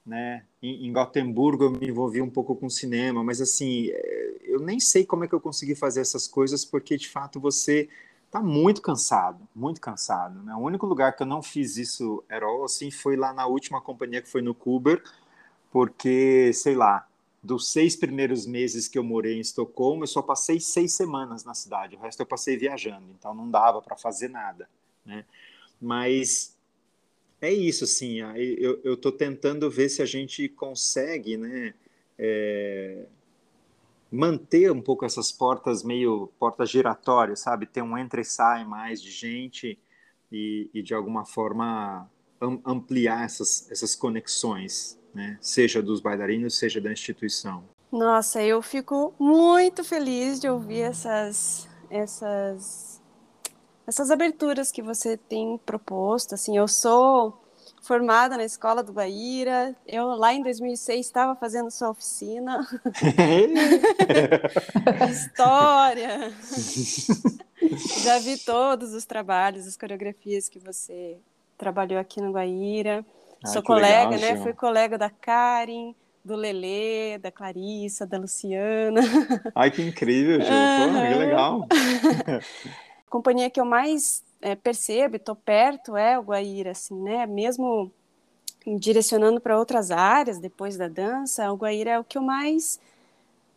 né? 0.06 0.44
Em, 0.62 0.86
em 0.86 0.92
Gotemburgo 0.92 1.64
eu 1.64 1.70
me 1.70 1.88
envolvi 1.88 2.22
um 2.22 2.30
pouco 2.30 2.54
com 2.54 2.68
cinema, 2.68 3.24
mas 3.24 3.40
assim, 3.40 3.88
é, 3.90 4.36
eu 4.42 4.60
nem 4.60 4.78
sei 4.78 5.04
como 5.04 5.24
é 5.24 5.28
que 5.28 5.34
eu 5.34 5.40
consegui 5.40 5.74
fazer 5.74 6.00
essas 6.00 6.28
coisas, 6.28 6.64
porque 6.64 6.96
de 6.96 7.08
fato 7.08 7.40
você 7.40 7.88
está 8.34 8.42
muito 8.42 8.82
cansado, 8.82 9.48
muito 9.54 9.80
cansado. 9.80 10.42
Né? 10.42 10.52
O 10.56 10.58
único 10.58 10.84
lugar 10.86 11.14
que 11.14 11.22
eu 11.22 11.26
não 11.26 11.40
fiz 11.40 11.76
isso 11.76 12.24
era 12.28 12.44
assim 12.64 12.90
foi 12.90 13.14
lá 13.14 13.32
na 13.32 13.46
última 13.46 13.80
companhia 13.80 14.20
que 14.20 14.28
foi 14.28 14.42
no 14.42 14.52
Kuber, 14.52 15.00
porque 15.70 16.52
sei 16.52 16.74
lá, 16.74 17.06
dos 17.40 17.70
seis 17.70 17.94
primeiros 17.94 18.44
meses 18.44 18.88
que 18.88 18.98
eu 18.98 19.04
morei 19.04 19.36
em 19.36 19.40
Estocolmo, 19.40 20.02
eu 20.02 20.08
só 20.08 20.20
passei 20.20 20.58
seis 20.58 20.94
semanas 20.94 21.44
na 21.44 21.54
cidade, 21.54 21.94
o 21.94 22.00
resto 22.00 22.20
eu 22.20 22.26
passei 22.26 22.56
viajando, 22.56 23.06
então 23.16 23.32
não 23.32 23.48
dava 23.48 23.80
para 23.80 23.96
fazer 23.96 24.28
nada, 24.28 24.68
né? 25.06 25.24
Mas 25.80 26.56
é 27.40 27.52
isso, 27.52 27.84
assim, 27.84 28.16
eu 28.16 28.94
estou 28.94 29.12
tentando 29.12 29.70
ver 29.70 29.90
se 29.90 30.02
a 30.02 30.06
gente 30.06 30.48
consegue, 30.48 31.36
né, 31.36 31.74
é, 32.18 33.04
manter 34.10 34.70
um 34.70 34.80
pouco 34.80 35.04
essas 35.04 35.32
portas 35.32 35.82
meio 35.82 36.28
portas 36.38 36.70
giratórias, 36.70 37.40
sabe? 37.40 37.66
Ter 37.66 37.82
um 37.82 37.96
entra 37.98 38.20
e 38.20 38.24
sai 38.24 38.64
mais 38.64 39.02
de 39.02 39.10
gente 39.10 39.78
e, 40.30 40.70
e 40.72 40.82
de 40.82 40.94
alguma 40.94 41.24
forma 41.24 42.08
ampliar 42.64 43.24
essas, 43.24 43.70
essas 43.70 43.94
conexões, 43.94 44.98
né? 45.14 45.38
seja 45.40 45.80
dos 45.82 46.00
bailarinos, 46.00 46.58
seja 46.58 46.80
da 46.80 46.92
instituição. 46.92 47.64
Nossa, 47.90 48.42
eu 48.42 48.60
fico 48.60 49.14
muito 49.18 49.84
feliz 49.84 50.40
de 50.40 50.48
ouvir 50.48 50.80
essas, 50.80 51.68
essas, 51.88 53.00
essas 53.86 54.10
aberturas 54.10 54.72
que 54.72 54.82
você 54.82 55.16
tem 55.16 55.58
proposto. 55.64 56.34
Assim, 56.34 56.56
eu 56.56 56.66
sou 56.66 57.43
formada 57.84 58.36
na 58.36 58.44
escola 58.44 58.82
do 58.82 58.92
Guaíra. 58.92 59.74
Eu 59.86 60.06
lá 60.16 60.32
em 60.32 60.42
2006 60.42 61.06
estava 61.06 61.36
fazendo 61.36 61.70
sua 61.70 61.90
oficina. 61.90 62.66
História. 65.10 66.32
Já 68.02 68.18
vi 68.18 68.38
todos 68.38 68.94
os 68.94 69.04
trabalhos, 69.04 69.66
as 69.66 69.76
coreografias 69.76 70.48
que 70.48 70.58
você 70.58 71.18
trabalhou 71.56 72.00
aqui 72.00 72.20
no 72.20 72.32
Guaíra. 72.32 73.04
Sou 73.44 73.62
colega, 73.62 74.10
legal, 74.10 74.36
né? 74.36 74.42
Fui 74.42 74.54
colega 74.54 74.96
da 74.96 75.10
Karen, 75.10 75.94
do 76.24 76.34
Lelê, 76.34 77.18
da 77.18 77.30
Clarissa, 77.30 78.06
da 78.06 78.16
Luciana. 78.16 79.02
Ai, 79.54 79.70
que 79.70 79.82
incrível, 79.82 80.40
Ju. 80.40 80.46
Uhum. 80.46 80.94
Pô, 80.94 81.00
que 81.00 81.18
legal. 81.18 81.66
A 83.06 83.10
companhia 83.10 83.50
que 83.50 83.60
eu 83.60 83.66
mais 83.66 84.24
é, 84.44 84.54
percebo 84.54 85.16
e 85.16 85.18
tô 85.18 85.34
perto 85.34 85.96
é 85.96 86.18
o 86.18 86.22
Guaíra, 86.22 86.72
assim, 86.72 86.94
né? 86.94 87.24
Mesmo 87.24 87.90
direcionando 88.78 89.40
para 89.40 89.58
outras 89.58 89.90
áreas 89.90 90.38
depois 90.38 90.76
da 90.76 90.86
dança, 90.86 91.50
o 91.50 91.56
Guaíra 91.56 91.92
é 91.92 91.98
o 91.98 92.04
que 92.04 92.18
eu 92.18 92.22
mais 92.22 92.78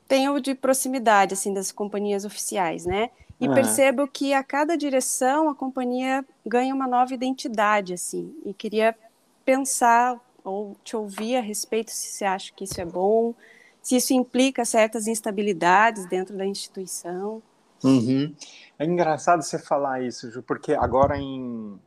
tenho 0.08 0.40
de 0.40 0.56
proximidade, 0.56 1.34
assim, 1.34 1.54
das 1.54 1.74
companhias 1.74 2.24
oficiais, 2.24 2.86
né? 2.86 3.10
E 3.40 3.50
uhum. 3.50 3.54
percebo 3.54 4.08
que 4.08 4.34
a 4.34 4.42
cada 4.42 4.78
direção 4.78 5.50
a 5.50 5.56
companhia 5.56 6.26
ganha 6.46 6.74
uma 6.74 6.88
nova 6.88 7.14
identidade, 7.14 7.94
assim. 7.94 8.34
E 8.46 8.54
queria 8.54 8.96
pensar 9.44 10.18
ou 10.42 10.78
te 10.86 10.96
ouvir 10.96 11.36
a 11.36 11.42
respeito 11.42 11.92
se 11.92 12.08
você 12.14 12.24
acha 12.24 12.54
que 12.54 12.64
isso 12.64 12.80
é 12.80 12.86
bom, 12.86 13.36
se 13.82 13.98
isso 13.98 14.14
implica 14.14 14.64
certas 14.64 15.06
instabilidades 15.06 16.06
dentro 16.06 16.38
da 16.38 16.46
instituição. 16.46 17.42
Uhum. 17.84 18.34
É 18.78 18.86
engraçado 18.86 19.42
você 19.42 19.60
falar 19.60 20.02
isso, 20.02 20.30
Ju, 20.32 20.42
porque 20.44 20.74
agora 20.74 21.18
em 21.18 21.80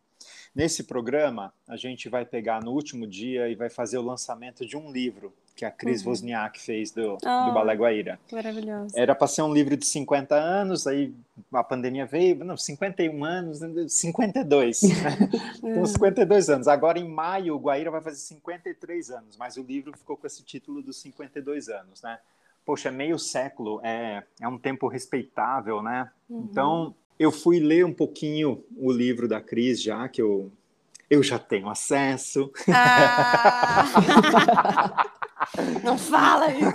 nesse 0.55 0.84
programa 0.84 1.53
a 1.68 1.76
gente 1.76 2.09
vai 2.09 2.24
pegar 2.24 2.62
no 2.62 2.72
último 2.72 3.07
dia 3.07 3.49
e 3.49 3.55
vai 3.55 3.70
fazer 3.70 3.99
o 3.99 4.03
lançamento 4.03 4.66
de 4.66 4.76
um 4.76 4.91
livro 4.91 5.32
que 5.55 5.64
a 5.64 5.70
Cris 5.70 6.03
uhum. 6.03 6.09
Wozniak 6.09 6.59
fez 6.59 6.91
do, 6.91 7.18
oh, 7.22 7.45
do 7.45 7.53
Balé 7.53 7.74
Guaíra. 7.74 8.18
Maravilhoso. 8.32 8.95
Era 8.97 9.14
para 9.14 9.26
ser 9.26 9.43
um 9.43 9.53
livro 9.53 9.76
de 9.76 9.84
50 9.84 10.34
anos, 10.34 10.86
aí 10.86 11.12
a 11.53 11.62
pandemia 11.62 12.07
veio, 12.07 12.43
não, 12.45 12.57
51 12.57 13.24
anos, 13.24 13.61
52. 13.93 14.82
então, 15.62 15.84
52 15.84 16.49
anos. 16.49 16.66
Agora, 16.66 16.99
em 16.99 17.07
maio, 17.07 17.57
o 17.57 17.59
Guaíra 17.59 17.91
vai 17.91 18.01
fazer 18.01 18.16
53 18.16 19.11
anos, 19.11 19.36
mas 19.36 19.59
o 19.59 19.62
livro 19.62 19.97
ficou 19.97 20.16
com 20.16 20.26
esse 20.26 20.43
título 20.43 20.80
dos 20.80 20.99
52 21.03 21.68
anos, 21.68 22.01
né? 22.01 22.18
Poxa, 22.65 22.91
meio 22.91 23.19
século 23.19 23.81
é, 23.83 24.23
é 24.41 24.49
um 24.49 24.59
tempo 24.59 24.87
respeitável, 24.89 25.83
né? 25.83 26.11
Uhum. 26.29 26.49
Então, 26.51 26.95
eu 27.19 27.33
fui 27.33 27.59
ler 27.61 27.85
um 27.85 27.93
pouquinho 27.93 28.65
o 28.77 28.91
livro 28.91 29.29
da 29.29 29.41
Cris 29.41 29.83
já, 29.83 30.09
que 30.09 30.23
eu, 30.23 30.51
eu 31.09 31.23
já 31.23 31.39
tenho 31.39 31.69
acesso. 31.69 32.51
Ah! 32.69 33.85
Não 35.83 35.99
fala 35.99 36.53
isso. 36.53 36.73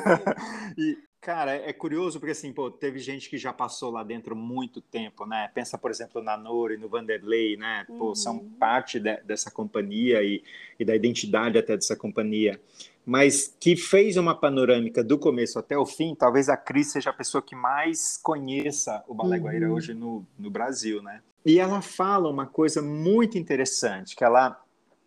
e, 0.77 0.97
cara, 1.25 1.55
é 1.55 1.73
curioso 1.73 2.19
porque 2.19 2.33
assim, 2.33 2.53
pô, 2.53 2.69
teve 2.69 2.99
gente 2.99 3.27
que 3.31 3.35
já 3.35 3.51
passou 3.51 3.89
lá 3.89 4.03
dentro 4.03 4.35
muito 4.35 4.79
tempo, 4.79 5.25
né? 5.25 5.49
Pensa, 5.55 5.75
por 5.75 5.89
exemplo, 5.89 6.21
na 6.21 6.37
Nori, 6.37 6.77
no 6.77 6.87
Vanderlei, 6.87 7.57
né? 7.57 7.83
Pô, 7.87 8.09
uhum. 8.09 8.15
são 8.15 8.37
parte 8.59 8.99
de, 8.99 9.17
dessa 9.23 9.49
companhia 9.49 10.21
e, 10.21 10.43
e 10.79 10.85
da 10.85 10.95
identidade 10.95 11.57
até 11.57 11.75
dessa 11.75 11.95
companhia 11.95 12.61
mas 13.07 13.55
que 13.59 13.75
fez 13.75 14.17
uma 14.17 14.33
panorâmica 14.33 15.03
do 15.03 15.19
começo 15.19 15.59
até 15.59 15.77
o 15.77 15.85
fim, 15.85 16.15
talvez 16.15 16.49
a 16.49 16.57
Cris 16.57 16.91
seja 16.91 17.11
a 17.11 17.13
pessoa 17.13 17.39
que 17.39 17.55
mais 17.55 18.17
conheça 18.17 19.03
o 19.07 19.13
Balé 19.13 19.37
Guaíra 19.37 19.67
uhum. 19.67 19.75
hoje 19.75 19.93
no, 19.93 20.25
no 20.39 20.49
Brasil, 20.49 21.03
né? 21.03 21.21
E 21.45 21.59
ela 21.59 21.83
fala 21.83 22.27
uma 22.27 22.47
coisa 22.47 22.81
muito 22.81 23.37
interessante, 23.37 24.15
que 24.15 24.23
ela, 24.23 24.59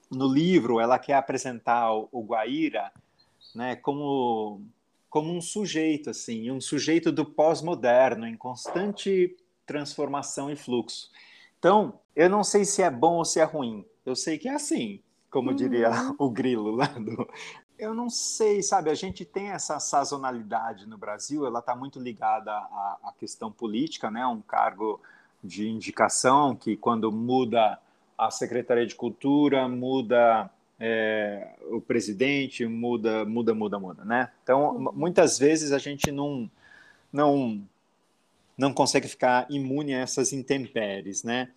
no 0.09 0.33
livro, 0.33 0.79
ela 0.79 0.97
quer 0.97 1.14
apresentar 1.14 1.93
o, 1.93 2.09
o 2.12 2.23
Guaíra 2.23 2.93
né, 3.53 3.75
como 3.75 4.62
como 5.09 5.34
um 5.34 5.40
sujeito 5.40 6.11
assim, 6.11 6.50
um 6.50 6.61
sujeito 6.61 7.11
do 7.11 7.24
pós-moderno 7.24 8.26
em 8.26 8.36
constante 8.36 9.36
transformação 9.66 10.50
e 10.50 10.56
fluxo. 10.56 11.11
Então, 11.59 12.00
eu 12.14 12.28
não 12.28 12.42
sei 12.42 12.64
se 12.64 12.82
é 12.82 12.90
bom 12.90 13.16
ou 13.16 13.24
se 13.24 13.40
é 13.40 13.44
ruim. 13.44 13.84
Eu 14.04 14.16
sei 14.16 14.38
que 14.38 14.48
é 14.48 14.54
assim, 14.54 15.00
como 15.30 15.50
uhum. 15.50 15.56
diria 15.56 15.90
o 16.18 16.30
Grilo 16.30 16.70
lá 16.70 16.86
do. 16.86 17.28
Eu 17.78 17.94
não 17.94 18.11
sei, 18.11 18.61
sabe? 18.61 18.90
A 18.90 18.94
gente 18.94 19.24
tem 19.24 19.50
essa 19.50 19.78
sazonalidade 19.78 20.84
no 20.84 20.98
Brasil, 20.98 21.46
ela 21.46 21.61
está 21.61 21.76
muito 21.76 22.00
ligada 22.00 22.50
à, 22.50 22.98
à, 23.04 23.12
questão 23.16 23.52
política, 23.52 24.11
né? 24.11 24.26
Um 24.26 24.40
cargo 24.40 25.00
de 25.44 25.68
indicação 25.68 26.56
que, 26.56 26.76
quando 26.76 27.12
muda 27.12 27.78
a 28.18 28.32
Secretaria 28.32 28.84
de 28.84 28.96
Cultura, 28.96 29.68
muda 29.68 30.50
é, 30.81 31.57
o 31.70 31.81
presidente, 31.81 32.64
muda, 32.66 33.24
muda, 33.24 33.55
muda, 33.55 33.79
muda, 33.79 34.05
né? 34.05 34.31
Então, 34.43 34.76
uhum. 34.76 34.93
muitas 34.95 35.39
vezes 35.39 35.72
a 35.72 35.79
gente 35.79 36.11
não, 36.12 36.51
não, 37.12 37.61
não 38.57 38.72
consegue 38.72 39.09
ficar 39.09 39.47
imune 39.51 39.95
a 39.95 40.01
essas 40.01 40.33
intempéries, 40.33 41.24
né? 41.24 41.51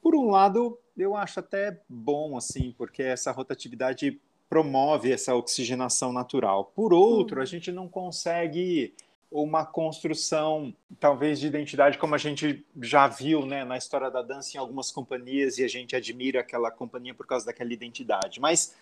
Por 0.00 0.14
um 0.14 0.30
lado, 0.30 0.78
eu 0.96 1.16
acho 1.16 1.40
até 1.40 1.80
bom, 1.88 2.36
assim, 2.36 2.74
porque 2.78 3.02
essa 3.02 3.32
rotatividade 3.32 4.20
promove 4.48 5.12
essa 5.12 5.34
oxigenação 5.34 6.12
natural. 6.12 6.72
Por 6.74 6.92
outro, 6.92 7.36
uhum. 7.36 7.42
a 7.42 7.46
gente 7.46 7.70
não 7.72 7.88
consegue 7.88 8.94
uma 9.30 9.64
construção, 9.64 10.74
talvez, 10.98 11.38
de 11.38 11.46
identidade 11.46 11.98
como 11.98 12.14
a 12.14 12.18
gente 12.18 12.64
já 12.80 13.06
viu 13.06 13.44
né, 13.44 13.64
na 13.64 13.76
história 13.76 14.10
da 14.10 14.22
dança 14.22 14.56
em 14.56 14.60
algumas 14.60 14.90
companhias 14.90 15.58
e 15.58 15.64
a 15.64 15.68
gente 15.68 15.94
admira 15.94 16.40
aquela 16.40 16.70
companhia 16.70 17.14
por 17.14 17.26
causa 17.26 17.46
daquela 17.46 17.72
identidade. 17.72 18.40
Mas 18.40 18.74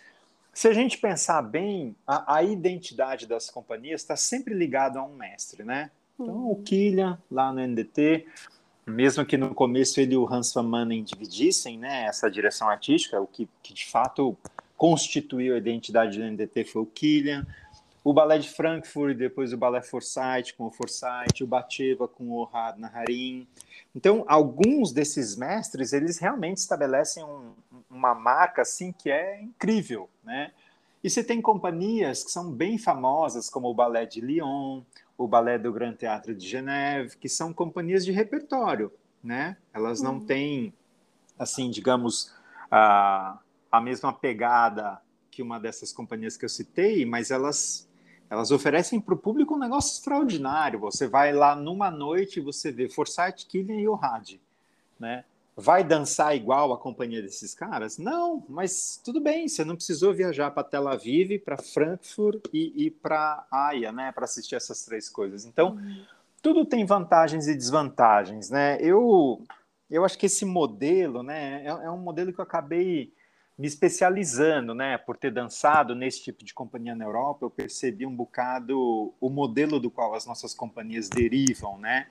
se 0.52 0.68
a 0.68 0.72
gente 0.72 0.98
pensar 0.98 1.42
bem, 1.42 1.94
a, 2.06 2.36
a 2.36 2.42
identidade 2.42 3.26
das 3.26 3.50
companhias 3.50 4.00
está 4.00 4.16
sempre 4.16 4.54
ligada 4.54 4.98
a 4.98 5.04
um 5.04 5.14
mestre, 5.14 5.64
né? 5.64 5.90
Então, 6.18 6.50
o 6.50 6.62
Killian, 6.62 7.18
lá 7.30 7.52
no 7.52 7.60
NDT, 7.60 8.26
mesmo 8.86 9.26
que 9.26 9.36
no 9.36 9.54
começo 9.54 10.00
ele 10.00 10.14
e 10.14 10.16
o 10.16 10.32
Hans 10.32 10.54
van 10.54 10.62
Manen 10.62 11.02
dividissem 11.02 11.76
né, 11.76 12.04
essa 12.06 12.30
direção 12.30 12.68
artística, 12.68 13.20
o 13.20 13.26
que, 13.26 13.48
que 13.62 13.74
de 13.74 13.84
fato 13.84 14.36
constituiu 14.76 15.54
a 15.54 15.58
identidade 15.58 16.18
do 16.18 16.24
NDT 16.24 16.64
foi 16.64 16.82
o 16.82 16.86
Killian, 16.86 17.46
o 18.06 18.12
balé 18.12 18.38
de 18.38 18.48
Frankfurt, 18.48 19.16
depois 19.16 19.52
o 19.52 19.56
balé 19.56 19.82
Forsyth 19.82 20.52
com 20.56 20.66
o 20.66 20.70
Forsyth, 20.70 21.42
o 21.42 21.46
Bateva 21.46 22.06
com 22.06 22.28
o 22.28 22.36
Ohad 22.36 22.78
Naharim. 22.78 23.48
Então, 23.96 24.24
alguns 24.28 24.92
desses 24.92 25.34
mestres, 25.34 25.92
eles 25.92 26.16
realmente 26.16 26.58
estabelecem 26.58 27.24
um, 27.24 27.52
uma 27.90 28.14
marca 28.14 28.62
assim 28.62 28.92
que 28.92 29.10
é 29.10 29.42
incrível, 29.42 30.08
né? 30.22 30.52
E 31.02 31.10
você 31.10 31.24
tem 31.24 31.42
companhias 31.42 32.22
que 32.22 32.30
são 32.30 32.52
bem 32.52 32.78
famosas, 32.78 33.50
como 33.50 33.68
o 33.68 33.74
Balé 33.74 34.06
de 34.06 34.20
Lyon, 34.20 34.82
o 35.18 35.26
Balé 35.26 35.58
do 35.58 35.72
Grand 35.72 35.94
Teatro 35.94 36.32
de 36.32 36.46
Geneve, 36.46 37.16
que 37.16 37.28
são 37.28 37.52
companhias 37.52 38.04
de 38.04 38.12
repertório, 38.12 38.92
né? 39.20 39.56
Elas 39.74 40.00
não 40.00 40.18
uhum. 40.18 40.24
têm, 40.24 40.72
assim, 41.36 41.72
digamos, 41.72 42.32
a, 42.70 43.40
a 43.68 43.80
mesma 43.80 44.12
pegada 44.12 45.02
que 45.28 45.42
uma 45.42 45.58
dessas 45.58 45.92
companhias 45.92 46.36
que 46.36 46.44
eu 46.44 46.48
citei, 46.48 47.04
mas 47.04 47.32
elas 47.32 47.85
elas 48.28 48.50
oferecem 48.50 49.00
para 49.00 49.14
o 49.14 49.18
público 49.18 49.54
um 49.54 49.58
negócio 49.58 49.94
extraordinário. 49.94 50.80
Você 50.80 51.06
vai 51.06 51.32
lá 51.32 51.54
numa 51.54 51.90
noite 51.90 52.38
e 52.38 52.42
você 52.42 52.72
vê 52.72 52.88
Forsyth, 52.88 53.46
Killian 53.48 53.80
e 53.80 53.88
Ohad, 53.88 54.40
né? 54.98 55.24
Vai 55.58 55.82
dançar 55.82 56.36
igual 56.36 56.70
a 56.74 56.78
companhia 56.78 57.22
desses 57.22 57.54
caras? 57.54 57.96
Não, 57.96 58.44
mas 58.46 59.00
tudo 59.02 59.22
bem, 59.22 59.48
você 59.48 59.64
não 59.64 59.74
precisou 59.74 60.12
viajar 60.12 60.50
para 60.50 60.62
Tel 60.62 60.86
Aviv, 60.86 61.38
para 61.38 61.56
Frankfurt 61.56 62.44
e, 62.52 62.86
e 62.86 62.90
para 62.90 63.46
Haia, 63.50 63.90
né, 63.90 64.12
para 64.12 64.24
assistir 64.24 64.54
essas 64.54 64.84
três 64.84 65.08
coisas. 65.08 65.46
Então, 65.46 65.78
tudo 66.42 66.66
tem 66.66 66.84
vantagens 66.84 67.48
e 67.48 67.54
desvantagens, 67.54 68.50
né? 68.50 68.76
Eu, 68.82 69.42
eu 69.90 70.04
acho 70.04 70.18
que 70.18 70.26
esse 70.26 70.44
modelo, 70.44 71.22
né, 71.22 71.62
é, 71.64 71.68
é 71.68 71.90
um 71.90 71.96
modelo 71.96 72.34
que 72.34 72.38
eu 72.38 72.44
acabei 72.44 73.14
me 73.58 73.66
especializando, 73.66 74.74
né, 74.74 74.98
por 74.98 75.16
ter 75.16 75.30
dançado 75.30 75.94
nesse 75.94 76.22
tipo 76.22 76.44
de 76.44 76.52
companhia 76.52 76.94
na 76.94 77.04
Europa, 77.04 77.46
eu 77.46 77.50
percebi 77.50 78.04
um 78.04 78.14
bocado 78.14 79.14
o 79.18 79.30
modelo 79.30 79.80
do 79.80 79.90
qual 79.90 80.14
as 80.14 80.26
nossas 80.26 80.52
companhias 80.52 81.08
derivam, 81.08 81.78
né? 81.78 82.06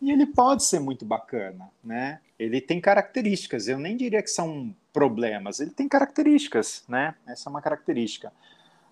E 0.00 0.10
ele 0.10 0.26
pode 0.26 0.64
ser 0.64 0.78
muito 0.78 1.04
bacana, 1.04 1.68
né? 1.82 2.20
Ele 2.38 2.60
tem 2.60 2.80
características, 2.80 3.68
eu 3.68 3.78
nem 3.78 3.96
diria 3.96 4.22
que 4.22 4.30
são 4.30 4.74
problemas, 4.92 5.60
ele 5.60 5.72
tem 5.72 5.88
características, 5.88 6.84
né? 6.88 7.14
Essa 7.26 7.48
é 7.48 7.50
uma 7.50 7.60
característica. 7.60 8.32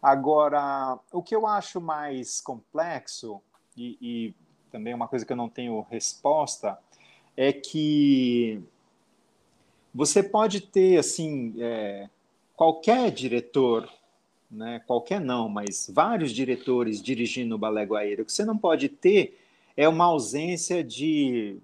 Agora, 0.02 0.98
o 1.12 1.22
que 1.22 1.34
eu 1.34 1.46
acho 1.46 1.80
mais 1.80 2.40
complexo, 2.40 3.40
e, 3.76 3.96
e 4.00 4.34
também 4.70 4.92
uma 4.92 5.08
coisa 5.08 5.24
que 5.24 5.32
eu 5.32 5.36
não 5.36 5.48
tenho 5.48 5.80
resposta, 5.90 6.78
é 7.36 7.52
que 7.52 8.62
você 9.96 10.22
pode 10.22 10.60
ter, 10.60 10.98
assim, 10.98 11.54
é, 11.58 12.06
qualquer 12.54 13.10
diretor, 13.10 13.88
né? 14.50 14.82
qualquer 14.86 15.18
não, 15.18 15.48
mas 15.48 15.90
vários 15.92 16.32
diretores 16.32 17.02
dirigindo 17.02 17.54
o 17.54 17.58
Balé 17.58 17.84
Guaíra, 17.84 18.22
o 18.22 18.26
que 18.26 18.32
você 18.32 18.44
não 18.44 18.58
pode 18.58 18.90
ter 18.90 19.40
é 19.74 19.88
uma 19.88 20.04
ausência 20.04 20.84
de 20.84 21.56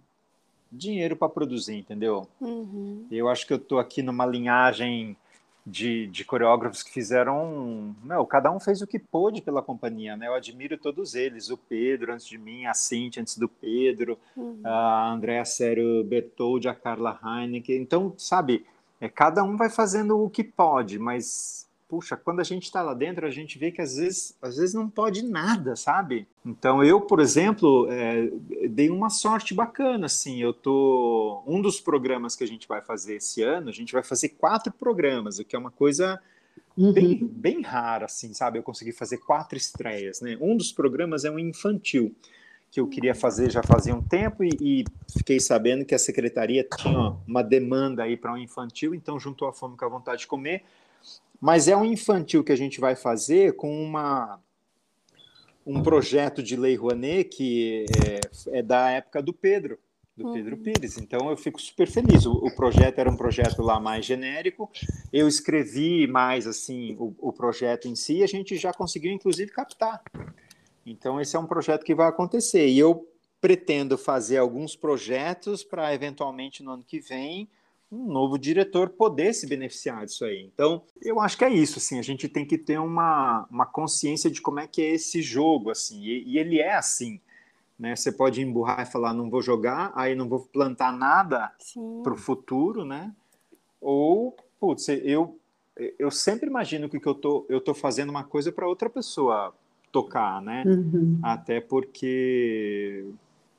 dinheiro 0.70 1.14
para 1.14 1.28
produzir, 1.28 1.76
entendeu? 1.76 2.26
Uhum. 2.40 3.06
Eu 3.10 3.28
acho 3.28 3.46
que 3.46 3.52
eu 3.52 3.58
estou 3.58 3.78
aqui 3.78 4.02
numa 4.02 4.24
linhagem 4.24 5.14
de, 5.64 6.08
de, 6.08 6.24
coreógrafos 6.24 6.82
que 6.82 6.90
fizeram. 6.90 7.94
Não, 8.04 8.24
cada 8.26 8.50
um 8.50 8.58
fez 8.58 8.82
o 8.82 8.86
que 8.86 8.98
pôde 8.98 9.40
pela 9.40 9.62
companhia, 9.62 10.16
né? 10.16 10.26
Eu 10.26 10.34
admiro 10.34 10.76
todos 10.76 11.14
eles. 11.14 11.50
O 11.50 11.56
Pedro 11.56 12.12
antes 12.12 12.26
de 12.26 12.36
mim, 12.36 12.66
a 12.66 12.74
Cintia 12.74 13.22
antes 13.22 13.38
do 13.38 13.48
Pedro, 13.48 14.18
uhum. 14.36 14.60
a 14.64 15.12
Andréa 15.12 15.44
Sério 15.44 16.02
Bertoldi, 16.04 16.68
a 16.68 16.74
Carla 16.74 17.18
Heineken. 17.24 17.80
Então, 17.80 18.14
sabe, 18.18 18.66
é, 19.00 19.08
cada 19.08 19.42
um 19.42 19.56
vai 19.56 19.70
fazendo 19.70 20.20
o 20.20 20.30
que 20.30 20.44
pode, 20.44 20.98
mas 20.98 21.68
puxa, 21.92 22.16
quando 22.16 22.40
a 22.40 22.42
gente 22.42 22.62
está 22.62 22.80
lá 22.80 22.94
dentro, 22.94 23.26
a 23.26 23.30
gente 23.30 23.58
vê 23.58 23.70
que 23.70 23.82
às 23.82 23.98
vezes, 23.98 24.34
às 24.40 24.56
vezes 24.56 24.74
não 24.74 24.88
pode 24.88 25.22
nada, 25.22 25.76
sabe? 25.76 26.26
Então 26.42 26.82
eu, 26.82 27.02
por 27.02 27.20
exemplo, 27.20 27.86
é, 27.90 28.30
dei 28.66 28.88
uma 28.88 29.10
sorte 29.10 29.52
bacana, 29.52 30.06
assim, 30.06 30.40
eu 30.40 30.54
tô... 30.54 31.42
Um 31.46 31.60
dos 31.60 31.82
programas 31.82 32.34
que 32.34 32.42
a 32.42 32.46
gente 32.46 32.66
vai 32.66 32.80
fazer 32.80 33.16
esse 33.16 33.42
ano, 33.42 33.68
a 33.68 33.72
gente 33.72 33.92
vai 33.92 34.02
fazer 34.02 34.30
quatro 34.30 34.72
programas, 34.72 35.38
o 35.38 35.44
que 35.44 35.54
é 35.54 35.58
uma 35.58 35.70
coisa 35.70 36.18
uhum. 36.78 36.94
bem, 36.94 37.18
bem 37.30 37.60
rara, 37.60 38.06
assim, 38.06 38.32
sabe? 38.32 38.58
Eu 38.58 38.62
consegui 38.62 38.92
fazer 38.92 39.18
quatro 39.18 39.58
estreias, 39.58 40.22
né? 40.22 40.38
Um 40.40 40.56
dos 40.56 40.72
programas 40.72 41.26
é 41.26 41.30
um 41.30 41.38
infantil, 41.38 42.16
que 42.70 42.80
eu 42.80 42.88
queria 42.88 43.14
fazer 43.14 43.50
já 43.50 43.62
fazia 43.62 43.94
um 43.94 44.00
tempo 44.00 44.42
e, 44.42 44.48
e 44.58 44.84
fiquei 45.14 45.38
sabendo 45.38 45.84
que 45.84 45.94
a 45.94 45.98
secretaria 45.98 46.66
tinha 46.78 47.16
uma 47.28 47.42
demanda 47.42 48.02
aí 48.02 48.16
para 48.16 48.32
um 48.32 48.38
infantil, 48.38 48.94
então 48.94 49.20
juntou 49.20 49.46
a 49.46 49.52
fome 49.52 49.76
com 49.76 49.84
a 49.84 49.88
vontade 49.88 50.22
de 50.22 50.26
comer, 50.26 50.64
mas 51.42 51.66
é 51.66 51.76
um 51.76 51.84
infantil 51.84 52.44
que 52.44 52.52
a 52.52 52.56
gente 52.56 52.78
vai 52.78 52.94
fazer 52.94 53.56
com 53.56 53.82
uma, 53.82 54.40
um 55.66 55.82
projeto 55.82 56.40
de 56.40 56.54
Lei 56.54 56.76
Rouanet 56.76 57.24
que 57.24 57.84
é, 58.06 58.58
é 58.60 58.62
da 58.62 58.90
época 58.90 59.20
do 59.20 59.32
Pedro, 59.32 59.76
do 60.16 60.28
uhum. 60.28 60.34
Pedro 60.34 60.56
Pires. 60.58 60.98
Então 60.98 61.28
eu 61.28 61.36
fico 61.36 61.60
super 61.60 61.88
feliz. 61.88 62.26
O, 62.26 62.32
o, 62.34 62.54
projeto 62.54 63.00
era 63.00 63.10
um 63.10 63.16
projeto 63.16 63.60
lá 63.60 63.80
mais 63.80 64.06
genérico. 64.06 64.70
Eu 65.12 65.26
escrevi 65.26 66.06
mais 66.06 66.46
assim 66.46 66.94
o, 66.96 67.12
o 67.18 67.32
projeto 67.32 67.88
em 67.88 67.96
si. 67.96 68.18
E 68.18 68.22
a 68.22 68.28
gente 68.28 68.56
já 68.56 68.72
conseguiu 68.72 69.10
inclusive 69.10 69.50
captar. 69.50 70.00
Então 70.86 71.20
esse 71.20 71.34
é 71.34 71.40
um 71.40 71.46
projeto 71.46 71.82
que 71.82 71.92
vai 71.92 72.06
acontecer. 72.06 72.68
E 72.68 72.78
eu 72.78 73.04
pretendo 73.40 73.98
fazer 73.98 74.36
alguns 74.36 74.76
projetos 74.76 75.64
para 75.64 75.92
eventualmente 75.92 76.62
no 76.62 76.70
ano 76.70 76.84
que 76.84 77.00
vem 77.00 77.50
um 77.92 78.06
novo 78.10 78.38
diretor 78.38 78.88
poder 78.88 79.34
se 79.34 79.46
beneficiar 79.46 80.06
disso 80.06 80.24
aí. 80.24 80.50
Então, 80.52 80.82
eu 81.02 81.20
acho 81.20 81.36
que 81.36 81.44
é 81.44 81.50
isso, 81.50 81.78
assim, 81.78 81.98
a 81.98 82.02
gente 82.02 82.26
tem 82.26 82.46
que 82.46 82.56
ter 82.56 82.78
uma, 82.78 83.46
uma 83.50 83.66
consciência 83.66 84.30
de 84.30 84.40
como 84.40 84.60
é 84.60 84.66
que 84.66 84.80
é 84.80 84.94
esse 84.94 85.20
jogo, 85.20 85.70
assim, 85.70 86.02
e, 86.02 86.24
e 86.24 86.38
ele 86.38 86.58
é 86.58 86.74
assim, 86.74 87.20
né? 87.78 87.94
Você 87.94 88.10
pode 88.10 88.40
emburrar 88.40 88.80
e 88.80 88.90
falar, 88.90 89.12
não 89.12 89.28
vou 89.28 89.42
jogar, 89.42 89.92
aí 89.94 90.14
não 90.14 90.26
vou 90.26 90.40
plantar 90.40 90.90
nada 90.90 91.52
para 92.02 92.14
o 92.14 92.16
futuro, 92.16 92.82
né? 92.82 93.12
Ou, 93.78 94.34
putz, 94.58 94.88
eu, 94.88 95.38
eu 95.98 96.10
sempre 96.10 96.48
imagino 96.48 96.88
que 96.88 96.96
eu 97.06 97.14
tô, 97.14 97.44
eu 97.48 97.60
tô 97.60 97.74
fazendo 97.74 98.08
uma 98.08 98.24
coisa 98.24 98.50
para 98.50 98.66
outra 98.66 98.88
pessoa 98.88 99.54
tocar, 99.90 100.40
né? 100.40 100.64
Uhum. 100.66 101.18
Até 101.22 101.60
porque 101.60 103.04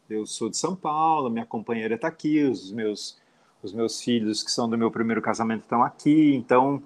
eu 0.09 0.25
sou 0.25 0.49
de 0.49 0.57
São 0.57 0.75
Paulo, 0.75 1.29
minha 1.29 1.45
companheira 1.45 1.93
está 1.93 2.07
aqui, 2.07 2.43
os 2.43 2.71
meus 2.71 3.21
os 3.63 3.73
meus 3.73 4.01
filhos 4.01 4.43
que 4.43 4.51
são 4.51 4.69
do 4.69 4.77
meu 4.77 4.91
primeiro 4.91 5.21
casamento 5.21 5.61
estão 5.61 5.81
aqui, 5.81 6.35
então 6.35 6.83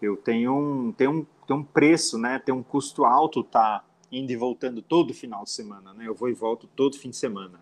eu 0.00 0.16
tenho 0.16 0.56
um, 0.56 0.92
tenho 0.92 1.10
um, 1.10 1.26
tenho 1.46 1.60
um 1.60 1.64
preço, 1.64 2.18
né? 2.18 2.38
Tem 2.38 2.54
um 2.54 2.62
custo 2.62 3.04
alto 3.04 3.44
tá 3.44 3.84
indo 4.10 4.30
e 4.30 4.36
voltando 4.36 4.80
todo 4.80 5.12
final 5.12 5.44
de 5.44 5.50
semana, 5.50 5.92
né? 5.92 6.06
Eu 6.06 6.14
vou 6.14 6.28
e 6.28 6.32
volto 6.32 6.66
todo 6.74 6.96
fim 6.96 7.10
de 7.10 7.16
semana. 7.16 7.60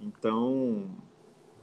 Então, 0.00 0.88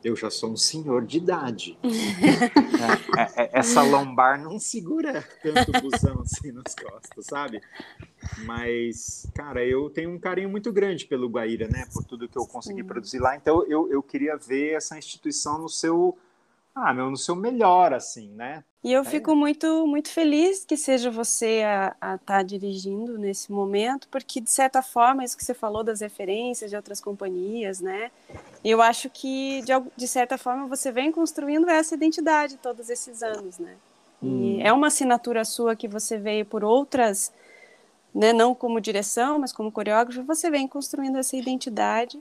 eu 0.04 0.16
já 0.16 0.30
sou 0.30 0.52
um 0.52 0.58
senhor 0.58 1.06
de 1.06 1.18
idade. 1.18 1.78
é, 1.84 3.22
é, 3.22 3.44
é, 3.44 3.50
essa 3.54 3.82
lombar 3.82 4.40
não 4.40 4.60
segura 4.60 5.28
tanto 5.42 5.72
busão 5.82 6.22
assim 6.22 6.52
nas 6.52 6.76
costas, 6.76 7.26
sabe? 7.26 7.62
Mas, 8.46 9.26
cara, 9.34 9.66
eu 9.66 9.90
tenho 9.90 10.12
um 10.12 10.20
carinho 10.20 10.50
muito 10.50 10.72
grande 10.72 11.06
pelo 11.06 11.28
Guaíra, 11.28 11.68
né? 11.68 11.88
Por 11.92 12.04
tudo 12.04 12.30
que 12.30 12.38
eu 12.38 12.46
consegui 12.46 12.82
Sim. 12.82 12.88
produzir 12.88 13.20
lá. 13.20 13.36
Então, 13.36 13.64
eu, 13.68 13.92
eu 13.92 14.04
queria 14.04 14.38
ver 14.38 14.74
essa 14.74 14.98
instituição 14.98 15.58
no 15.60 15.70
seu, 15.70 16.18
ah, 16.76 16.94
meu, 16.94 17.10
no 17.10 17.16
seu 17.16 17.36
melhor, 17.36 17.94
assim, 17.94 18.30
né? 18.32 18.64
E 18.84 18.92
eu 18.92 19.02
é. 19.02 19.06
fico 19.06 19.34
muito, 19.34 19.88
muito 19.88 20.10
feliz 20.10 20.66
que 20.66 20.76
seja 20.76 21.10
você 21.10 21.64
a 21.66 22.16
estar 22.16 22.20
tá 22.20 22.44
dirigindo 22.44 23.18
nesse 23.18 23.52
momento, 23.52 24.08
porque, 24.10 24.42
de 24.42 24.52
certa 24.52 24.82
forma, 24.82 25.24
isso 25.24 25.38
que 25.38 25.44
você 25.44 25.54
falou 25.54 25.84
das 25.84 26.02
referências 26.02 26.70
de 26.70 26.76
outras 26.76 27.00
companhias, 27.00 27.80
né? 27.80 28.12
Eu 28.64 28.82
acho 28.82 29.10
que, 29.10 29.62
de, 29.62 29.72
de 29.96 30.08
certa 30.08 30.38
forma, 30.38 30.68
você 30.68 30.92
vem 30.92 31.12
construindo 31.12 31.70
essa 31.70 31.96
identidade 31.96 32.58
todos 32.58 32.90
esses 32.90 33.24
anos, 33.24 33.58
né? 33.58 33.76
Hum. 34.22 34.60
é 34.62 34.72
uma 34.72 34.88
assinatura 34.88 35.46
sua 35.46 35.76
que 35.76 35.88
você 35.88 36.18
veio 36.18 36.46
por 36.46 36.64
outras, 36.64 37.32
né, 38.14 38.34
não 38.34 38.56
como 38.56 38.82
direção, 38.82 39.40
mas 39.40 39.52
como 39.52 39.72
coreógrafo, 39.72 40.24
você 40.24 40.50
vem 40.50 40.68
construindo 40.68 41.18
essa 41.18 41.36
identidade 41.36 42.20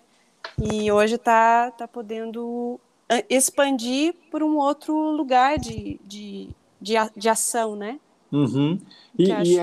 e 0.58 0.90
hoje 0.90 1.14
está 1.14 1.70
tá 1.70 1.86
podendo 1.88 2.80
expandir 3.28 4.14
por 4.30 4.42
um 4.42 4.56
outro 4.56 4.94
lugar 5.10 5.58
de, 5.58 6.00
de, 6.04 6.48
de, 6.80 6.94
de 7.16 7.28
ação, 7.28 7.76
né? 7.76 7.98
Uhum. 8.32 8.80
E, 9.18 9.30
e 9.30 9.58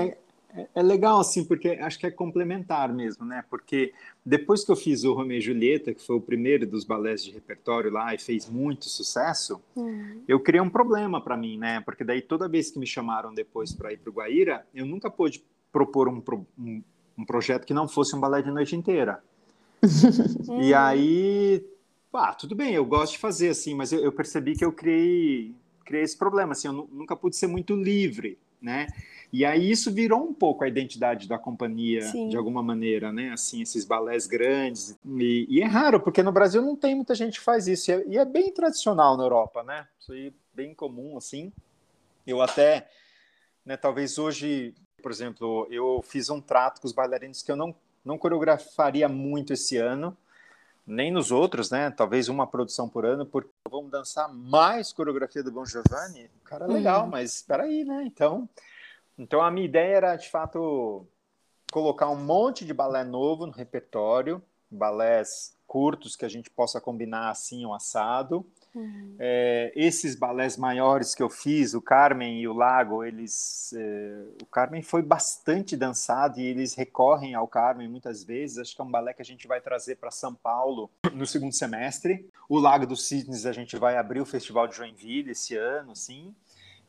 é, 0.54 0.68
é, 0.74 0.82
legal, 0.82 1.20
assim, 1.20 1.44
porque 1.44 1.70
acho 1.70 1.98
que 1.98 2.06
é 2.06 2.10
complementar 2.10 2.92
mesmo, 2.92 3.24
né? 3.24 3.42
Porque 3.48 3.92
depois 4.24 4.64
que 4.64 4.70
eu 4.70 4.76
fiz 4.76 5.02
o 5.02 5.14
Romeo 5.14 5.38
e 5.38 5.40
Julieta, 5.40 5.94
que 5.94 6.04
foi 6.04 6.16
o 6.16 6.20
primeiro 6.20 6.66
dos 6.66 6.84
balés 6.84 7.24
de 7.24 7.30
repertório 7.30 7.90
lá 7.90 8.14
e 8.14 8.18
fez 8.18 8.48
muito 8.48 8.86
sucesso, 8.86 9.62
uhum. 9.74 10.22
eu 10.28 10.38
criei 10.40 10.60
um 10.60 10.68
problema 10.68 11.22
para 11.22 11.36
mim, 11.36 11.56
né? 11.56 11.80
Porque 11.80 12.04
daí 12.04 12.20
toda 12.20 12.48
vez 12.48 12.70
que 12.70 12.78
me 12.78 12.86
chamaram 12.86 13.32
depois 13.32 13.72
para 13.72 13.92
ir 13.92 13.98
para 13.98 14.10
o 14.10 14.12
Guaíra, 14.12 14.66
eu 14.74 14.84
nunca 14.84 15.10
pude 15.10 15.42
propor 15.72 16.08
um, 16.08 16.22
um, 16.58 16.82
um, 17.16 17.24
projeto 17.24 17.66
que 17.66 17.72
não 17.72 17.88
fosse 17.88 18.14
um 18.14 18.20
balé 18.20 18.42
de 18.42 18.50
noite 18.50 18.76
inteira. 18.76 19.24
e 20.60 20.74
aí, 20.74 21.64
pá, 22.12 22.34
tudo 22.34 22.54
bem, 22.54 22.74
eu 22.74 22.84
gosto 22.84 23.12
de 23.12 23.18
fazer 23.18 23.48
assim, 23.48 23.74
mas 23.74 23.90
eu, 23.90 24.00
eu 24.00 24.12
percebi 24.12 24.54
que 24.54 24.64
eu 24.64 24.70
criei, 24.70 25.54
criei 25.82 26.04
esse 26.04 26.16
problema, 26.16 26.52
assim, 26.52 26.68
eu 26.68 26.74
nunca 26.74 27.16
pude 27.16 27.34
ser 27.34 27.46
muito 27.46 27.74
livre, 27.74 28.38
né? 28.60 28.86
E 29.32 29.46
aí 29.46 29.70
isso 29.70 29.90
virou 29.90 30.22
um 30.22 30.34
pouco 30.34 30.62
a 30.62 30.68
identidade 30.68 31.26
da 31.26 31.38
companhia, 31.38 32.02
Sim. 32.02 32.28
de 32.28 32.36
alguma 32.36 32.62
maneira, 32.62 33.10
né? 33.10 33.30
Assim, 33.32 33.62
esses 33.62 33.86
balés 33.86 34.26
grandes. 34.26 34.94
E, 35.06 35.46
e, 35.48 35.62
é 35.62 35.64
raro, 35.64 35.98
porque 36.00 36.22
no 36.22 36.30
Brasil 36.30 36.60
não 36.60 36.76
tem 36.76 36.94
muita 36.94 37.14
gente 37.14 37.38
que 37.38 37.44
faz 37.44 37.66
isso. 37.66 37.90
E 37.90 37.94
é, 37.94 38.04
e 38.08 38.18
é 38.18 38.24
bem 38.26 38.52
tradicional 38.52 39.16
na 39.16 39.24
Europa, 39.24 39.62
né? 39.62 39.88
Isso 39.98 40.12
aí 40.12 40.26
é 40.28 40.32
bem 40.54 40.74
comum, 40.74 41.16
assim. 41.16 41.50
Eu 42.26 42.42
até, 42.42 42.86
né, 43.64 43.74
talvez 43.74 44.18
hoje, 44.18 44.74
por 45.02 45.10
exemplo, 45.10 45.66
eu 45.70 46.02
fiz 46.02 46.28
um 46.28 46.40
trato 46.40 46.82
com 46.82 46.86
os 46.86 46.92
bailarinos 46.92 47.42
que 47.42 47.50
eu 47.50 47.56
não, 47.56 47.74
não 48.04 48.18
coreografaria 48.18 49.08
muito 49.08 49.54
esse 49.54 49.78
ano, 49.78 50.14
nem 50.86 51.10
nos 51.10 51.30
outros, 51.30 51.70
né? 51.70 51.90
Talvez 51.90 52.28
uma 52.28 52.46
produção 52.46 52.88
por 52.88 53.04
ano, 53.04 53.24
porque 53.24 53.50
vamos 53.70 53.90
dançar 53.90 54.32
mais 54.32 54.92
coreografia 54.92 55.42
do 55.42 55.52
Bon 55.52 55.64
Giovanni. 55.64 56.30
Cara, 56.44 56.66
legal, 56.66 57.04
uhum. 57.04 57.10
mas 57.10 57.34
espera 57.34 57.64
aí, 57.64 57.84
né? 57.84 58.02
Então, 58.04 58.48
então 59.18 59.40
a 59.40 59.50
minha 59.50 59.66
ideia 59.66 59.96
era, 59.96 60.16
de 60.16 60.28
fato, 60.28 61.06
colocar 61.70 62.08
um 62.08 62.16
monte 62.16 62.64
de 62.64 62.74
balé 62.74 63.04
novo 63.04 63.46
no 63.46 63.52
repertório, 63.52 64.42
balés 64.70 65.56
curtos 65.66 66.16
que 66.16 66.24
a 66.24 66.28
gente 66.28 66.50
possa 66.50 66.80
combinar 66.80 67.30
assim 67.30 67.64
um 67.64 67.72
assado. 67.72 68.46
Uhum. 68.74 69.16
É, 69.18 69.70
esses 69.76 70.14
balés 70.14 70.56
maiores 70.56 71.14
que 71.14 71.22
eu 71.22 71.28
fiz, 71.28 71.74
o 71.74 71.80
Carmen 71.80 72.40
e 72.40 72.48
o 72.48 72.54
Lago, 72.54 73.04
eles, 73.04 73.74
é, 73.76 74.24
o 74.42 74.46
Carmen 74.46 74.82
foi 74.82 75.02
bastante 75.02 75.76
dançado 75.76 76.40
e 76.40 76.44
eles 76.44 76.74
recorrem 76.74 77.34
ao 77.34 77.46
Carmen 77.46 77.88
muitas 77.88 78.24
vezes. 78.24 78.58
Acho 78.58 78.74
que 78.74 78.80
é 78.80 78.84
um 78.84 78.90
balé 78.90 79.12
que 79.12 79.22
a 79.22 79.24
gente 79.24 79.46
vai 79.46 79.60
trazer 79.60 79.96
para 79.96 80.10
São 80.10 80.34
Paulo 80.34 80.90
no 81.12 81.26
segundo 81.26 81.52
semestre. 81.52 82.28
O 82.48 82.58
Lago 82.58 82.86
dos 82.86 83.06
Cisnes 83.06 83.44
a 83.44 83.52
gente 83.52 83.76
vai 83.76 83.96
abrir 83.96 84.20
o 84.20 84.26
Festival 84.26 84.66
de 84.66 84.76
Joinville 84.76 85.32
esse 85.32 85.56
ano, 85.56 85.94
sim. 85.94 86.34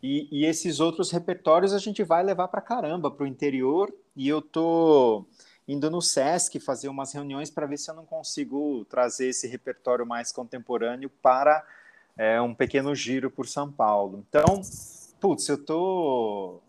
E, 0.02 0.28
e 0.32 0.46
esses 0.46 0.82
outros 0.82 1.12
repertórios 1.12 1.74
a 1.74 1.78
gente 1.80 2.04
vai 2.04 2.24
levar 2.24 2.50
para 2.50 2.60
caramba, 2.60 3.10
para 3.10 3.24
o 3.24 3.28
interior. 3.28 3.94
E 4.16 4.28
eu 4.28 4.42
tô 4.42 5.26
indo 5.68 5.90
no 5.90 6.02
SESC 6.02 6.60
fazer 6.60 6.90
umas 6.90 7.14
reuniões 7.14 7.50
para 7.50 7.66
ver 7.66 7.78
se 7.78 7.90
eu 7.90 7.96
não 7.96 8.06
consigo 8.06 8.86
trazer 8.86 9.30
esse 9.30 9.48
repertório 9.48 10.06
mais 10.06 10.32
contemporâneo 10.32 11.10
para 11.22 11.66
é, 12.18 12.40
um 12.42 12.54
pequeno 12.54 12.94
giro 12.94 13.32
por 13.32 13.48
São 13.48 13.72
Paulo. 13.72 14.26
Então, 14.28 14.62
putz, 15.20 15.48
eu 15.48 15.58
tô 15.58 16.60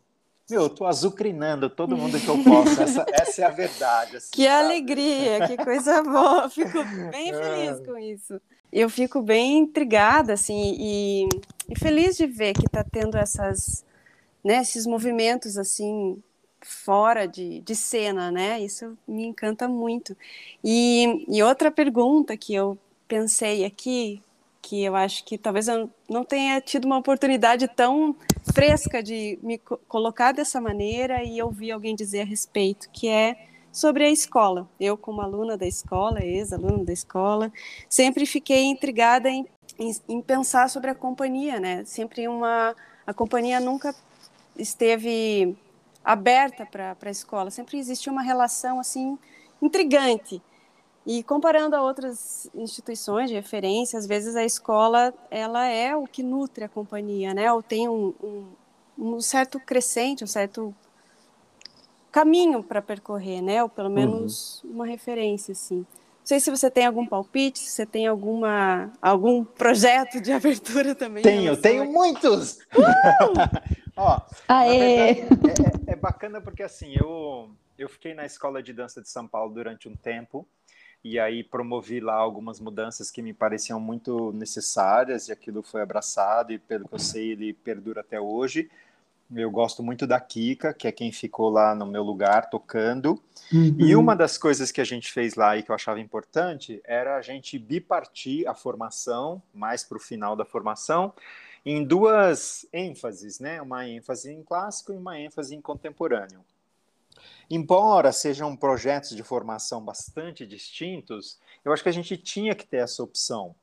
meu, 0.48 0.62
eu 0.62 0.68
tô 0.68 0.84
azucrinando 0.84 1.70
todo 1.70 1.96
mundo 1.96 2.20
que 2.20 2.28
eu 2.28 2.42
posso. 2.44 2.82
Essa, 2.82 3.06
essa 3.12 3.42
é 3.42 3.44
a 3.46 3.50
verdade. 3.50 4.16
Assim, 4.18 4.30
que 4.30 4.44
sabe? 4.44 4.64
alegria, 4.64 5.46
que 5.48 5.56
coisa 5.56 6.02
boa. 6.04 6.50
Fico 6.50 6.84
bem 7.10 7.32
feliz 7.32 7.80
com 7.86 7.96
isso. 7.96 8.40
Eu 8.70 8.90
fico 8.90 9.22
bem 9.22 9.58
intrigada, 9.58 10.32
assim, 10.34 10.76
e 10.78 11.28
e 11.68 11.78
feliz 11.78 12.16
de 12.16 12.26
ver 12.26 12.52
que 12.52 12.66
está 12.66 12.84
tendo 12.84 13.16
essas, 13.16 13.84
né, 14.44 14.60
esses 14.60 14.86
movimentos 14.86 15.56
assim 15.56 16.22
fora 16.64 17.26
de, 17.26 17.60
de 17.60 17.74
cena, 17.74 18.30
né? 18.30 18.60
Isso 18.60 18.96
me 19.06 19.24
encanta 19.24 19.68
muito. 19.68 20.16
E, 20.62 21.24
e 21.28 21.42
outra 21.42 21.70
pergunta 21.70 22.36
que 22.36 22.54
eu 22.54 22.78
pensei 23.06 23.64
aqui, 23.64 24.22
que 24.60 24.82
eu 24.82 24.96
acho 24.96 25.24
que 25.24 25.36
talvez 25.38 25.68
eu 25.68 25.90
não 26.08 26.24
tenha 26.24 26.60
tido 26.60 26.86
uma 26.86 26.98
oportunidade 26.98 27.68
tão 27.68 28.16
fresca 28.54 29.02
de 29.02 29.38
me 29.42 29.58
colocar 29.88 30.32
dessa 30.32 30.60
maneira 30.60 31.22
e 31.22 31.40
ouvir 31.42 31.72
alguém 31.72 31.94
dizer 31.94 32.22
a 32.22 32.24
respeito, 32.24 32.88
que 32.90 33.08
é 33.08 33.36
sobre 33.70 34.04
a 34.04 34.10
escola. 34.10 34.68
Eu, 34.80 34.96
como 34.96 35.20
aluna 35.20 35.56
da 35.56 35.66
escola, 35.66 36.24
ex-aluna 36.24 36.84
da 36.84 36.92
escola, 36.92 37.52
sempre 37.88 38.24
fiquei 38.24 38.64
intrigada 38.64 39.28
em 39.28 39.46
em, 39.78 39.94
em 40.08 40.22
pensar 40.22 40.68
sobre 40.70 40.90
a 40.90 40.94
companhia, 40.94 41.58
né? 41.58 41.84
Sempre 41.84 42.28
uma 42.28 42.74
a 43.06 43.12
companhia 43.12 43.60
nunca 43.60 43.94
esteve 44.56 45.56
aberta 46.04 46.66
para 46.66 46.96
a 47.00 47.10
escola, 47.10 47.50
sempre 47.50 47.78
existiu 47.78 48.12
uma 48.12 48.22
relação 48.22 48.78
assim 48.78 49.18
intrigante. 49.60 50.42
E 51.06 51.22
comparando 51.22 51.76
a 51.76 51.82
outras 51.82 52.48
instituições 52.54 53.28
de 53.28 53.34
referência, 53.34 53.98
às 53.98 54.06
vezes 54.06 54.36
a 54.36 54.44
escola 54.44 55.12
ela 55.30 55.66
é 55.66 55.94
o 55.94 56.06
que 56.06 56.22
nutre 56.22 56.64
a 56.64 56.68
companhia, 56.68 57.34
né? 57.34 57.52
Ou 57.52 57.62
tem 57.62 57.88
um, 57.88 58.14
um, 58.22 58.46
um 58.98 59.20
certo 59.20 59.60
crescente, 59.60 60.24
um 60.24 60.26
certo 60.26 60.74
caminho 62.10 62.62
para 62.62 62.80
percorrer, 62.80 63.42
né? 63.42 63.62
Ou 63.62 63.68
pelo 63.68 63.90
menos 63.90 64.62
uhum. 64.64 64.70
uma 64.70 64.86
referência, 64.86 65.52
assim. 65.52 65.84
Não 66.24 66.28
sei 66.28 66.40
se 66.40 66.50
você 66.50 66.70
tem 66.70 66.86
algum 66.86 67.06
palpite, 67.06 67.58
se 67.58 67.70
você 67.70 67.84
tem 67.84 68.06
alguma, 68.06 68.90
algum 69.02 69.44
projeto 69.44 70.22
de 70.22 70.32
abertura 70.32 70.94
também. 70.94 71.22
Tenho, 71.22 71.54
tenho 71.54 71.82
a... 71.82 71.84
muitos! 71.84 72.60
Uh! 72.74 73.92
Ó, 73.94 74.22
Aê! 74.48 75.26
Verdade, 75.26 75.62
é, 75.86 75.90
é, 75.90 75.92
é, 75.92 75.96
bacana 75.96 76.40
porque 76.40 76.62
assim, 76.62 76.94
eu, 76.98 77.50
eu 77.78 77.90
fiquei 77.90 78.14
na 78.14 78.24
Escola 78.24 78.62
de 78.62 78.72
Dança 78.72 79.02
de 79.02 79.08
São 79.10 79.28
Paulo 79.28 79.52
durante 79.52 79.86
um 79.86 79.94
tempo 79.94 80.48
e 81.04 81.20
aí 81.20 81.44
promovi 81.44 82.00
lá 82.00 82.14
algumas 82.14 82.58
mudanças 82.58 83.10
que 83.10 83.20
me 83.20 83.34
pareciam 83.34 83.78
muito 83.78 84.32
necessárias 84.32 85.28
e 85.28 85.32
aquilo 85.32 85.62
foi 85.62 85.82
abraçado 85.82 86.54
e 86.54 86.58
pelo 86.58 86.88
que 86.88 86.94
eu 86.94 86.98
sei 86.98 87.32
ele 87.32 87.52
perdura 87.52 88.00
até 88.00 88.18
hoje. 88.18 88.70
Eu 89.34 89.50
gosto 89.50 89.82
muito 89.82 90.06
da 90.06 90.20
Kika, 90.20 90.74
que 90.74 90.86
é 90.86 90.92
quem 90.92 91.10
ficou 91.10 91.48
lá 91.48 91.74
no 91.74 91.86
meu 91.86 92.02
lugar 92.02 92.50
tocando. 92.50 93.20
Uhum. 93.52 93.76
E 93.78 93.96
uma 93.96 94.14
das 94.14 94.36
coisas 94.36 94.70
que 94.70 94.80
a 94.80 94.84
gente 94.84 95.10
fez 95.10 95.34
lá 95.34 95.56
e 95.56 95.62
que 95.62 95.70
eu 95.70 95.74
achava 95.74 95.98
importante 95.98 96.80
era 96.84 97.16
a 97.16 97.22
gente 97.22 97.58
bipartir 97.58 98.48
a 98.48 98.54
formação, 98.54 99.42
mais 99.52 99.82
para 99.82 99.96
o 99.96 100.00
final 100.00 100.36
da 100.36 100.44
formação, 100.44 101.12
em 101.64 101.82
duas 101.82 102.66
ênfases, 102.72 103.40
né? 103.40 103.60
Uma 103.62 103.88
ênfase 103.88 104.30
em 104.30 104.42
clássico 104.42 104.92
e 104.92 104.96
uma 104.96 105.18
ênfase 105.18 105.54
em 105.54 105.60
contemporâneo. 105.60 106.44
Embora 107.50 108.12
sejam 108.12 108.54
projetos 108.56 109.16
de 109.16 109.22
formação 109.22 109.82
bastante 109.82 110.46
distintos, 110.46 111.38
eu 111.64 111.72
acho 111.72 111.82
que 111.82 111.88
a 111.88 111.92
gente 111.92 112.16
tinha 112.16 112.54
que 112.54 112.66
ter 112.66 112.78
essa 112.78 113.02
opção 113.02 113.54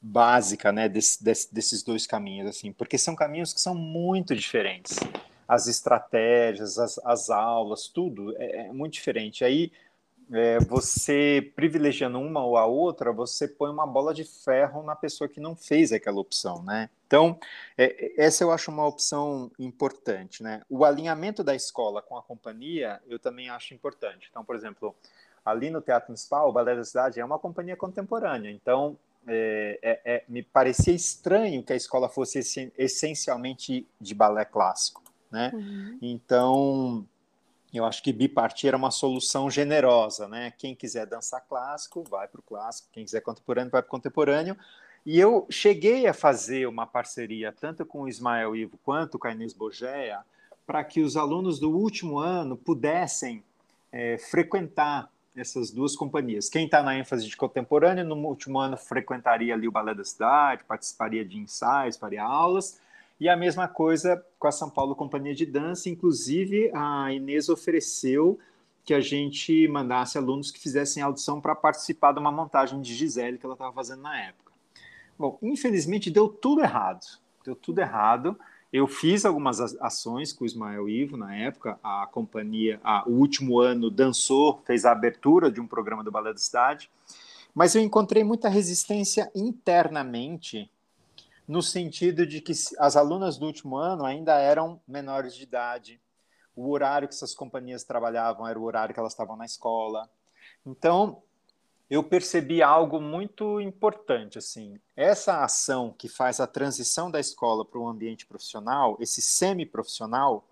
básica, 0.00 0.70
né, 0.72 0.88
desse, 0.88 1.22
desse, 1.22 1.52
desses 1.52 1.82
dois 1.82 2.06
caminhos, 2.06 2.48
assim, 2.48 2.72
porque 2.72 2.96
são 2.96 3.14
caminhos 3.14 3.52
que 3.52 3.60
são 3.60 3.74
muito 3.74 4.34
diferentes. 4.34 4.96
As 5.46 5.66
estratégias, 5.66 6.78
as, 6.78 6.98
as 7.04 7.30
aulas, 7.30 7.88
tudo 7.88 8.34
é, 8.36 8.66
é 8.66 8.72
muito 8.72 8.92
diferente. 8.92 9.44
Aí, 9.44 9.72
é, 10.30 10.58
você 10.60 11.52
privilegiando 11.56 12.20
uma 12.20 12.44
ou 12.44 12.56
a 12.58 12.66
outra, 12.66 13.12
você 13.12 13.48
põe 13.48 13.70
uma 13.70 13.86
bola 13.86 14.12
de 14.12 14.24
ferro 14.24 14.82
na 14.82 14.94
pessoa 14.94 15.26
que 15.28 15.40
não 15.40 15.56
fez 15.56 15.90
aquela 15.90 16.20
opção, 16.20 16.62
né? 16.62 16.90
Então, 17.06 17.38
é, 17.76 18.12
essa 18.22 18.44
eu 18.44 18.52
acho 18.52 18.70
uma 18.70 18.86
opção 18.86 19.50
importante, 19.58 20.42
né? 20.42 20.62
O 20.68 20.84
alinhamento 20.84 21.42
da 21.42 21.54
escola 21.54 22.02
com 22.02 22.16
a 22.16 22.22
companhia, 22.22 23.00
eu 23.06 23.18
também 23.18 23.48
acho 23.48 23.72
importante. 23.72 24.28
Então, 24.30 24.44
por 24.44 24.54
exemplo, 24.54 24.94
ali 25.44 25.70
no 25.70 25.80
Teatro 25.80 26.10
Municipal, 26.10 26.50
o 26.50 26.52
Balé 26.52 26.76
da 26.76 26.84
Cidade 26.84 27.20
é 27.20 27.24
uma 27.24 27.38
companhia 27.38 27.76
contemporânea, 27.76 28.50
então 28.50 28.98
é, 29.26 29.78
é, 29.82 30.00
é, 30.04 30.24
me 30.28 30.42
parecia 30.42 30.94
estranho 30.94 31.62
que 31.62 31.72
a 31.72 31.76
escola 31.76 32.08
fosse 32.08 32.38
essencialmente 32.76 33.86
de 34.00 34.14
balé 34.14 34.44
clássico, 34.44 35.02
né? 35.30 35.50
Uhum. 35.54 35.98
Então, 36.00 37.06
eu 37.72 37.84
acho 37.84 38.02
que 38.02 38.12
bipartir 38.12 38.68
era 38.68 38.76
uma 38.76 38.90
solução 38.90 39.50
generosa, 39.50 40.26
né? 40.26 40.52
Quem 40.56 40.74
quiser 40.74 41.06
dançar 41.06 41.44
clássico, 41.46 42.02
vai 42.08 42.26
para 42.26 42.40
o 42.40 42.42
clássico, 42.42 42.88
quem 42.92 43.04
quiser 43.04 43.20
contemporâneo, 43.20 43.70
vai 43.70 43.82
para 43.82 43.88
o 43.88 43.90
contemporâneo. 43.90 44.56
E 45.04 45.18
eu 45.18 45.46
cheguei 45.50 46.06
a 46.06 46.14
fazer 46.14 46.66
uma 46.66 46.86
parceria 46.86 47.52
tanto 47.52 47.84
com 47.84 48.02
o 48.02 48.08
Ismael 48.08 48.56
Ivo 48.56 48.78
quanto 48.84 49.18
com 49.18 49.26
a 49.26 49.32
Inês 49.32 49.52
Bogéia 49.52 50.20
para 50.66 50.84
que 50.84 51.00
os 51.00 51.16
alunos 51.16 51.58
do 51.58 51.70
último 51.70 52.18
ano 52.18 52.56
pudessem 52.56 53.42
é, 53.90 54.18
frequentar 54.18 55.10
essas 55.40 55.70
duas 55.70 55.94
companhias. 55.94 56.48
Quem 56.48 56.64
está 56.64 56.82
na 56.82 56.96
ênfase 56.96 57.26
de 57.26 57.36
contemporâneo, 57.36 58.04
no 58.04 58.16
último 58.16 58.58
ano 58.58 58.76
frequentaria 58.76 59.54
ali 59.54 59.68
o 59.68 59.72
Balé 59.72 59.94
da 59.94 60.04
Cidade, 60.04 60.64
participaria 60.64 61.24
de 61.24 61.38
ensaios, 61.38 61.96
faria 61.96 62.22
aulas, 62.22 62.80
e 63.20 63.28
a 63.28 63.36
mesma 63.36 63.66
coisa 63.66 64.24
com 64.38 64.46
a 64.46 64.52
São 64.52 64.70
Paulo 64.70 64.94
Companhia 64.94 65.34
de 65.34 65.44
Dança, 65.44 65.88
inclusive 65.88 66.70
a 66.74 67.12
Inês 67.12 67.48
ofereceu 67.48 68.38
que 68.84 68.94
a 68.94 69.00
gente 69.00 69.68
mandasse 69.68 70.16
alunos 70.16 70.50
que 70.50 70.58
fizessem 70.58 71.02
audição 71.02 71.40
para 71.40 71.54
participar 71.54 72.12
de 72.12 72.20
uma 72.20 72.32
montagem 72.32 72.80
de 72.80 72.94
Gisele 72.94 73.36
que 73.36 73.44
ela 73.44 73.54
estava 73.54 73.72
fazendo 73.72 74.02
na 74.02 74.18
época. 74.18 74.52
Bom, 75.18 75.38
infelizmente 75.42 76.10
deu 76.10 76.28
tudo 76.28 76.62
errado. 76.62 77.04
Deu 77.44 77.56
tudo 77.56 77.80
errado. 77.80 78.38
Eu 78.70 78.86
fiz 78.86 79.24
algumas 79.24 79.60
ações 79.80 80.32
com 80.32 80.44
o 80.44 80.46
Ismael 80.46 80.88
Ivo 80.88 81.16
na 81.16 81.34
época. 81.34 81.78
A 81.82 82.06
companhia, 82.12 82.78
a, 82.84 83.08
o 83.08 83.12
último 83.12 83.58
ano, 83.58 83.90
dançou, 83.90 84.62
fez 84.66 84.84
a 84.84 84.92
abertura 84.92 85.50
de 85.50 85.60
um 85.60 85.66
programa 85.66 86.04
do 86.04 86.10
Balé 86.10 86.32
da 86.32 86.38
Cidade. 86.38 86.90
Mas 87.54 87.74
eu 87.74 87.80
encontrei 87.80 88.22
muita 88.22 88.48
resistência 88.48 89.30
internamente 89.34 90.70
no 91.48 91.62
sentido 91.62 92.26
de 92.26 92.42
que 92.42 92.52
as 92.78 92.94
alunas 92.94 93.38
do 93.38 93.46
último 93.46 93.78
ano 93.78 94.04
ainda 94.04 94.38
eram 94.38 94.78
menores 94.86 95.34
de 95.34 95.44
idade, 95.44 95.98
o 96.54 96.70
horário 96.70 97.08
que 97.08 97.14
essas 97.14 97.34
companhias 97.34 97.84
trabalhavam 97.84 98.46
era 98.46 98.58
o 98.58 98.64
horário 98.64 98.92
que 98.92 99.00
elas 99.00 99.12
estavam 99.12 99.34
na 99.34 99.46
escola. 99.46 100.10
Então, 100.66 101.22
eu 101.90 102.02
percebi 102.02 102.62
algo 102.62 103.00
muito 103.00 103.60
importante 103.60 104.38
assim. 104.38 104.78
Essa 104.94 105.42
ação 105.42 105.94
que 105.96 106.08
faz 106.08 106.38
a 106.40 106.46
transição 106.46 107.10
da 107.10 107.18
escola 107.18 107.64
para 107.64 107.78
o 107.78 107.88
ambiente 107.88 108.26
profissional, 108.26 108.96
esse 109.00 109.22
semi-profissional, 109.22 110.46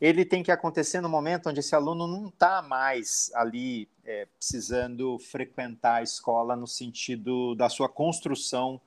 ele 0.00 0.24
tem 0.24 0.42
que 0.42 0.52
acontecer 0.52 1.00
no 1.00 1.08
momento 1.08 1.50
onde 1.50 1.60
esse 1.60 1.74
aluno 1.74 2.06
não 2.06 2.28
está 2.28 2.62
mais 2.62 3.30
ali 3.34 3.88
é, 4.04 4.26
precisando 4.38 5.18
frequentar 5.18 5.96
a 5.96 6.02
escola 6.02 6.56
no 6.56 6.66
sentido 6.66 7.54
da 7.54 7.68
sua 7.68 7.88
construção 7.88 8.80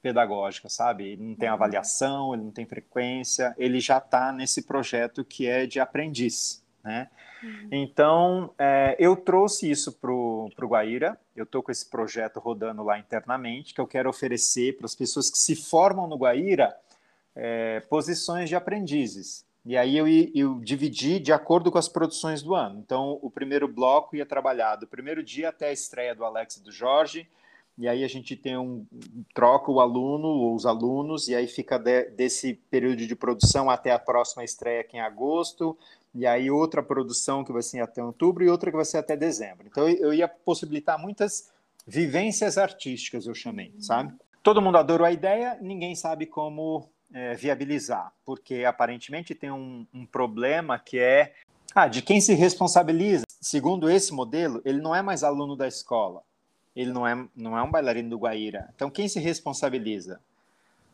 pedagógica, 0.00 0.68
sabe? 0.68 1.08
Ele 1.08 1.22
não 1.22 1.34
tem 1.34 1.48
uhum. 1.48 1.54
avaliação, 1.54 2.34
ele 2.34 2.44
não 2.44 2.50
tem 2.50 2.66
frequência, 2.66 3.54
ele 3.58 3.80
já 3.80 3.98
está 3.98 4.32
nesse 4.32 4.62
projeto 4.62 5.24
que 5.24 5.46
é 5.46 5.66
de 5.66 5.80
aprendiz, 5.80 6.62
né? 6.82 7.08
Uhum. 7.42 7.68
Então, 7.70 8.54
é, 8.58 8.96
eu 8.98 9.16
trouxe 9.16 9.70
isso 9.70 9.92
para 9.92 10.10
o 10.10 10.50
Guaíra, 10.62 11.18
eu 11.34 11.44
estou 11.44 11.62
com 11.62 11.70
esse 11.70 11.88
projeto 11.88 12.38
rodando 12.38 12.82
lá 12.82 12.98
internamente, 12.98 13.74
que 13.74 13.80
eu 13.80 13.86
quero 13.86 14.10
oferecer 14.10 14.76
para 14.76 14.86
as 14.86 14.94
pessoas 14.94 15.30
que 15.30 15.38
se 15.38 15.56
formam 15.56 16.06
no 16.06 16.16
Guaíra 16.16 16.76
é, 17.34 17.80
posições 17.80 18.48
de 18.48 18.56
aprendizes. 18.56 19.44
E 19.64 19.76
aí 19.76 19.96
eu, 19.96 20.06
eu 20.34 20.58
dividi 20.60 21.18
de 21.18 21.32
acordo 21.32 21.70
com 21.70 21.78
as 21.78 21.88
produções 21.88 22.42
do 22.42 22.54
ano. 22.54 22.78
Então, 22.78 23.18
o 23.20 23.30
primeiro 23.30 23.68
bloco 23.68 24.16
ia 24.16 24.24
trabalhar 24.24 24.76
do 24.76 24.86
primeiro 24.86 25.22
dia 25.22 25.50
até 25.50 25.68
a 25.68 25.72
estreia 25.72 26.14
do 26.14 26.24
Alex 26.24 26.56
e 26.56 26.62
do 26.62 26.72
Jorge, 26.72 27.28
e 27.80 27.88
aí 27.88 28.04
a 28.04 28.08
gente 28.08 28.36
tem 28.36 28.58
um 28.58 28.84
troca 29.32 29.70
o 29.70 29.80
aluno 29.80 30.28
ou 30.28 30.54
os 30.54 30.66
alunos 30.66 31.28
e 31.28 31.34
aí 31.34 31.46
fica 31.46 31.78
de, 31.78 32.10
desse 32.10 32.52
período 32.70 33.06
de 33.06 33.16
produção 33.16 33.70
até 33.70 33.90
a 33.90 33.98
próxima 33.98 34.44
estreia 34.44 34.82
aqui 34.82 34.98
em 34.98 35.00
agosto. 35.00 35.78
E 36.14 36.26
aí 36.26 36.50
outra 36.50 36.82
produção 36.82 37.42
que 37.42 37.50
vai 37.50 37.62
ser 37.62 37.80
até 37.80 38.04
outubro 38.04 38.44
e 38.44 38.50
outra 38.50 38.70
que 38.70 38.76
vai 38.76 38.84
ser 38.84 38.98
até 38.98 39.16
dezembro. 39.16 39.66
Então 39.66 39.88
eu 39.88 40.12
ia 40.12 40.28
possibilitar 40.28 41.00
muitas 41.00 41.50
vivências 41.86 42.58
artísticas 42.58 43.26
eu 43.26 43.34
chamei 43.34 43.72
sabe? 43.78 44.12
Todo 44.42 44.60
mundo 44.60 44.76
adorou 44.76 45.06
a 45.06 45.10
ideia 45.10 45.56
ninguém 45.58 45.94
sabe 45.94 46.26
como 46.26 46.86
é, 47.14 47.34
viabilizar 47.34 48.12
porque 48.26 48.62
aparentemente 48.66 49.34
tem 49.34 49.50
um, 49.50 49.86
um 49.94 50.04
problema 50.04 50.78
que 50.78 50.98
é 50.98 51.32
ah, 51.74 51.88
de 51.88 52.02
quem 52.02 52.20
se 52.20 52.34
responsabiliza. 52.34 53.24
Segundo 53.40 53.88
esse 53.88 54.12
modelo 54.12 54.60
ele 54.66 54.82
não 54.82 54.94
é 54.94 55.00
mais 55.00 55.24
aluno 55.24 55.56
da 55.56 55.66
escola 55.66 56.22
ele 56.74 56.92
não 56.92 57.06
é, 57.06 57.28
não 57.34 57.58
é 57.58 57.62
um 57.62 57.70
bailarino 57.70 58.10
do 58.10 58.18
Guaíra. 58.18 58.70
Então, 58.74 58.90
quem 58.90 59.08
se 59.08 59.18
responsabiliza? 59.18 60.20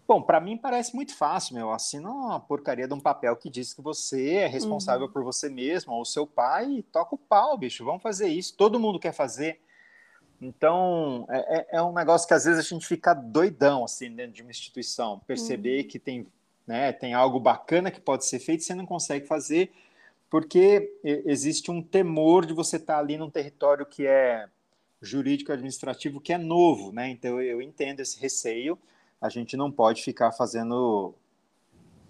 Bom, 0.06 0.22
para 0.22 0.40
mim 0.40 0.56
parece 0.56 0.94
muito 0.94 1.16
fácil, 1.16 1.56
meu. 1.56 1.72
Assina 1.72 2.08
uma 2.08 2.38
porcaria 2.38 2.86
de 2.86 2.94
um 2.94 3.00
papel 3.00 3.34
que 3.36 3.50
diz 3.50 3.74
que 3.74 3.82
você 3.82 4.34
é 4.34 4.46
responsável 4.46 5.06
uhum. 5.06 5.12
por 5.12 5.24
você 5.24 5.48
mesmo, 5.48 5.92
ou 5.92 6.04
seu 6.04 6.26
pai, 6.26 6.70
e 6.70 6.82
toca 6.82 7.16
o 7.16 7.18
pau, 7.18 7.58
bicho. 7.58 7.84
Vamos 7.84 8.02
fazer 8.02 8.28
isso. 8.28 8.56
Todo 8.56 8.78
mundo 8.78 9.00
quer 9.00 9.12
fazer. 9.12 9.60
Então, 10.40 11.26
é, 11.28 11.58
é, 11.58 11.66
é 11.78 11.82
um 11.82 11.92
negócio 11.92 12.28
que 12.28 12.34
às 12.34 12.44
vezes 12.44 12.64
a 12.64 12.68
gente 12.68 12.86
fica 12.86 13.14
doidão, 13.14 13.84
assim, 13.84 14.14
dentro 14.14 14.32
de 14.32 14.42
uma 14.42 14.50
instituição. 14.50 15.18
Perceber 15.26 15.82
uhum. 15.82 15.88
que 15.88 15.98
tem, 15.98 16.26
né, 16.64 16.92
tem 16.92 17.12
algo 17.12 17.40
bacana 17.40 17.90
que 17.90 18.00
pode 18.00 18.26
ser 18.26 18.38
feito, 18.38 18.62
você 18.62 18.76
não 18.76 18.86
consegue 18.86 19.26
fazer, 19.26 19.72
porque 20.30 20.92
existe 21.02 21.70
um 21.70 21.82
temor 21.82 22.46
de 22.46 22.52
você 22.52 22.76
estar 22.76 22.94
tá 22.94 23.00
ali 23.00 23.16
num 23.16 23.30
território 23.30 23.84
que 23.84 24.06
é 24.06 24.48
jurídico 25.00 25.52
administrativo 25.52 26.20
que 26.20 26.32
é 26.32 26.38
novo, 26.38 26.92
né? 26.92 27.08
Então 27.08 27.40
eu 27.40 27.60
entendo 27.60 28.00
esse 28.00 28.18
receio. 28.20 28.78
A 29.20 29.28
gente 29.28 29.56
não 29.56 29.70
pode 29.70 30.02
ficar 30.02 30.32
fazendo 30.32 31.14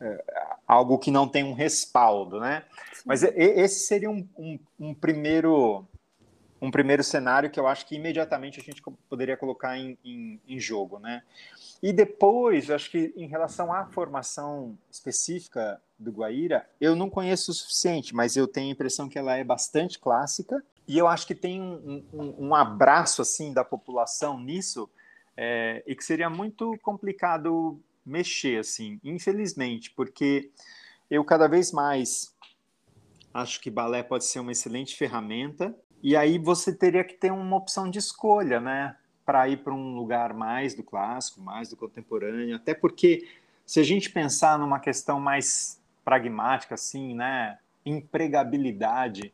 é, 0.01 0.25
algo 0.67 0.99
que 0.99 1.11
não 1.11 1.29
tem 1.29 1.45
um 1.45 1.53
respaldo, 1.53 2.41
né? 2.41 2.65
Sim. 2.93 3.03
Mas 3.05 3.23
esse 3.23 3.87
seria 3.87 4.11
um, 4.11 4.27
um, 4.37 4.59
um, 4.79 4.95
primeiro 4.95 5.87
um 6.61 6.71
primeiro 6.71 7.05
cenário 7.05 7.51
que 7.51 7.61
eu 7.61 7.67
acho 7.67 7.87
que 7.87 7.95
imediatamente 7.95 8.59
a 8.61 8.63
gente 8.63 8.83
poderia 9.09 9.37
colocar 9.37 9.79
em, 9.79 9.97
em, 10.05 10.41
em 10.49 10.59
jogo, 10.59 10.99
né? 10.99 11.23
E 11.83 11.93
depois, 11.93 12.69
eu 12.69 12.75
acho 12.75 12.91
que 12.91 13.13
em 13.17 13.27
relação 13.27 13.73
à 13.73 13.85
formação 13.87 14.77
específica 14.91 15.81
do 15.99 16.11
Guaíra, 16.11 16.69
eu 16.81 16.97
não 16.97 17.11
conheço 17.11 17.51
o 17.51 17.55
suficiente, 17.55 18.15
mas 18.15 18.37
eu 18.37 18.49
tenho 18.49 18.69
a 18.69 18.73
impressão 18.73 19.09
que 19.09 19.19
ela 19.19 19.37
é 19.37 19.45
bastante 19.45 19.99
clássica 19.99 20.63
e 20.87 20.97
eu 20.99 21.09
acho 21.09 21.27
que 21.27 21.35
tem 21.35 21.61
um, 21.61 22.05
um, 22.13 22.49
um 22.49 22.55
abraço 22.55 23.23
assim 23.23 23.53
da 23.53 23.65
população 23.65 24.39
nisso 24.39 24.89
é, 25.37 25.83
e 25.87 25.95
que 25.95 26.05
seria 26.05 26.31
muito 26.31 26.77
complicado 26.79 27.81
mexer 28.05 28.61
assim, 28.61 29.01
infelizmente, 29.03 29.91
porque 29.91 30.51
eu 31.11 31.25
cada 31.25 31.49
vez 31.49 31.73
mais 31.73 32.35
acho 33.35 33.61
que 33.61 33.71
balé 33.71 34.03
pode 34.03 34.25
ser 34.25 34.39
uma 34.41 34.53
excelente 34.53 34.97
ferramenta 34.97 35.75
e 36.03 36.17
aí 36.17 36.39
você 36.39 36.73
teria 36.73 37.05
que 37.05 37.15
ter 37.15 37.33
uma 37.33 37.57
opção 37.57 37.91
de 37.91 37.99
escolha, 37.99 38.61
né, 38.61 38.97
para 39.25 39.49
ir 39.49 39.59
para 39.59 39.75
um 39.75 39.97
lugar 39.97 40.33
mais 40.33 40.75
do 40.75 40.85
clássico, 40.85 41.41
mais 41.41 41.69
do 41.69 41.77
contemporâneo, 41.77 42.55
até 42.55 42.75
porque 42.75 43.29
se 43.67 43.81
a 43.81 43.83
gente 43.83 44.11
pensar 44.11 44.57
numa 44.57 44.79
questão 44.79 45.19
mais 45.19 45.81
pragmática 46.05 46.77
assim, 46.77 47.15
né, 47.15 47.59
empregabilidade 47.85 49.33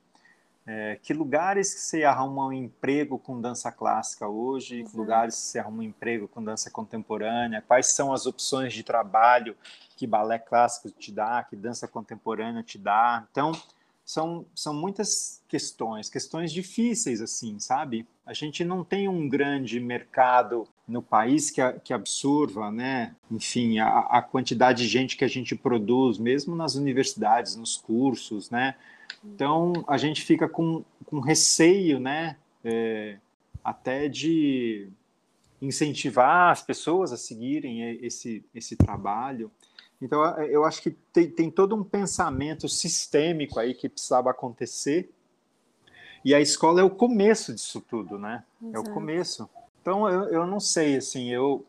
é, 0.75 0.99
que 1.03 1.13
lugares 1.13 1.75
que 1.75 1.81
você 1.81 2.03
arruma 2.03 2.47
um 2.47 2.53
emprego 2.53 3.19
com 3.19 3.39
dança 3.39 3.71
clássica 3.71 4.27
hoje? 4.27 4.85
Que 4.85 4.97
lugares 4.97 5.35
que 5.35 5.43
você 5.43 5.59
arruma 5.59 5.81
um 5.81 5.83
emprego 5.83 6.27
com 6.27 6.43
dança 6.43 6.71
contemporânea? 6.71 7.61
Quais 7.61 7.89
são 7.89 8.11
as 8.11 8.25
opções 8.25 8.73
de 8.73 8.83
trabalho 8.83 9.55
que 9.99 10.07
balé 10.07 10.39
clássico 10.39 10.91
te 10.91 11.13
dá, 11.13 11.45
que 11.45 11.55
dança 11.55 11.87
contemporânea 11.87 12.63
te 12.63 12.79
dá? 12.79 13.27
Então, 13.31 13.53
são, 14.03 14.47
são 14.55 14.73
muitas 14.73 15.43
questões, 15.47 16.09
questões 16.09 16.51
difíceis, 16.51 17.21
assim, 17.21 17.59
sabe? 17.59 18.07
A 18.25 18.33
gente 18.33 18.65
não 18.65 18.83
tem 18.83 19.09
um 19.09 19.29
grande 19.29 19.79
mercado 19.79 20.67
no 20.89 21.03
país 21.03 21.51
que, 21.51 21.61
que 21.85 21.93
absorva, 21.93 22.71
né? 22.71 23.15
Enfim, 23.31 23.79
a, 23.79 23.99
a 23.99 24.23
quantidade 24.23 24.85
de 24.85 24.89
gente 24.89 25.19
que 25.19 25.25
a 25.25 25.29
gente 25.29 25.55
produz, 25.55 26.17
mesmo 26.17 26.57
nas 26.57 26.77
universidades, 26.77 27.57
nos 27.57 27.77
cursos, 27.77 28.49
né? 28.49 28.75
Então, 29.25 29.73
a 29.87 29.97
gente 29.97 30.23
fica 30.23 30.49
com, 30.49 30.85
com 31.07 31.21
receio, 31.21 32.01
né, 32.01 32.37
é, 32.65 33.19
até 33.63 34.09
de 34.09 34.89
incentivar 35.61 36.51
as 36.51 36.63
pessoas 36.63 37.13
a 37.13 37.17
seguirem 37.17 38.05
esse, 38.05 38.45
esse 38.55 38.77
trabalho. 38.77 39.51
Então, 40.01 40.21
eu 40.43 40.65
acho 40.65 40.83
que 40.83 40.91
tem, 40.91 41.31
tem 41.31 41.51
todo 41.51 41.77
um 41.77 41.85
pensamento 41.85 42.69
sistêmico 42.69 43.61
aí 43.61 43.73
que 43.73 43.89
precisava 43.89 44.31
acontecer. 44.31 45.13
E 46.25 46.35
a 46.35 46.41
escola 46.41 46.81
é 46.81 46.85
o 46.85 46.91
começo 46.91 47.55
disso 47.55 47.81
tudo, 47.81 48.19
né? 48.19 48.45
Exato. 48.61 48.77
É 48.77 48.81
o 48.81 48.95
começo. 48.95 49.49
Então, 49.81 50.09
eu, 50.09 50.25
eu 50.25 50.47
não 50.47 50.59
sei, 50.59 50.97
assim, 50.97 51.31
eu, 51.31 51.65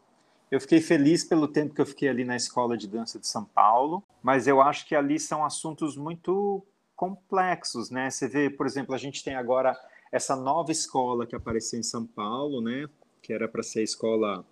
eu 0.50 0.60
fiquei 0.60 0.82
feliz 0.82 1.24
pelo 1.24 1.48
tempo 1.48 1.74
que 1.74 1.82
eu 1.82 1.86
fiquei 1.86 2.10
ali 2.10 2.24
na 2.24 2.36
Escola 2.36 2.78
de 2.78 2.88
Dança 2.88 3.20
de 3.20 3.28
São 3.28 3.44
Paulo, 3.44 4.04
mas 4.22 4.48
eu 4.48 4.62
acho 4.62 4.88
que 4.88 4.96
ali 4.96 5.20
são 5.20 5.44
assuntos 5.44 5.96
muito 5.96 6.64
complexos, 7.04 7.90
né? 7.90 8.10
Você 8.10 8.30
vê, 8.30 8.50
por 8.50 8.66
exemplo, 8.66 8.96
a 8.96 8.98
gente 8.98 9.22
tem 9.26 9.36
agora 9.36 9.78
essa 10.10 10.38
nova 10.38 10.72
escola 10.72 11.28
que 11.28 11.36
apareceu 11.36 11.78
em 11.78 11.84
São 11.84 12.06
Paulo, 12.06 12.62
né? 12.62 12.88
Que 13.22 13.34
era 13.34 13.46
para 13.46 13.62
ser 13.62 13.82
a 13.82 13.84
escola 13.84 14.46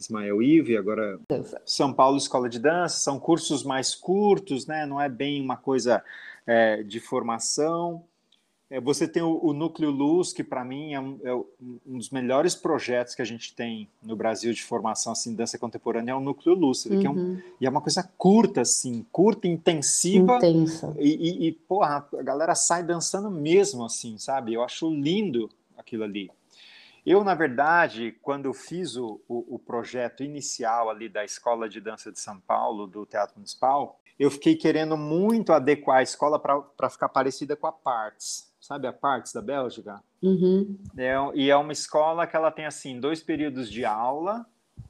Ismael 0.00 0.42
Ive, 0.42 0.76
agora 0.76 1.20
São 1.64 1.92
Paulo 1.92 2.16
Escola 2.16 2.48
de 2.48 2.58
Dança, 2.58 2.96
são 2.96 3.20
cursos 3.20 3.62
mais 3.62 3.94
curtos, 3.94 4.66
né? 4.66 4.84
Não 4.84 5.00
é 5.00 5.08
bem 5.08 5.40
uma 5.40 5.56
coisa 5.56 6.02
é, 6.44 6.82
de 6.82 6.98
formação. 6.98 8.04
É, 8.72 8.80
você 8.80 9.06
tem 9.06 9.22
o, 9.22 9.38
o 9.44 9.52
Núcleo 9.52 9.90
Luz, 9.90 10.32
que 10.32 10.42
para 10.42 10.64
mim 10.64 10.94
é 10.94 10.98
um, 10.98 11.20
é 11.22 11.34
um, 11.34 11.98
dos 11.98 12.08
melhores 12.08 12.54
projetos 12.54 13.14
que 13.14 13.20
a 13.20 13.24
gente 13.24 13.54
tem 13.54 13.86
no 14.02 14.16
Brasil 14.16 14.50
de 14.50 14.62
formação 14.62 15.12
assim, 15.12 15.34
dança 15.34 15.58
contemporânea, 15.58 16.12
é 16.12 16.14
o 16.14 16.20
Núcleo 16.20 16.54
Luz. 16.54 16.86
Uhum. 16.86 16.98
Que 16.98 17.06
é 17.06 17.10
um, 17.10 17.14
uhum. 17.14 17.42
e 17.60 17.66
é 17.66 17.68
uma 17.68 17.82
coisa 17.82 18.02
curta, 18.16 18.62
assim, 18.62 19.04
curta, 19.12 19.46
intensiva. 19.46 20.38
Intensa. 20.38 20.96
E, 20.98 21.10
e, 21.10 21.48
e, 21.48 21.52
porra, 21.52 22.08
a 22.18 22.22
galera 22.22 22.54
sai 22.54 22.82
dançando 22.82 23.30
mesmo, 23.30 23.84
assim, 23.84 24.16
sabe? 24.16 24.54
Eu 24.54 24.62
acho 24.62 24.88
lindo 24.88 25.50
aquilo 25.76 26.04
ali. 26.04 26.30
Eu, 27.04 27.22
na 27.22 27.34
verdade, 27.34 28.16
quando 28.22 28.46
eu 28.46 28.54
fiz 28.54 28.96
o, 28.96 29.20
o, 29.28 29.56
o 29.56 29.58
projeto 29.58 30.24
inicial 30.24 30.88
ali 30.88 31.10
da 31.10 31.22
Escola 31.26 31.68
de 31.68 31.78
Dança 31.78 32.10
de 32.10 32.18
São 32.18 32.40
Paulo, 32.40 32.86
do 32.86 33.04
Teatro 33.04 33.34
Municipal, 33.36 34.00
eu 34.18 34.30
fiquei 34.30 34.56
querendo 34.56 34.96
muito 34.96 35.52
adequar 35.52 35.98
a 35.98 36.02
escola 36.02 36.38
para 36.38 36.88
ficar 36.88 37.10
parecida 37.10 37.54
com 37.54 37.66
a 37.66 37.72
Parts 37.72 38.50
sabe 38.62 38.86
a 38.86 38.92
Parks 38.92 39.32
da 39.32 39.42
Bélgica? 39.42 40.00
Uhum. 40.22 40.78
É, 40.96 41.14
e 41.34 41.50
é 41.50 41.56
uma 41.56 41.72
escola 41.72 42.26
que 42.26 42.36
ela 42.36 42.50
tem 42.50 42.64
assim 42.64 42.98
dois 43.00 43.20
períodos 43.20 43.68
de 43.68 43.84
aula 43.84 44.46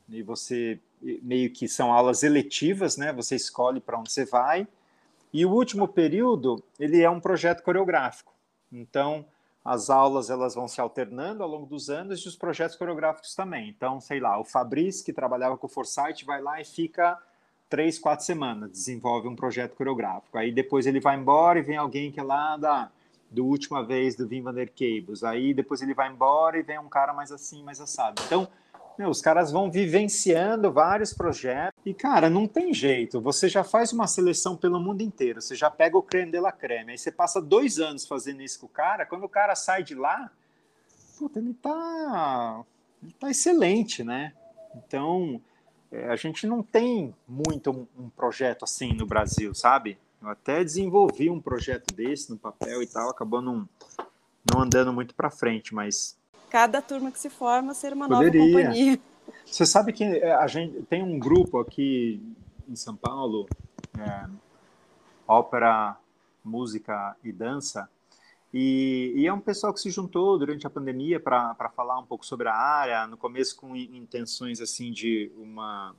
e 0.08 0.22
você 0.22 0.78
meio 1.22 1.50
que 1.50 1.66
são 1.66 1.90
aulas 1.90 2.22
eletivas, 2.22 2.96
né? 2.98 3.12
Você 3.14 3.34
escolhe 3.34 3.80
para 3.80 3.98
onde 3.98 4.12
você 4.12 4.26
vai. 4.26 4.68
E 5.32 5.44
o 5.46 5.50
último 5.50 5.88
período 5.88 6.62
ele 6.78 7.00
é 7.00 7.08
um 7.08 7.18
projeto 7.18 7.62
coreográfico. 7.62 8.32
Então 8.70 9.24
as 9.64 9.88
aulas 9.88 10.28
elas 10.28 10.54
vão 10.54 10.68
se 10.68 10.80
alternando 10.80 11.42
ao 11.42 11.48
longo 11.48 11.66
dos 11.66 11.88
anos 11.88 12.20
e 12.20 12.28
os 12.28 12.36
projetos 12.36 12.76
coreográficos 12.76 13.34
também. 13.34 13.70
Então 13.70 14.02
sei 14.02 14.20
lá, 14.20 14.38
o 14.38 14.44
Fabrício 14.44 15.02
que 15.02 15.14
trabalhava 15.14 15.56
com 15.56 15.66
o 15.66 15.70
Foresight 15.70 16.26
vai 16.26 16.42
lá 16.42 16.60
e 16.60 16.64
fica 16.64 17.18
três, 17.70 17.98
quatro 17.98 18.26
semanas, 18.26 18.70
desenvolve 18.70 19.28
um 19.28 19.34
projeto 19.34 19.74
coreográfico. 19.74 20.36
Aí 20.36 20.52
depois 20.52 20.86
ele 20.86 21.00
vai 21.00 21.16
embora 21.16 21.58
e 21.58 21.62
vem 21.62 21.78
alguém 21.78 22.12
que 22.12 22.20
é 22.20 22.22
lá 22.22 22.58
da 22.58 22.90
do 23.32 23.46
última 23.46 23.82
vez 23.84 24.14
do 24.14 24.28
Vim 24.28 24.42
Van 24.42 24.54
der 24.54 24.68
Cables. 24.68 25.24
Aí 25.24 25.54
depois 25.54 25.80
ele 25.82 25.94
vai 25.94 26.10
embora 26.10 26.58
e 26.58 26.62
vem 26.62 26.78
um 26.78 26.88
cara 26.88 27.12
mais 27.12 27.32
assim, 27.32 27.62
mais 27.62 27.80
assado. 27.80 28.22
Então, 28.26 28.46
meu, 28.98 29.08
os 29.08 29.22
caras 29.22 29.50
vão 29.50 29.70
vivenciando 29.70 30.70
vários 30.70 31.14
projetos 31.14 31.80
e, 31.84 31.94
cara, 31.94 32.28
não 32.28 32.46
tem 32.46 32.74
jeito. 32.74 33.20
Você 33.20 33.48
já 33.48 33.64
faz 33.64 33.92
uma 33.92 34.06
seleção 34.06 34.56
pelo 34.56 34.78
mundo 34.78 35.00
inteiro. 35.00 35.40
Você 35.40 35.54
já 35.54 35.70
pega 35.70 35.96
o 35.96 36.02
creme 36.02 36.30
de 36.30 36.38
la 36.38 36.52
creme. 36.52 36.92
Aí 36.92 36.98
você 36.98 37.10
passa 37.10 37.40
dois 37.40 37.78
anos 37.78 38.06
fazendo 38.06 38.42
isso 38.42 38.60
com 38.60 38.66
o 38.66 38.68
cara. 38.68 39.06
Quando 39.06 39.24
o 39.24 39.28
cara 39.28 39.54
sai 39.54 39.82
de 39.82 39.94
lá, 39.94 40.30
puta, 41.18 41.38
ele 41.38 41.54
tá, 41.54 42.62
ele 43.02 43.12
tá 43.18 43.30
excelente, 43.30 44.04
né? 44.04 44.34
Então, 44.76 45.40
é, 45.90 46.08
a 46.08 46.16
gente 46.16 46.46
não 46.46 46.62
tem 46.62 47.14
muito 47.26 47.70
um, 47.70 47.86
um 48.04 48.10
projeto 48.10 48.64
assim 48.64 48.92
no 48.92 49.06
Brasil, 49.06 49.54
sabe? 49.54 49.98
Eu 50.22 50.28
até 50.28 50.62
desenvolvi 50.62 51.28
um 51.28 51.40
projeto 51.40 51.92
desse 51.92 52.30
no 52.30 52.38
papel 52.38 52.80
e 52.80 52.86
tal, 52.86 53.10
acabou 53.10 53.42
não, 53.42 53.68
não 54.52 54.62
andando 54.62 54.92
muito 54.92 55.14
para 55.14 55.30
frente, 55.30 55.74
mas. 55.74 56.16
Cada 56.48 56.80
turma 56.80 57.10
que 57.10 57.18
se 57.18 57.28
forma 57.28 57.74
ser 57.74 57.92
uma 57.92 58.08
Poderia. 58.08 58.40
nova 58.40 58.52
companhia. 58.52 59.00
Você 59.44 59.66
sabe 59.66 59.92
que 59.92 60.04
é, 60.04 60.32
a 60.32 60.46
gente 60.46 60.82
tem 60.84 61.02
um 61.02 61.18
grupo 61.18 61.58
aqui 61.58 62.22
em 62.68 62.76
São 62.76 62.94
Paulo, 62.94 63.48
é, 63.98 64.28
ópera, 65.26 65.96
música 66.44 67.16
e 67.24 67.32
dança, 67.32 67.88
e, 68.54 69.12
e, 69.16 69.26
é 69.26 69.32
um 69.32 69.40
pessoal 69.40 69.72
que 69.72 69.80
se 69.80 69.90
juntou 69.90 70.38
durante 70.38 70.66
a 70.66 70.70
pandemia 70.70 71.18
para 71.18 71.72
falar 71.74 71.98
um 71.98 72.04
pouco 72.04 72.26
sobre 72.26 72.48
a 72.48 72.54
área, 72.54 73.06
no 73.06 73.16
começo 73.16 73.56
com 73.56 73.74
intenções 73.74 74.60
assim 74.60 74.92
de 74.92 75.32
uma, 75.38 75.96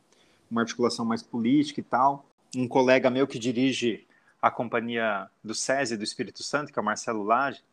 uma 0.51 0.61
articulação 0.61 1.03
mais 1.03 1.23
política 1.23 1.79
e 1.79 1.83
tal. 1.83 2.25
Um 2.55 2.67
colega 2.67 3.09
meu 3.09 3.25
que 3.25 3.39
dirige 3.39 4.05
a 4.43 4.51
companhia 4.51 5.29
do 5.41 5.55
SESI 5.55 5.95
do 5.95 6.03
Espírito 6.03 6.43
Santo, 6.43 6.73
que 6.73 6.77
é 6.77 6.81
o 6.81 6.85
Marcelo 6.85 7.23
Lage, 7.23 7.63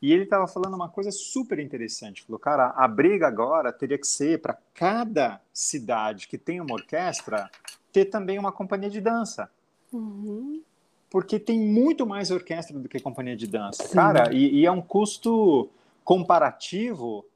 e 0.00 0.12
ele 0.12 0.22
estava 0.22 0.46
falando 0.46 0.74
uma 0.74 0.88
coisa 0.88 1.10
super 1.10 1.58
interessante. 1.58 2.22
Falou, 2.22 2.38
cara, 2.38 2.68
a 2.76 2.86
briga 2.86 3.26
agora 3.26 3.72
teria 3.72 3.98
que 3.98 4.06
ser 4.06 4.40
para 4.40 4.56
cada 4.72 5.40
cidade 5.52 6.28
que 6.28 6.38
tem 6.38 6.60
uma 6.60 6.74
orquestra 6.74 7.50
ter 7.92 8.04
também 8.04 8.38
uma 8.38 8.52
companhia 8.52 8.88
de 8.88 9.00
dança. 9.00 9.50
Uhum. 9.92 10.62
Porque 11.10 11.40
tem 11.40 11.58
muito 11.58 12.06
mais 12.06 12.30
orquestra 12.30 12.78
do 12.78 12.88
que 12.88 13.00
companhia 13.00 13.36
de 13.36 13.48
dança. 13.48 13.82
Sim. 13.82 13.92
Cara, 13.92 14.32
e, 14.32 14.60
e, 14.60 14.64
é 14.64 14.70
um 14.70 14.80
custo 14.80 15.68
comparativo 16.04 17.26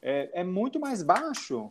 é, 0.00 0.40
é 0.40 0.44
muito 0.44 0.80
mais 0.80 1.02
baixo 1.02 1.70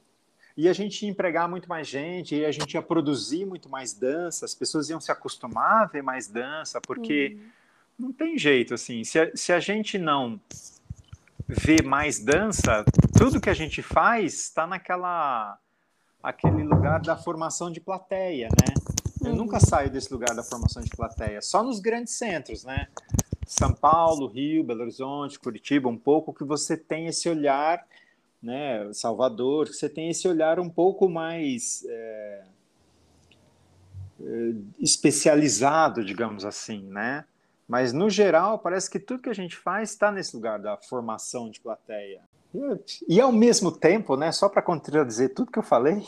e 0.58 0.68
a 0.68 0.74
gente 0.74 1.04
ia 1.04 1.10
empregar 1.10 1.48
muito 1.48 1.70
mais 1.70 1.88
gente, 1.88 2.36
e 2.36 2.46
a 2.46 2.52
gente 2.52 2.74
ia 2.74 2.82
produzir 2.82 3.46
muito 3.46 3.70
mais 3.70 3.94
dança, 3.94 4.46
as 4.46 4.54
pessoas 4.54 4.90
iam 4.90 5.00
se 5.00 5.12
acostumar 5.12 5.84
a 5.84 5.86
ver 5.86 6.02
mais 6.02 6.28
dança, 6.28 6.82
porque 6.82 7.36
uhum. 7.36 8.08
não 8.08 8.14
tem 8.14 8.38
jeito, 8.38 8.74
assim, 8.74 9.04
se 9.04 9.20
a, 9.20 9.32
se 9.36 9.54
a 9.54 9.60
gente 9.60 9.98
não 9.98 10.40
vê 11.48 11.82
mais 11.84 12.20
dança, 12.20 12.84
tudo 13.18 13.42
que 13.42 13.50
a 13.50 13.54
gente 13.54 13.82
faz 13.82 14.34
está 14.36 14.68
naquela 14.68 15.58
aquele 16.22 16.64
lugar 16.64 17.02
da 17.02 17.16
formação 17.16 17.72
de 17.72 17.80
plateia, 17.80 18.50
né? 18.50 18.74
Eu 19.24 19.32
uhum. 19.32 19.38
nunca 19.38 19.60
saio 19.60 19.90
desse 19.90 20.12
lugar 20.12 20.36
da 20.36 20.44
formação 20.44 20.82
de 20.82 20.90
plateia, 20.90 21.42
só 21.42 21.64
nos 21.64 21.80
grandes 21.80 22.14
centros, 22.14 22.64
né? 22.64 22.88
São 23.46 23.74
Paulo, 23.74 24.28
Rio, 24.28 24.64
Belo 24.64 24.82
Horizonte, 24.82 25.40
Curitiba, 25.40 25.90
um 25.90 25.98
pouco 25.98 26.34
que 26.34 26.44
você 26.44 26.78
tem 26.78 27.08
esse 27.08 27.28
olhar 27.28 27.84
né, 28.42 28.92
Salvador, 28.94 29.68
você 29.68 29.90
tem 29.90 30.10
esse 30.10 30.28
olhar 30.28 30.60
um 30.60 30.70
pouco 30.70 31.10
mais 31.10 31.86
é, 31.88 32.44
é, 34.22 34.54
especializado, 34.80 36.04
digamos 36.04 36.46
assim, 36.46 36.84
né? 36.84 37.26
Mas 37.68 37.94
no 37.94 38.10
geral 38.10 38.58
parece 38.58 38.90
que 38.90 39.00
tudo 39.00 39.22
que 39.22 39.30
a 39.30 39.36
gente 39.36 39.56
faz 39.56 39.92
está 39.92 40.12
nesse 40.12 40.36
lugar 40.36 40.60
da 40.60 40.78
formação 40.78 41.50
de 41.50 41.60
plateia. 41.60 42.22
E, 42.54 43.16
e 43.16 43.22
ao 43.22 43.32
mesmo 43.32 43.72
tempo, 43.72 44.16
né, 44.16 44.32
só 44.32 44.50
para 44.50 44.62
contradizer 44.62 45.34
tudo 45.34 45.52
que 45.52 45.60
eu 45.60 45.64
falei, 45.64 46.04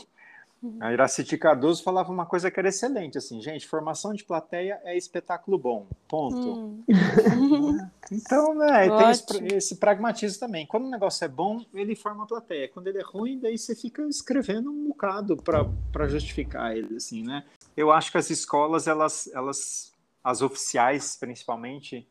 a 0.79 0.93
Iraciti 0.93 1.37
Cardoso 1.37 1.81
falava 1.81 2.11
uma 2.11 2.25
coisa 2.25 2.51
que 2.51 2.59
era 2.59 2.69
excelente, 2.69 3.17
assim, 3.17 3.41
gente, 3.41 3.67
formação 3.67 4.13
de 4.13 4.23
plateia 4.23 4.79
é 4.83 4.95
espetáculo 4.95 5.57
bom, 5.57 5.87
ponto. 6.07 6.37
Hum. 6.37 6.83
então, 8.11 8.53
né, 8.53 8.87
tem 8.87 9.09
esse, 9.09 9.55
esse, 9.55 9.75
pragmatismo 9.77 10.39
também. 10.39 10.67
Quando 10.67 10.85
o 10.85 10.89
negócio 10.89 11.25
é 11.25 11.27
bom, 11.27 11.65
ele 11.73 11.95
forma 11.95 12.25
a 12.25 12.27
plateia. 12.27 12.69
Quando 12.69 12.87
ele 12.87 12.99
é 12.99 13.03
ruim, 13.03 13.39
daí 13.39 13.57
você 13.57 13.75
fica 13.75 14.03
escrevendo 14.07 14.69
um 14.69 14.89
bocado 14.89 15.35
para 15.35 16.07
justificar 16.07 16.77
ele, 16.77 16.95
assim, 16.95 17.23
né? 17.23 17.43
Eu 17.75 17.91
acho 17.91 18.11
que 18.11 18.19
as 18.19 18.29
escolas, 18.29 18.87
elas, 18.87 19.27
elas, 19.33 19.91
as 20.23 20.43
oficiais, 20.43 21.15
principalmente, 21.15 22.07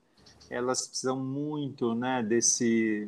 elas 0.48 0.88
precisam 0.88 1.20
muito, 1.20 1.94
né, 1.94 2.20
desse, 2.20 3.06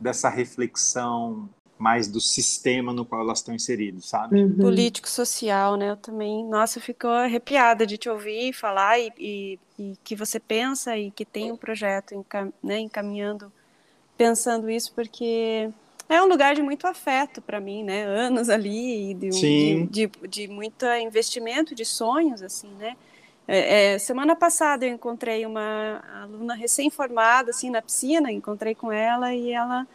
dessa 0.00 0.28
reflexão 0.28 1.48
mais 1.78 2.06
do 2.08 2.20
sistema 2.20 2.92
no 2.92 3.04
qual 3.04 3.22
elas 3.22 3.38
estão 3.38 3.54
inseridas, 3.54 4.06
sabe? 4.06 4.42
Uhum. 4.42 4.56
Político, 4.56 5.08
social, 5.08 5.76
né? 5.76 5.90
Eu 5.90 5.96
também, 5.96 6.44
nossa, 6.44 6.78
eu 6.78 6.82
fico 6.82 7.06
arrepiada 7.06 7.86
de 7.86 7.98
te 7.98 8.08
ouvir 8.08 8.52
falar 8.52 8.98
e, 8.98 9.12
e, 9.18 9.58
e 9.78 9.94
que 10.04 10.14
você 10.14 10.38
pensa 10.38 10.96
e 10.96 11.10
que 11.10 11.24
tem 11.24 11.50
um 11.50 11.56
projeto 11.56 12.14
encam, 12.14 12.52
né, 12.62 12.78
encaminhando, 12.78 13.52
pensando 14.16 14.70
isso, 14.70 14.92
porque 14.94 15.68
é 16.08 16.22
um 16.22 16.26
lugar 16.26 16.54
de 16.54 16.62
muito 16.62 16.86
afeto 16.86 17.42
para 17.42 17.60
mim, 17.60 17.82
né? 17.82 18.04
Anos 18.04 18.48
ali 18.48 19.14
de, 19.14 19.30
de, 19.30 19.86
de, 19.86 20.28
de 20.28 20.48
muito 20.48 20.86
investimento, 20.86 21.74
de 21.74 21.84
sonhos, 21.84 22.42
assim, 22.42 22.70
né? 22.78 22.96
É, 23.46 23.94
é, 23.94 23.98
semana 23.98 24.34
passada 24.34 24.86
eu 24.86 24.92
encontrei 24.92 25.44
uma 25.44 26.02
aluna 26.22 26.54
recém-formada, 26.54 27.50
assim, 27.50 27.68
na 27.68 27.82
piscina, 27.82 28.32
encontrei 28.32 28.74
com 28.74 28.90
ela 28.90 29.34
e 29.34 29.50
ela 29.50 29.86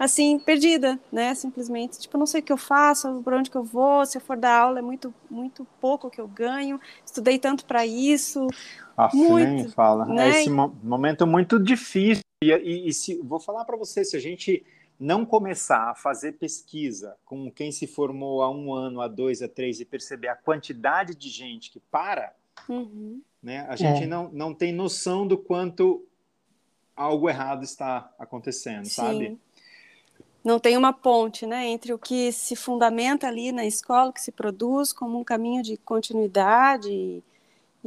assim, 0.00 0.38
perdida, 0.38 0.98
né? 1.12 1.34
Simplesmente, 1.34 1.98
tipo, 1.98 2.16
não 2.16 2.24
sei 2.24 2.40
o 2.40 2.42
que 2.42 2.50
eu 2.50 2.56
faço, 2.56 3.20
por 3.22 3.34
onde 3.34 3.50
que 3.50 3.56
eu 3.56 3.62
vou, 3.62 4.06
se 4.06 4.16
eu 4.16 4.22
for 4.22 4.34
dar 4.34 4.58
aula 4.58 4.78
é 4.78 4.82
muito, 4.82 5.12
muito 5.30 5.66
pouco 5.78 6.08
que 6.08 6.18
eu 6.18 6.26
ganho, 6.26 6.80
estudei 7.04 7.38
tanto 7.38 7.66
para 7.66 7.84
isso. 7.84 8.46
Ah, 8.96 9.10
muito, 9.12 9.70
fala. 9.72 10.10
É 10.10 10.14
né? 10.14 10.26
É 10.28 10.40
esse 10.40 10.48
mo 10.48 10.74
momento 10.82 11.26
muito 11.26 11.62
difícil. 11.62 12.22
E, 12.42 12.50
e, 12.50 12.88
e 12.88 12.94
se, 12.94 13.20
vou 13.22 13.38
falar 13.38 13.66
para 13.66 13.76
você, 13.76 14.02
se 14.02 14.16
a 14.16 14.20
gente 14.20 14.64
não 14.98 15.26
começar 15.26 15.90
a 15.90 15.94
fazer 15.94 16.32
pesquisa 16.32 17.14
com 17.26 17.50
quem 17.50 17.70
se 17.70 17.86
formou 17.86 18.42
há 18.42 18.50
um 18.50 18.72
ano, 18.72 19.02
há 19.02 19.08
dois, 19.08 19.42
há 19.42 19.48
três, 19.48 19.80
e 19.80 19.84
perceber 19.84 20.28
a 20.28 20.34
quantidade 20.34 21.14
de 21.14 21.28
gente 21.28 21.70
que 21.70 21.78
para, 21.78 22.32
uhum. 22.66 23.20
né, 23.42 23.66
a 23.68 23.76
gente 23.76 24.04
é. 24.04 24.06
não, 24.06 24.30
não 24.32 24.54
tem 24.54 24.72
noção 24.72 25.26
do 25.26 25.36
quanto 25.36 26.06
algo 26.96 27.30
errado 27.30 27.64
está 27.64 28.12
acontecendo, 28.18 28.84
Sim. 28.84 28.90
sabe? 28.90 29.38
Não 30.44 30.58
tem 30.58 30.76
uma 30.76 30.92
ponte 30.92 31.46
né, 31.46 31.66
entre 31.66 31.92
o 31.92 31.98
que 31.98 32.32
se 32.32 32.56
fundamenta 32.56 33.26
ali 33.26 33.52
na 33.52 33.64
escola, 33.64 34.10
o 34.10 34.12
que 34.12 34.20
se 34.20 34.32
produz 34.32 34.92
como 34.92 35.18
um 35.18 35.24
caminho 35.24 35.62
de 35.62 35.76
continuidade 35.76 36.90
e, 36.90 37.22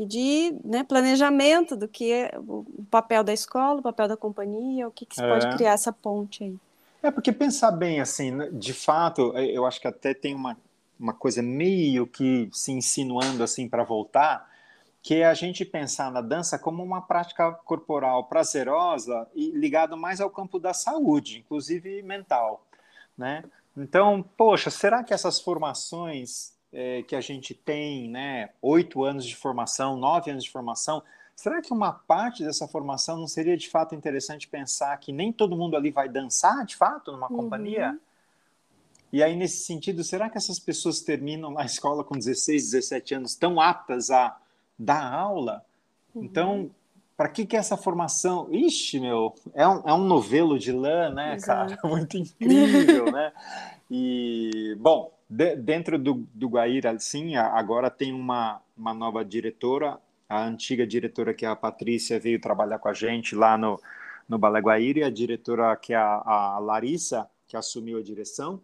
de 0.05 0.55
né, 0.63 0.83
planejamento 0.83 1.75
do 1.75 1.87
que 1.87 2.11
é 2.11 2.31
o 2.37 2.65
papel 2.89 3.23
da 3.23 3.33
escola, 3.33 3.79
o 3.79 3.83
papel 3.83 4.07
da 4.07 4.17
companhia, 4.17 4.87
o 4.87 4.91
que, 4.91 5.05
que 5.05 5.15
se 5.15 5.23
é. 5.23 5.27
pode 5.27 5.55
criar 5.55 5.73
essa 5.73 5.91
ponte 5.91 6.43
aí. 6.43 6.55
É, 7.01 7.11
porque 7.11 7.31
pensar 7.31 7.71
bem, 7.71 7.99
assim, 7.99 8.31
né, 8.31 8.49
de 8.51 8.73
fato, 8.73 9.35
é, 9.35 9.45
eu 9.45 9.65
acho 9.65 9.81
que 9.81 9.87
até 9.87 10.13
tem 10.13 10.33
uma, 10.33 10.57
uma 10.99 11.13
coisa 11.13 11.41
meio 11.41 12.07
que 12.07 12.49
se 12.51 12.71
insinuando 12.71 13.43
assim 13.43 13.67
para 13.67 13.83
voltar, 13.83 14.49
que 15.03 15.15
é 15.15 15.25
a 15.25 15.33
gente 15.33 15.65
pensar 15.65 16.09
na 16.09 16.21
dança 16.21 16.57
como 16.57 16.81
uma 16.81 17.01
prática 17.01 17.51
corporal 17.51 18.23
prazerosa 18.23 19.27
e 19.35 19.51
ligado 19.51 19.97
mais 19.97 20.21
ao 20.21 20.29
campo 20.29 20.57
da 20.57 20.73
saúde, 20.73 21.39
inclusive 21.39 22.01
mental, 22.01 22.65
né? 23.17 23.43
Então, 23.75 24.23
poxa, 24.37 24.69
será 24.69 25.03
que 25.03 25.13
essas 25.13 25.41
formações 25.41 26.53
é, 26.71 27.03
que 27.03 27.17
a 27.17 27.21
gente 27.21 27.53
tem, 27.53 28.09
né, 28.09 28.51
oito 28.61 29.03
anos 29.03 29.25
de 29.25 29.35
formação, 29.35 29.97
nove 29.97 30.31
anos 30.31 30.45
de 30.45 30.49
formação, 30.49 31.03
será 31.35 31.61
que 31.61 31.73
uma 31.73 31.91
parte 31.91 32.41
dessa 32.41 32.65
formação 32.65 33.17
não 33.17 33.27
seria 33.27 33.57
de 33.57 33.69
fato 33.69 33.93
interessante 33.93 34.47
pensar 34.47 34.95
que 34.97 35.11
nem 35.11 35.33
todo 35.33 35.57
mundo 35.57 35.75
ali 35.75 35.91
vai 35.91 36.07
dançar 36.07 36.65
de 36.65 36.77
fato 36.77 37.11
numa 37.11 37.29
uhum. 37.29 37.37
companhia? 37.39 37.99
E 39.11 39.21
aí, 39.21 39.35
nesse 39.35 39.65
sentido, 39.65 40.01
será 40.01 40.29
que 40.29 40.37
essas 40.37 40.59
pessoas 40.59 41.01
terminam 41.01 41.51
na 41.51 41.65
escola 41.65 42.05
com 42.05 42.17
16, 42.17 42.71
17 42.71 43.15
anos 43.15 43.35
tão 43.35 43.59
aptas 43.59 44.09
a 44.09 44.37
dar 44.77 45.13
aula. 45.13 45.63
Uhum. 46.13 46.23
Então, 46.23 46.71
para 47.15 47.29
que 47.29 47.45
que 47.45 47.55
essa 47.55 47.77
formação? 47.77 48.47
Ixi, 48.51 48.99
meu, 48.99 49.33
é 49.53 49.67
um, 49.67 49.81
é 49.85 49.93
um 49.93 50.03
novelo 50.03 50.57
de 50.57 50.71
lã, 50.71 51.09
né, 51.09 51.35
Exato. 51.35 51.75
cara? 51.75 51.79
Muito 51.87 52.17
incrível, 52.17 53.11
né? 53.11 53.31
E, 53.89 54.75
bom, 54.79 55.11
de, 55.29 55.55
dentro 55.55 55.97
do, 55.99 56.27
do 56.33 56.47
Guaíra, 56.47 56.97
sim, 56.99 57.35
agora 57.35 57.89
tem 57.89 58.11
uma, 58.11 58.61
uma 58.77 58.93
nova 58.93 59.23
diretora, 59.23 59.99
a 60.27 60.43
antiga 60.43 60.85
diretora, 60.85 61.33
que 61.33 61.45
é 61.45 61.49
a 61.49 61.55
Patrícia, 61.55 62.19
veio 62.19 62.41
trabalhar 62.41 62.79
com 62.79 62.89
a 62.89 62.93
gente 62.93 63.35
lá 63.35 63.57
no, 63.57 63.79
no 64.27 64.37
Balé 64.37 64.59
Guaíra, 64.59 64.99
e 64.99 65.03
a 65.03 65.09
diretora, 65.09 65.75
que 65.75 65.93
é 65.93 65.97
a, 65.97 66.21
a 66.25 66.59
Larissa, 66.59 67.29
que 67.47 67.55
assumiu 67.55 67.99
a 67.99 68.03
direção, 68.03 68.59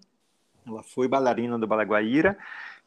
ela 0.65 0.83
foi 0.83 1.07
bailarina 1.07 1.57
do 1.57 1.67
Balé 1.67 1.85
Guaíra, 1.85 2.37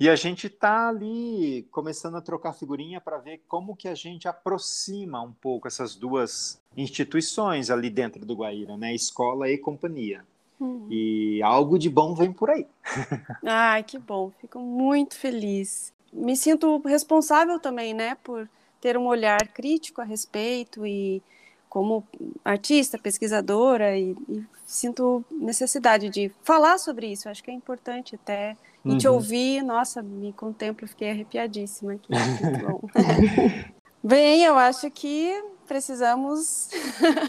e 0.02 0.10
a 0.10 0.16
gente 0.16 0.48
está 0.48 0.88
ali 0.88 1.64
começando 1.70 2.16
a 2.16 2.20
trocar 2.20 2.54
figurinha 2.54 3.00
para 3.00 3.18
ver 3.18 3.40
como 3.46 3.76
que 3.76 3.86
a 3.86 3.94
gente 3.94 4.26
aproxima 4.26 5.22
um 5.22 5.30
pouco 5.30 5.68
essas 5.68 5.94
duas 5.94 6.60
instituições 6.76 7.70
ali 7.70 7.88
dentro 7.88 8.26
do 8.26 8.34
Guaíra, 8.34 8.76
né? 8.76 8.92
Escola 8.92 9.48
e 9.48 9.56
companhia. 9.56 10.24
Uhum. 10.58 10.88
E 10.90 11.40
algo 11.44 11.78
de 11.78 11.88
bom 11.88 12.16
vem 12.16 12.32
por 12.32 12.50
aí. 12.50 12.66
Ai, 13.46 13.84
que 13.84 13.96
bom. 13.96 14.32
Fico 14.40 14.58
muito 14.58 15.14
feliz. 15.14 15.92
Me 16.12 16.36
sinto 16.36 16.82
responsável 16.84 17.60
também, 17.60 17.94
né, 17.94 18.16
por 18.24 18.48
ter 18.80 18.98
um 18.98 19.06
olhar 19.06 19.38
crítico 19.54 20.00
a 20.00 20.04
respeito 20.04 20.84
e 20.84 21.22
como 21.68 22.02
artista, 22.44 22.98
pesquisadora 22.98 23.96
e, 23.96 24.16
e 24.28 24.44
sinto 24.66 25.24
necessidade 25.30 26.08
de 26.08 26.28
falar 26.42 26.78
sobre 26.78 27.06
isso. 27.06 27.28
Acho 27.28 27.44
que 27.44 27.52
é 27.52 27.54
importante 27.54 28.16
até 28.16 28.56
e 28.84 28.90
uhum. 28.90 28.98
te 28.98 29.08
ouvir, 29.08 29.62
nossa, 29.62 30.02
me 30.02 30.32
contemplo, 30.32 30.86
fiquei 30.88 31.10
arrepiadíssima 31.10 31.94
aqui. 31.94 32.08
Muito 32.42 32.66
bom. 32.66 32.80
Bem, 34.02 34.42
eu 34.42 34.58
acho 34.58 34.90
que 34.90 35.42
precisamos 35.66 36.68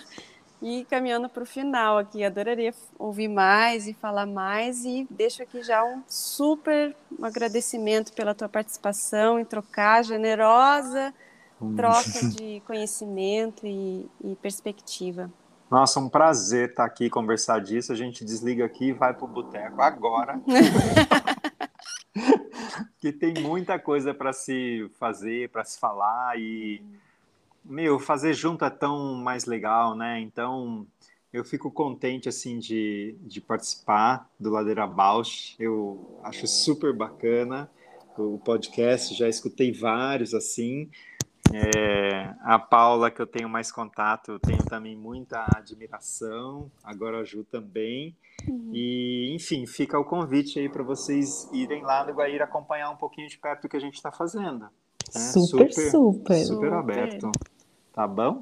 ir 0.62 0.86
caminhando 0.86 1.30
para 1.30 1.44
o 1.44 1.46
final 1.46 2.00
aqui. 2.00 2.24
Adoraria 2.24 2.74
ouvir 2.98 3.28
mais 3.28 3.88
e 3.88 3.94
falar 3.94 4.26
mais 4.26 4.84
e 4.84 5.08
deixo 5.10 5.44
aqui 5.44 5.62
já 5.62 5.84
um 5.84 6.02
super 6.08 6.96
agradecimento 7.22 8.14
pela 8.14 8.34
tua 8.34 8.50
participação 8.50 9.40
em 9.40 9.46
trocar 9.46 10.04
generosa 10.04 11.14
hum. 11.64 11.76
troca 11.76 12.28
de 12.36 12.62
conhecimento 12.66 13.66
e, 13.66 14.10
e 14.24 14.36
perspectiva. 14.36 15.32
Nossa, 15.72 16.00
um 16.00 16.10
prazer 16.10 16.70
estar 16.70 16.86
aqui 16.86 17.10
conversar 17.10 17.60
disso. 17.60 17.92
A 17.92 17.96
gente 17.96 18.24
desliga 18.24 18.66
aqui 18.66 18.90
e 18.90 18.94
vai 18.94 19.14
para 19.14 19.26
o 19.26 19.28
boteco 19.28 19.82
agora. 19.82 20.40
que 23.00 23.12
tem 23.12 23.34
muita 23.42 23.80
coisa 23.80 24.14
para 24.14 24.34
se 24.34 24.90
fazer, 25.00 25.50
para 25.50 25.64
se 25.64 25.80
falar 25.80 26.40
e 26.40 26.82
meu, 27.64 28.00
fazer 28.00 28.34
junto 28.34 28.66
é 28.66 28.70
tão 28.70 29.16
mais 29.16 29.46
legal, 29.46 29.96
né? 29.96 30.20
Então, 30.20 30.86
eu 31.32 31.44
fico 31.44 31.72
contente 31.72 32.28
assim 32.28 32.60
de, 32.60 33.16
de 33.22 33.40
participar 33.40 34.30
do 34.40 34.50
Ladeira 34.50 34.86
Bausch. 34.86 35.56
Eu 35.58 36.20
acho 36.24 36.46
super 36.46 36.94
bacana 36.94 37.70
o 38.18 38.38
podcast, 38.38 39.16
já 39.16 39.28
escutei 39.28 39.72
vários 39.72 40.34
assim. 40.34 40.90
É, 41.52 42.34
a 42.42 42.58
Paula, 42.58 43.12
que 43.12 43.22
eu 43.22 43.28
tenho 43.28 43.50
mais 43.50 43.72
contato, 43.72 44.32
eu 44.32 44.40
tenho 44.40 44.64
também 44.64 44.96
muita 44.96 45.46
admiração, 45.56 46.72
agora 46.84 47.20
a 47.20 47.24
Ju 47.24 47.44
também. 47.44 48.16
Uhum. 48.48 48.72
E, 48.74 49.34
enfim, 49.36 49.66
fica 49.66 50.00
o 50.00 50.06
convite 50.06 50.60
aí 50.60 50.70
para 50.70 50.84
vocês 50.84 51.50
irem 51.52 51.84
lá 51.84 52.06
no 52.06 52.14
Guaíra 52.14 52.46
acompanhar 52.46 52.90
um 52.90 52.96
pouquinho 52.96 53.28
de 53.28 53.38
perto 53.38 53.66
o 53.66 53.70
que 53.70 53.78
a 53.78 53.80
gente 53.80 53.96
está 53.96 54.12
fazendo. 54.12 54.60
Né? 54.60 54.70
Super, 55.12 55.72
super, 55.72 55.92
super. 55.92 56.46
Super 56.46 56.74
aberto. 56.74 57.32
Tá 57.92 58.08
bom? 58.08 58.42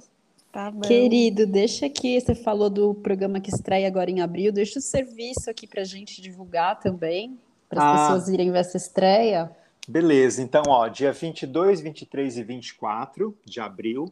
Tá 0.51 0.69
bom. 0.69 0.81
Querido, 0.81 1.45
deixa 1.45 1.85
aqui, 1.85 2.19
você 2.19 2.35
falou 2.35 2.69
do 2.69 2.93
programa 2.93 3.39
que 3.39 3.49
estreia 3.49 3.87
agora 3.87 4.11
em 4.11 4.21
abril, 4.21 4.51
deixa 4.51 4.79
o 4.79 4.81
serviço 4.81 5.49
aqui 5.49 5.65
para 5.65 5.81
a 5.81 5.85
gente 5.85 6.21
divulgar 6.21 6.79
também, 6.79 7.37
para 7.69 7.83
as 7.83 7.99
ah. 7.99 8.03
pessoas 8.03 8.29
irem 8.29 8.51
ver 8.51 8.59
essa 8.59 8.77
estreia. 8.77 9.51
Beleza, 9.91 10.41
então, 10.41 10.63
ó, 10.69 10.87
dia 10.87 11.11
22, 11.11 11.81
23 11.81 12.37
e 12.37 12.43
24 12.43 13.37
de 13.43 13.59
abril, 13.59 14.05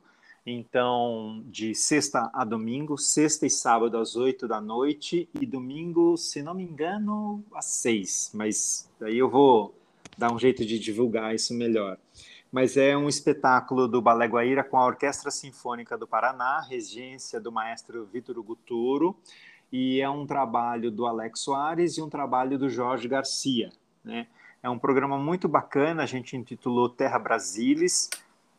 então, 0.46 1.42
de 1.46 1.74
sexta 1.74 2.30
a 2.34 2.44
domingo, 2.44 2.98
sexta 2.98 3.46
e 3.46 3.50
sábado 3.50 3.98
às 3.98 4.18
8 4.18 4.46
da 4.46 4.60
noite 4.60 5.30
e 5.40 5.46
domingo, 5.46 6.18
se 6.18 6.44
não 6.44 6.54
me 6.54 6.64
engano, 6.64 7.42
às 7.54 7.64
6, 7.68 8.32
mas 8.34 8.92
aí 9.02 9.18
eu 9.18 9.30
vou 9.30 9.74
dar 10.18 10.34
um 10.34 10.38
jeito 10.38 10.66
de 10.66 10.78
divulgar 10.78 11.34
isso 11.34 11.54
melhor. 11.54 11.98
Mas 12.52 12.76
é 12.76 12.98
um 12.98 13.08
espetáculo 13.08 13.88
do 13.88 14.02
Balé 14.02 14.28
Guaíra 14.28 14.66
com 14.66 14.76
a 14.76 14.86
Orquestra 14.86 15.32
Sinfônica 15.32 15.98
do 15.98 16.06
Paraná, 16.06 16.60
regência 16.60 17.40
do 17.40 17.54
maestro 17.54 18.06
Vitor 18.12 18.36
Guturo, 18.44 19.16
e 19.72 20.02
é 20.02 20.10
um 20.10 20.28
trabalho 20.28 20.92
do 20.92 21.06
Alex 21.06 21.40
Soares 21.40 21.98
e 21.98 22.02
um 22.02 22.10
trabalho 22.10 22.60
do 22.60 22.70
Jorge 22.70 23.08
Garcia, 23.08 23.70
né? 24.04 24.28
É 24.62 24.70
um 24.70 24.78
programa 24.78 25.18
muito 25.18 25.48
bacana, 25.48 26.04
a 26.04 26.06
gente 26.06 26.36
intitulou 26.36 26.90
Terra 26.90 27.18
Brasilis, 27.18 28.10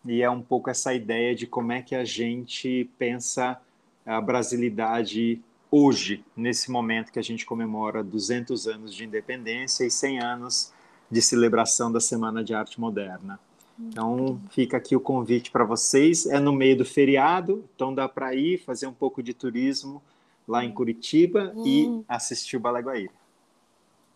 e 0.05 0.23
é 0.23 0.31
um 0.31 0.41
pouco 0.41 0.71
essa 0.71 0.95
ideia 0.95 1.35
de 1.35 1.47
como 1.47 1.73
é 1.73 1.83
que 1.83 1.95
a 1.95 2.05
gente 2.05 2.89
pensa 2.99 3.61
a 4.07 4.21
brasilidade 4.21 5.41
hoje, 5.71 6.25
nesse 6.35 6.71
momento 6.71 7.13
que 7.13 7.19
a 7.19 7.23
gente 7.23 7.45
comemora 7.45 8.03
200 8.03 8.67
anos 8.67 8.95
de 8.95 9.05
independência 9.05 9.85
e 9.85 9.91
100 9.91 10.21
anos 10.21 10.73
de 11.11 11.21
celebração 11.21 11.93
da 11.93 12.01
Semana 12.01 12.43
de 12.43 12.55
Arte 12.55 12.81
Moderna. 12.81 13.39
Então, 13.79 14.41
fica 14.51 14.77
aqui 14.77 14.95
o 14.95 15.01
convite 15.01 15.51
para 15.51 15.65
vocês. 15.65 16.27
É 16.27 16.39
no 16.39 16.53
meio 16.53 16.79
do 16.79 16.85
feriado, 16.85 17.65
então 17.75 17.95
dá 17.95 18.09
para 18.09 18.35
ir 18.35 18.59
fazer 18.59 18.87
um 18.87 18.93
pouco 18.93 19.23
de 19.23 19.33
turismo 19.33 20.03
lá 20.47 20.65
em 20.65 20.73
Curitiba 20.73 21.53
e 21.65 21.87
hum. 21.87 22.05
assistir 22.09 22.57
o 22.57 22.61
Balaguaíra. 22.61 23.20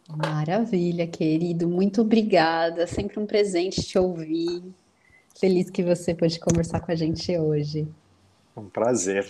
Maravilha, 0.09 1.07
querido. 1.07 1.69
Muito 1.69 2.03
obrigada. 2.03 2.87
Sempre 2.87 3.19
um 3.19 3.27
presente 3.27 3.83
te 3.83 3.99
ouvir. 3.99 4.63
Feliz 5.39 5.71
que 5.71 5.83
você 5.83 6.15
pôde 6.15 6.39
conversar 6.39 6.81
com 6.81 6.93
a 6.93 6.95
gente 6.95 7.37
hoje. 7.37 7.89
Um 8.57 8.69
prazer. 8.69 9.27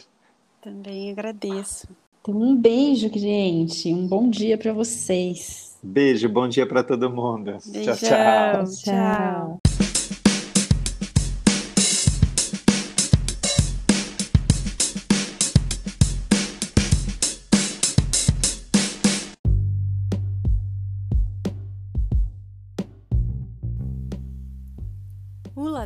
Também 0.60 1.10
agradeço. 1.10 1.88
Então, 2.20 2.34
um 2.34 2.56
beijo, 2.56 3.10
gente. 3.14 3.92
Um 3.92 4.06
bom 4.06 4.28
dia 4.28 4.58
para 4.58 4.72
vocês. 4.72 5.78
Beijo, 5.82 6.28
bom 6.28 6.48
dia 6.48 6.66
para 6.66 6.82
todo 6.82 7.10
mundo. 7.10 7.58
Beijão, 7.66 7.96
tchau, 7.96 8.64
tchau. 8.64 8.74
tchau. 8.82 9.63